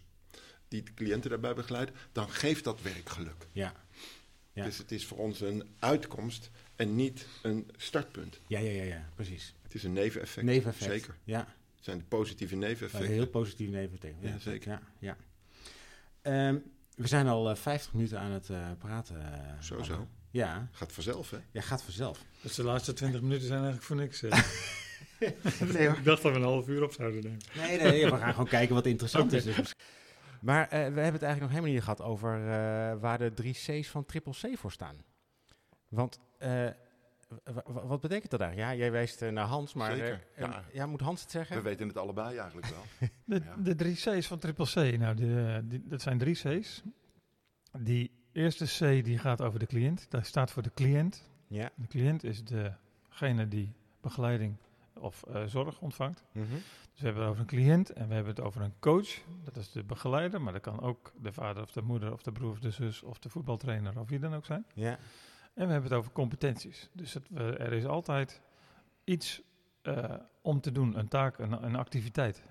die 0.68 0.84
de 0.84 0.94
cliënten 0.94 1.30
daarbij 1.30 1.54
begeleiden, 1.54 1.96
dan 2.12 2.30
geeft 2.30 2.64
dat 2.64 2.82
werkgeluk. 2.82 3.48
ja. 3.52 3.74
Ja. 4.54 4.64
Dus 4.64 4.78
het 4.78 4.92
is 4.92 5.06
voor 5.06 5.18
ons 5.18 5.42
een 5.42 5.64
uitkomst 5.80 6.52
en 6.76 6.96
niet 6.96 7.28
een 7.42 7.70
startpunt. 7.76 8.40
Ja, 8.48 8.60
ja, 8.60 8.72
ja, 8.72 8.84
ja, 8.84 9.10
precies. 9.16 9.54
Het 9.68 9.76
is 9.76 9.84
een 9.84 9.94
neveneffect. 9.94 10.46
Neveneffect. 10.46 10.92
Zeker. 10.92 11.16
Ja, 11.24 11.40
Het 11.76 11.86
zijn 11.86 11.98
de 11.98 12.04
positieve 12.04 12.54
een 12.54 12.60
neveneffecten. 12.60 13.10
heel 13.10 13.28
positief 13.28 13.70
neveneffect. 13.70 14.16
Ja, 14.20 14.38
zeker. 14.40 14.72
Ja, 14.72 14.82
ja. 15.00 15.18
Ehm, 16.22 16.58
we 16.96 17.08
zijn 17.08 17.28
al 17.28 17.50
eh, 17.50 17.56
50 17.56 17.94
minuten 17.94 18.20
aan 18.20 18.32
het 18.32 18.50
eh, 18.50 18.72
praten. 18.78 19.34
eh, 19.34 19.62
Zo, 19.62 19.84
zo. 19.84 20.08
Ja, 20.32 20.68
Gaat 20.72 20.92
vanzelf, 20.92 21.30
hè? 21.30 21.38
ja, 21.52 21.62
gaat 21.62 21.84
vanzelf. 21.84 22.24
Dus 22.42 22.56
de 22.56 22.64
laatste 22.64 22.94
20 22.94 23.22
minuten 23.22 23.48
zijn 23.48 23.62
eigenlijk 23.64 23.88
voor 23.88 23.96
niks. 23.96 24.24
eh. 24.24 24.40
Nee, 25.74 25.88
hoor. 25.88 25.98
ik 25.98 26.04
dacht 26.04 26.22
dat 26.22 26.32
we 26.32 26.38
een 26.38 26.44
half 26.44 26.68
uur 26.68 26.84
op 26.84 26.92
zouden 26.94 27.24
nemen. 27.24 27.40
Nee, 27.56 27.78
nee, 27.82 28.06
we 28.12 28.18
gaan 28.18 28.32
gewoon 28.34 28.48
kijken 28.48 28.76
wat 28.76 28.86
interessant 28.86 29.34
is. 29.34 29.44
Dus. 29.44 29.74
Maar 30.42 30.64
eh, 30.64 30.70
we 30.70 30.76
hebben 30.78 31.04
het 31.14 31.22
eigenlijk 31.22 31.40
nog 31.42 31.50
helemaal 31.50 31.72
niet 31.72 31.82
gehad 31.84 32.02
over 32.02 32.34
eh, 32.40 33.00
waar 33.00 33.18
de 33.18 33.34
drie 33.34 33.54
C's 33.54 33.88
van 33.88 34.06
Triple 34.06 34.34
C 34.34 34.58
voor 34.58 34.72
staan. 34.72 34.96
Want 35.88 36.20
eh, 36.38 36.68
wat 37.66 38.02
betekent 38.02 38.32
dat 38.32 38.40
eigenlijk? 38.40 38.72
Ja, 38.72 38.78
jij 38.78 38.92
wijst 38.92 39.22
eh, 39.22 39.32
naar 39.32 39.46
Hans, 39.46 39.74
maar 39.74 39.92
Zeker, 39.92 40.26
eh, 40.36 40.44
ja. 40.46 40.58
eh, 40.58 40.74
ja, 40.74 40.86
moet 40.86 41.02
Hans 41.02 41.22
het 41.22 41.32
zeggen? 41.32 41.56
We 41.56 41.62
weten 41.62 41.88
het 41.88 41.98
allebei 41.98 42.38
eigenlijk 42.38 42.68
wel. 42.68 42.84
De, 43.26 43.42
Ja. 43.44 43.56
de 43.58 43.76
drie 43.76 43.96
C's 43.96 44.28
van 44.28 44.40
Triple 44.40 44.66
C, 44.66 44.98
nou, 44.98 45.16
de, 45.16 45.62
die, 45.64 45.84
dat 45.88 46.02
zijn 46.02 46.18
drie 46.18 46.36
C's. 46.36 46.84
Die 47.80 48.12
eerste 48.32 48.66
C 48.66 49.04
die 49.06 49.18
gaat 49.18 49.42
over 49.42 49.60
de 49.60 49.66
cliënt. 49.66 50.06
Dat 50.10 50.26
staat 50.26 50.52
voor 50.52 50.64
de 50.64 50.72
cliënt. 50.74 51.30
Ja. 51.48 51.70
De 51.76 51.88
cliënt 51.88 52.24
is 52.24 52.44
degene 52.44 53.48
die 53.48 53.74
begeleiding 54.02 54.56
of 54.94 55.24
eh, 55.24 55.44
zorg 55.46 55.80
ontvangt. 55.82 56.24
Mhm. 56.32 56.46
Dus 56.92 57.00
we 57.00 57.06
hebben 57.06 57.22
het 57.22 57.30
over 57.32 57.42
een 57.42 57.48
cliënt 57.48 57.90
en 57.94 58.08
we 58.08 58.14
hebben 58.14 58.36
het 58.36 58.44
over 58.44 58.62
een 58.62 58.74
coach. 58.80 59.10
Dat 59.44 59.56
is 59.56 59.72
de 59.72 59.84
begeleider, 59.84 60.42
maar 60.42 60.54
dat 60.54 60.62
kan 60.62 60.82
ook 60.82 61.14
de 61.22 61.34
vader 61.34 61.64
of 61.64 61.72
de 61.72 61.82
moeder 61.82 62.14
of 62.14 62.22
de 62.24 62.32
broer 62.32 62.52
of 62.52 62.60
de 62.60 62.72
zus 62.72 63.04
of 63.04 63.20
de 63.20 63.30
voetbaltrainer 63.30 64.00
of 64.00 64.10
wie 64.10 64.20
dan 64.20 64.34
ook 64.36 64.46
zijn. 64.46 64.66
Ja. 64.74 64.98
En 65.58 65.66
we 65.66 65.72
hebben 65.72 65.90
het 65.90 66.00
over 66.00 66.12
competenties. 66.12 66.90
Dus 66.94 67.14
het, 67.14 67.28
er 67.36 67.74
is 67.74 67.86
altijd 67.86 68.42
iets 69.04 69.42
eh, 69.82 70.14
om 70.42 70.62
te 70.62 70.72
doen, 70.72 70.98
een 71.00 71.08
taak, 71.08 71.38
een, 71.40 71.64
een 71.64 71.76
activiteit. 71.76 72.44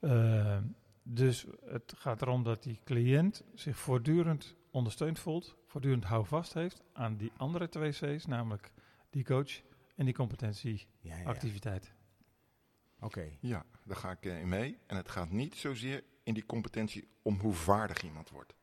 Eh, 0.00 0.58
dus 1.02 1.46
het 1.64 1.94
gaat 1.96 2.22
erom 2.22 2.42
dat 2.42 2.62
die 2.62 2.80
cliënt 2.84 3.42
zich 3.54 3.78
voortdurend 3.78 4.54
ondersteund 4.70 5.18
voelt, 5.18 5.56
voortdurend 5.66 6.04
houvast 6.04 6.54
heeft 6.54 6.82
aan 6.92 7.16
die 7.16 7.32
andere 7.36 7.68
twee 7.68 7.90
C's, 7.90 8.26
namelijk 8.26 8.72
die 9.10 9.24
coach 9.24 9.60
en 9.96 10.04
die 10.04 10.14
competentieactiviteit. 10.14 11.84
ja, 11.84 11.90
ja. 11.90 13.06
Oké. 13.06 13.30
Ja, 13.40 13.64
daar 13.84 13.96
ga 13.96 14.10
ik 14.10 14.24
eh, 14.26 14.40
in 14.40 14.48
mee. 14.48 14.78
En 14.86 14.96
het 14.96 15.08
gaat 15.08 15.30
niet 15.30 15.54
zozeer 15.54 16.04
in 16.22 16.34
die 16.34 16.46
competentie 16.46 17.08
om 17.22 17.38
hoe 17.40 17.52
vaardig 17.54 18.02
iemand 18.02 18.30
wordt. 18.30 18.54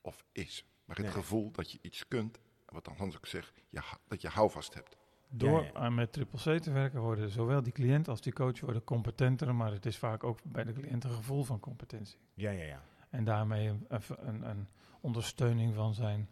Of 0.00 0.24
is. 0.32 0.64
Maar 0.84 0.96
het 0.96 1.04
Nee. 1.04 1.14
gevoel 1.14 1.50
dat 1.50 1.70
je 1.70 1.78
iets 1.82 2.08
kunt. 2.08 2.38
Wat 2.68 2.84
dan 2.84 2.94
Hans 2.96 3.16
ook 3.16 3.26
zegt, 3.26 3.62
je, 3.70 3.80
dat 4.08 4.20
je 4.22 4.28
houvast 4.28 4.74
hebt. 4.74 4.96
Door 5.30 5.60
Ja, 5.62 5.66
ja. 5.66 5.72
aan 5.72 5.94
met 5.94 6.12
triple 6.12 6.58
C 6.58 6.62
te 6.62 6.70
werken 6.70 7.00
worden 7.00 7.30
zowel 7.30 7.62
die 7.62 7.72
cliënt 7.72 8.08
als 8.08 8.20
die 8.20 8.32
coach 8.32 8.60
worden 8.60 8.84
competenter, 8.84 9.54
maar 9.54 9.72
het 9.72 9.86
is 9.86 9.98
vaak 9.98 10.24
ook 10.24 10.38
bij 10.44 10.64
de 10.64 10.72
cliënt 10.72 11.04
een 11.04 11.10
gevoel 11.10 11.44
van 11.44 11.60
competentie. 11.60 12.18
Ja, 12.34 12.50
ja, 12.50 12.64
ja. 12.64 12.82
En 13.10 13.24
daarmee 13.24 13.68
een, 13.68 13.86
een, 14.18 14.42
een 14.48 14.68
ondersteuning 15.00 15.74
van 15.74 15.94
zijn 15.94 16.28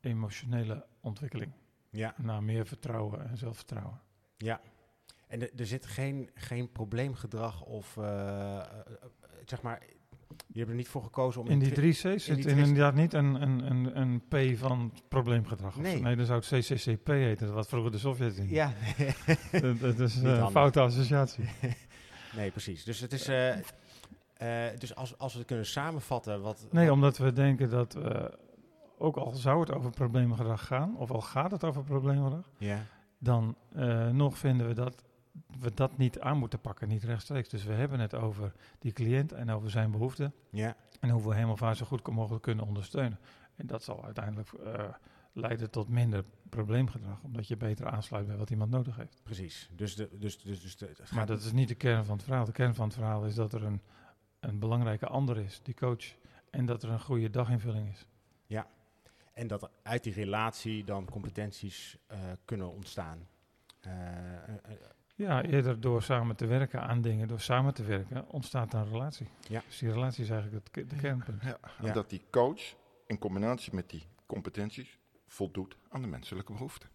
emotionele 0.00 0.86
ontwikkeling. 1.00 1.52
Ja, 1.90 2.14
Naar 2.16 2.42
meer 2.42 2.66
vertrouwen 2.66 3.28
en 3.28 3.36
zelfvertrouwen. 3.36 4.00
ja. 4.36 4.60
En 5.26 5.42
er- 5.42 5.50
er 5.56 5.66
zit 5.66 5.86
geen, 5.86 6.30
geen 6.34 6.72
probleemgedrag 6.72 7.62
of, 7.62 7.96
eh, 7.96 8.56
eh, 8.56 8.60
eh, 8.60 9.08
zeg 9.44 9.62
maar, 9.62 9.82
je 10.46 10.58
hebt 10.58 10.70
er 10.70 10.76
niet 10.76 10.88
voor 10.88 11.02
gekozen 11.02 11.40
om... 11.40 11.46
In 11.48 11.58
die 11.58 11.72
tri- 11.72 11.76
drie 11.92 11.92
C's 12.16 12.24
zit 12.24 12.34
die 12.36 12.44
drie- 12.44 12.56
inderdaad 12.56 12.94
niet 12.94 13.12
een, 13.12 13.42
een, 13.42 13.70
een, 13.70 14.00
een 14.00 14.22
P 14.54 14.58
van 14.58 14.92
probleemgedrag. 15.08 15.76
Nee. 15.76 16.00
nee, 16.02 16.16
dan 16.16 16.26
zou 16.26 16.42
het 16.48 16.66
CCCP 16.66 17.06
heten, 17.06 17.52
wat 17.54 17.68
vroeger 17.68 17.90
de 17.90 17.98
Sovjet-Unie. 17.98 18.54
Ja, 18.54 18.72
dat, 19.60 19.80
dat 19.80 19.98
is 20.00 20.16
eh, 20.16 20.22
een 20.22 20.28
handig. 20.30 20.50
foute 20.50 20.80
associatie. 20.80 21.44
nee, 22.36 22.50
precies. 22.50 22.84
Dus 22.84 23.00
het 23.00 23.12
is... 23.12 23.28
eh, 23.28 23.52
eh, 24.36 24.78
dus 24.78 24.94
als, 24.94 25.18
als 25.18 25.32
we 25.32 25.38
het 25.38 25.48
kunnen 25.48 25.66
samenvatten, 25.66 26.40
wat... 26.40 26.66
Nee, 26.70 26.84
wat- 26.84 26.94
omdat 26.94 27.18
we 27.18 27.32
denken 27.32 27.70
dat, 27.70 27.94
eh, 27.94 28.24
ook 28.98 29.16
al 29.16 29.30
zou 29.34 29.60
het 29.60 29.72
over 29.72 29.90
probleemgedrag 29.90 30.66
gaan, 30.66 30.96
of 30.96 31.10
al 31.10 31.20
gaat 31.20 31.50
het 31.50 31.64
over 31.64 31.82
probleemgedrag, 31.84 32.50
Ja, 32.58 32.86
dan 33.18 33.56
eh, 33.74 34.08
nog 34.10 34.38
vinden 34.38 34.66
we 34.68 34.74
dat 34.74 35.04
we 35.60 35.74
dat 35.74 35.98
niet 35.98 36.20
aan 36.20 36.38
moeten 36.38 36.60
pakken, 36.60 36.88
niet 36.88 37.04
rechtstreeks. 37.04 37.48
Dus 37.48 37.64
we 37.64 37.72
hebben 37.72 38.00
het 38.00 38.14
over 38.14 38.52
die 38.78 38.92
cliënt 38.92 39.32
en 39.32 39.50
over 39.50 39.70
zijn 39.70 39.90
behoeften 39.90 40.34
ja, 40.50 40.76
en 41.00 41.10
hoe 41.10 41.28
we 41.28 41.34
hem 41.34 41.50
of 41.50 41.60
haar 41.60 41.76
zo 41.76 41.86
goed 41.86 42.08
mogelijk 42.08 42.42
kunnen 42.42 42.66
ondersteunen. 42.66 43.18
En 43.56 43.66
dat 43.66 43.82
zal 43.82 44.04
uiteindelijk 44.04 44.52
eh, 44.52 44.88
leiden 45.32 45.70
tot 45.70 45.88
minder 45.88 46.24
probleemgedrag, 46.48 47.22
omdat 47.22 47.48
je 47.48 47.56
beter 47.56 47.86
aansluit 47.86 48.26
bij 48.26 48.36
wat 48.36 48.50
iemand 48.50 48.70
nodig 48.70 48.96
heeft. 48.96 49.20
precies. 49.22 49.70
Dus, 49.74 49.94
de, 49.96 50.08
dus, 50.18 50.38
dus, 50.42 50.60
dus 50.60 50.76
de, 50.76 50.86
het 50.86 50.98
gaat- 51.00 51.10
Maar 51.10 51.26
dat 51.26 51.42
is 51.42 51.52
niet 51.52 51.68
de 51.68 51.74
kern 51.74 52.04
van 52.04 52.16
het 52.16 52.24
verhaal. 52.24 52.44
De 52.44 52.52
kern 52.52 52.74
van 52.74 52.84
het 52.86 52.94
verhaal 52.94 53.24
is 53.24 53.34
dat 53.34 53.52
er 53.52 53.64
een, 53.64 53.80
een 54.40 54.58
belangrijke 54.58 55.06
ander 55.06 55.38
is, 55.38 55.60
die 55.62 55.74
coach, 55.74 56.04
en 56.50 56.66
dat 56.66 56.82
er 56.82 56.90
een 56.90 57.00
goede 57.00 57.30
daginvulling 57.30 57.88
is. 57.88 58.06
En 59.32 59.46
dat 59.46 59.70
uit 59.82 60.02
die 60.02 60.12
relatie 60.12 60.84
dan 60.84 61.04
competenties 61.10 61.98
eh, 62.06 62.18
kunnen 62.44 62.70
ontstaan. 62.72 63.28
Eh, 63.80 63.92
Ja, 65.16 65.42
eerder 65.42 65.80
door 65.80 66.02
samen 66.02 66.36
te 66.36 66.46
werken 66.46 66.82
aan 66.82 67.00
dingen, 67.00 67.28
door 67.28 67.40
samen 67.40 67.74
te 67.74 67.82
werken, 67.84 68.28
ontstaat 68.28 68.74
een 68.74 68.88
relatie. 68.88 69.28
Ja. 69.48 69.62
Dus 69.66 69.78
die 69.78 69.90
relatie 69.92 70.24
is 70.24 70.30
eigenlijk 70.30 70.68
het, 70.76 70.90
de 70.90 70.96
kernpunt. 70.96 71.42
Ja, 71.42 71.58
en 71.78 71.84
Ja. 71.86 71.92
dat 71.92 72.10
die 72.10 72.22
coach 72.30 72.74
in 73.06 73.18
combinatie 73.18 73.74
met 73.74 73.90
die 73.90 74.06
competenties 74.26 74.98
voldoet 75.26 75.76
aan 75.88 76.00
de 76.02 76.06
menselijke 76.08 76.52
behoeften. 76.52 76.88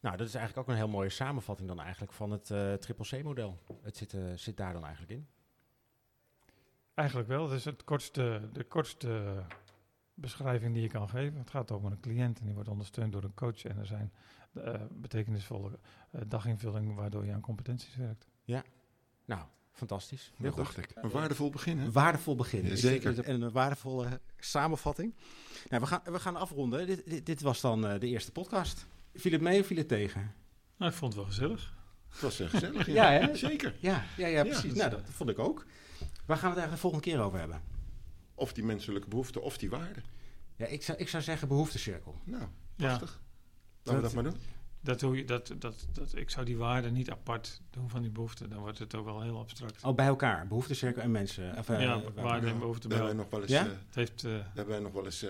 nou, 0.00 0.16
dat 0.16 0.26
is 0.26 0.34
eigenlijk 0.34 0.68
ook 0.68 0.74
een 0.74 0.80
heel 0.80 0.88
mooie 0.92 1.08
samenvatting 1.08 1.68
dan 1.68 1.80
eigenlijk 1.80 2.12
van 2.12 2.30
het 2.30 2.50
eh 2.50 2.72
triple 2.72 3.04
C-model. 3.20 3.58
Het 3.82 3.96
zit, 3.96 4.14
eh, 4.14 4.20
zit 4.34 4.56
daar 4.56 4.72
dan 4.72 4.82
eigenlijk 4.84 5.12
in. 5.12 5.26
Eigenlijk 6.94 7.28
wel. 7.28 7.42
Het 7.48 7.52
is 7.58 7.64
het 7.64 7.84
kortste, 7.84 8.48
de 8.52 8.64
kortste 8.64 9.42
beschrijving 10.14 10.72
die 10.74 10.82
je 10.82 10.88
kan 10.88 11.08
geven. 11.08 11.38
Het 11.38 11.50
gaat 11.50 11.70
over 11.70 11.90
een 11.90 12.00
cliënt 12.00 12.38
en 12.38 12.44
die 12.44 12.54
wordt 12.54 12.68
ondersteund 12.68 13.12
door 13.12 13.22
een 13.24 13.34
coach. 13.34 13.64
En 13.64 13.78
er 13.78 13.86
zijn 13.86 14.12
uh, 14.14 14.41
betekenisvolle 14.90 15.78
uh, 16.14 16.20
daginvullingen 16.26 16.94
waardoor 16.94 17.24
je 17.26 17.32
aan 17.32 17.40
competenties 17.40 17.96
werkt. 17.96 18.28
Ja, 18.44 18.64
nou, 19.24 19.42
fantastisch. 19.72 20.32
Heel 20.36 20.54
dacht 20.54 20.76
ik. 20.76 20.90
Een 20.94 21.10
waardevol 21.10 21.50
begin, 21.50 21.78
hè? 21.78 21.84
Een 21.84 21.92
waardevol 21.92 22.36
begin. 22.36 22.66
Ja, 22.66 22.76
zeker. 22.76 23.24
En 23.24 23.40
een 23.40 23.52
waardevolle 23.52 24.20
samenvatting. 24.38 25.14
Nou, 25.68 25.82
we 25.82 25.88
gaan, 25.88 26.00
we 26.04 26.18
gaan 26.18 26.36
afronden. 26.36 26.86
Dit, 26.86 27.02
dit, 27.06 27.26
dit 27.26 27.40
was 27.40 27.60
dan 27.60 27.92
uh, 27.92 28.00
de 28.00 28.06
eerste 28.06 28.32
podcast. 28.32 28.86
Viel 29.14 29.32
het 29.32 29.40
mee 29.40 29.60
of 29.60 29.66
viel 29.66 29.76
het 29.76 29.88
tegen? 29.88 30.34
Nou, 30.76 30.90
ik 30.90 30.96
vond 30.96 31.12
het 31.12 31.22
wel 31.22 31.30
gezellig. 31.30 31.74
Het 32.08 32.20
was 32.20 32.40
uh, 32.40 32.48
gezellig, 32.48 32.86
ja. 32.86 33.12
ja, 33.12 33.26
hè? 33.26 33.36
Zeker. 33.36 33.74
Ja, 33.80 34.04
ja, 34.16 34.26
ja 34.26 34.42
precies. 34.42 34.72
Ja, 34.72 34.88
nou, 34.88 34.90
dat 34.90 35.10
vond 35.10 35.30
ik 35.30 35.38
ook. 35.38 35.66
Waar 36.26 36.36
gaan 36.36 36.52
we 36.52 36.60
het 36.60 36.68
eigenlijk 36.68 36.72
de 36.72 36.76
volgende 36.76 37.04
keer 37.04 37.20
over 37.20 37.38
hebben? 37.38 37.62
Of 38.34 38.52
die 38.52 38.64
menselijke 38.64 39.08
behoeften 39.08 39.42
of 39.42 39.58
die 39.58 39.70
waarden. 39.70 40.04
Ja, 40.56 40.66
ik 40.66 40.82
zou, 40.82 40.98
ik 40.98 41.08
zou 41.08 41.22
zeggen 41.22 41.48
behoeftecirkel. 41.48 42.20
Nou, 42.24 42.44
prachtig. 42.76 43.21
Laten 43.82 44.02
we 44.02 44.06
dat 44.06 44.14
maar 44.14 44.24
doen. 44.32 44.40
Dat 44.80 45.00
doe 45.00 45.16
je, 45.16 45.24
dat, 45.24 45.54
dat, 45.58 45.86
dat, 45.92 46.16
ik 46.16 46.30
zou 46.30 46.46
die 46.46 46.56
waarden 46.56 46.92
niet 46.92 47.10
apart 47.10 47.60
doen 47.70 47.90
van 47.90 48.02
die 48.02 48.10
behoeften. 48.10 48.50
Dan 48.50 48.58
wordt 48.58 48.78
het 48.78 48.94
ook 48.94 49.04
wel 49.04 49.22
heel 49.22 49.38
abstract. 49.38 49.84
Oh, 49.84 49.94
bij 49.94 50.06
elkaar. 50.06 50.46
Behoeftecirkel 50.46 51.02
en 51.02 51.10
mensen. 51.10 51.58
Of, 51.58 51.68
uh, 51.68 51.80
ja, 51.80 52.00
waarden 52.14 52.50
en 52.50 52.58
behoeften 52.58 52.90
Daar 52.90 52.98
hebben 52.98 53.16
wij 53.16 53.24
nog 53.24 53.32
wel 53.32 53.42
eens, 53.42 53.50
ja? 53.50 53.64
uh, 53.64 53.70
het 53.86 53.94
heeft, 53.94 54.24
uh, 54.24 54.32
daar 54.32 54.50
hebben 54.54 54.74
wij 54.74 54.82
nog 54.82 54.92
wel 54.92 55.04
eens 55.04 55.24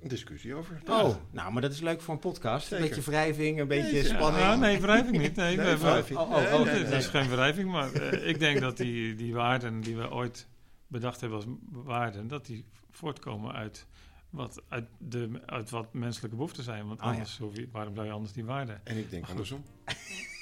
een 0.00 0.08
discussie 0.08 0.54
over. 0.54 0.80
Oh, 0.88 1.14
nou, 1.30 1.52
maar 1.52 1.62
dat 1.62 1.72
is 1.72 1.80
leuk 1.80 2.00
voor 2.00 2.14
een 2.14 2.20
podcast. 2.20 2.66
Zeker. 2.66 2.84
Een 2.84 2.90
beetje 2.90 3.10
wrijving, 3.10 3.60
een 3.60 3.68
beetje 3.68 3.92
Nee, 3.92 4.04
spanning. 4.04 4.44
Ja, 4.44 4.56
nee, 4.56 4.80
wrijving 4.80 5.18
niet. 5.18 5.36
Nee, 5.36 5.46
Nee, 5.46 5.56
we 5.56 5.62
hebben- 5.62 5.86
wrijving. 5.86 6.18
Oh, 6.18 6.30
oh, 6.30 6.36
Nee, 6.36 6.46
oh, 6.46 6.64
nee, 6.64 6.74
het 6.74 6.88
nee, 6.88 6.98
is 6.98 7.10
nee. 7.10 7.22
geen 7.22 7.30
wrijving, 7.30 7.70
maar 7.70 7.92
eh, 7.92 8.28
ik 8.28 8.38
denk 8.38 8.60
dat 8.60 8.76
die, 8.76 9.14
die 9.14 9.34
waarden 9.34 9.80
die 9.80 9.96
we 9.96 10.10
ooit 10.10 10.46
bedacht 10.86 11.20
hebben 11.20 11.38
als 11.38 11.46
waarden, 11.70 12.28
dat 12.28 12.46
die 12.46 12.64
voortkomen 12.90 13.52
uit 13.54 13.86
wat, 14.30 14.62
uit 14.68 14.84
de, 14.98 15.30
uit 15.46 15.70
wat 15.70 15.92
menselijke 15.92 16.36
behoeften 16.36 16.64
zijn. 16.64 16.86
Want 16.86 17.00
Ah, 17.00 17.06
ja. 17.06 17.12
anders, 17.12 17.38
je, 17.52 17.68
waarom 17.72 17.94
zou 17.94 18.06
je 18.06 18.12
anders 18.12 18.32
die 18.32 18.44
waarden? 18.44 18.80
En 18.84 18.96
ik 18.96 19.10
denk 19.10 19.22
goed. 19.22 19.30
andersom. 19.32 19.64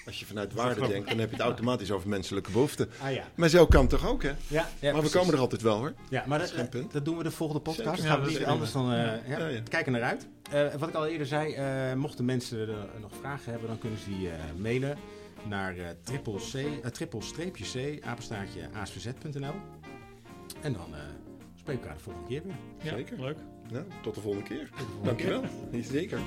Als 0.06 0.18
je 0.20 0.26
vanuit 0.26 0.52
waarde 0.52 0.86
denkt, 0.88 1.08
dan 1.08 1.18
heb 1.18 1.28
je 1.30 1.36
het 1.36 1.44
automatisch 1.50 1.90
over 1.90 2.08
menselijke 2.08 2.50
behoeften. 2.50 2.88
Ah 3.02 3.12
ja. 3.12 3.24
Maar 3.34 3.48
zo 3.48 3.66
kan 3.66 3.80
het 3.80 3.90
toch 3.90 4.06
ook, 4.08 4.22
hè? 4.22 4.32
Ja, 4.46 4.68
ja 4.80 4.92
maar 4.92 5.02
we 5.02 5.10
komen 5.10 5.34
er 5.34 5.40
altijd 5.40 5.62
wel, 5.62 5.78
hoor. 5.78 5.94
Ja, 6.08 6.24
maar 6.26 6.38
dat, 6.38 6.48
is 6.48 6.54
geen 6.54 6.68
punt. 6.68 6.92
dat 6.92 7.04
doen 7.04 7.16
we 7.16 7.22
de 7.22 7.30
volgende 7.30 7.62
podcast. 7.62 8.00
Zeker. 8.00 8.14
Gaan 8.16 8.24
we 8.24 8.32
dat 8.32 8.44
anders 8.44 8.72
dan... 8.72 8.92
eh, 8.92 8.98
ja, 9.28 9.38
Ja, 9.38 9.46
ja. 9.48 9.60
Kijken 9.68 9.92
naar 9.92 10.02
uit. 10.02 10.28
Eh, 10.50 10.74
wat 10.74 10.88
ik 10.88 10.94
al 10.94 11.06
eerder 11.06 11.26
zei, 11.26 11.52
eh, 11.54 11.94
mochten 11.94 12.24
mensen 12.24 12.58
er 12.68 13.00
nog 13.00 13.10
vragen 13.20 13.50
hebben, 13.50 13.68
dan 13.68 13.78
kunnen 13.78 13.98
ze 13.98 14.08
die 14.10 14.30
eh, 14.30 14.36
mailen 14.56 14.98
naar 15.48 15.76
eh, 15.76 15.86
triple 16.02 16.38
C, 16.38 16.54
eh, 16.54 16.90
triple 16.90 17.22
streepje 17.22 17.64
C, 17.98 18.04
apenstaartje 18.04 18.68
asvz.nl. 18.72 19.54
En 20.60 20.72
dan 20.72 20.94
eh 20.94 21.00
spreken 21.54 21.82
we 21.82 21.88
elkaar 21.88 21.96
de 21.96 22.02
volgende 22.02 22.28
keer 22.28 22.42
weer. 22.42 22.54
Ja, 22.82 22.96
Zeker. 22.96 23.20
leuk. 23.20 23.38
Nou, 23.70 23.84
tot 24.02 24.14
de 24.14 24.20
volgende 24.20 24.46
keer. 24.48 24.70
Dankjewel. 25.02 25.42
Zeker. 25.82 26.20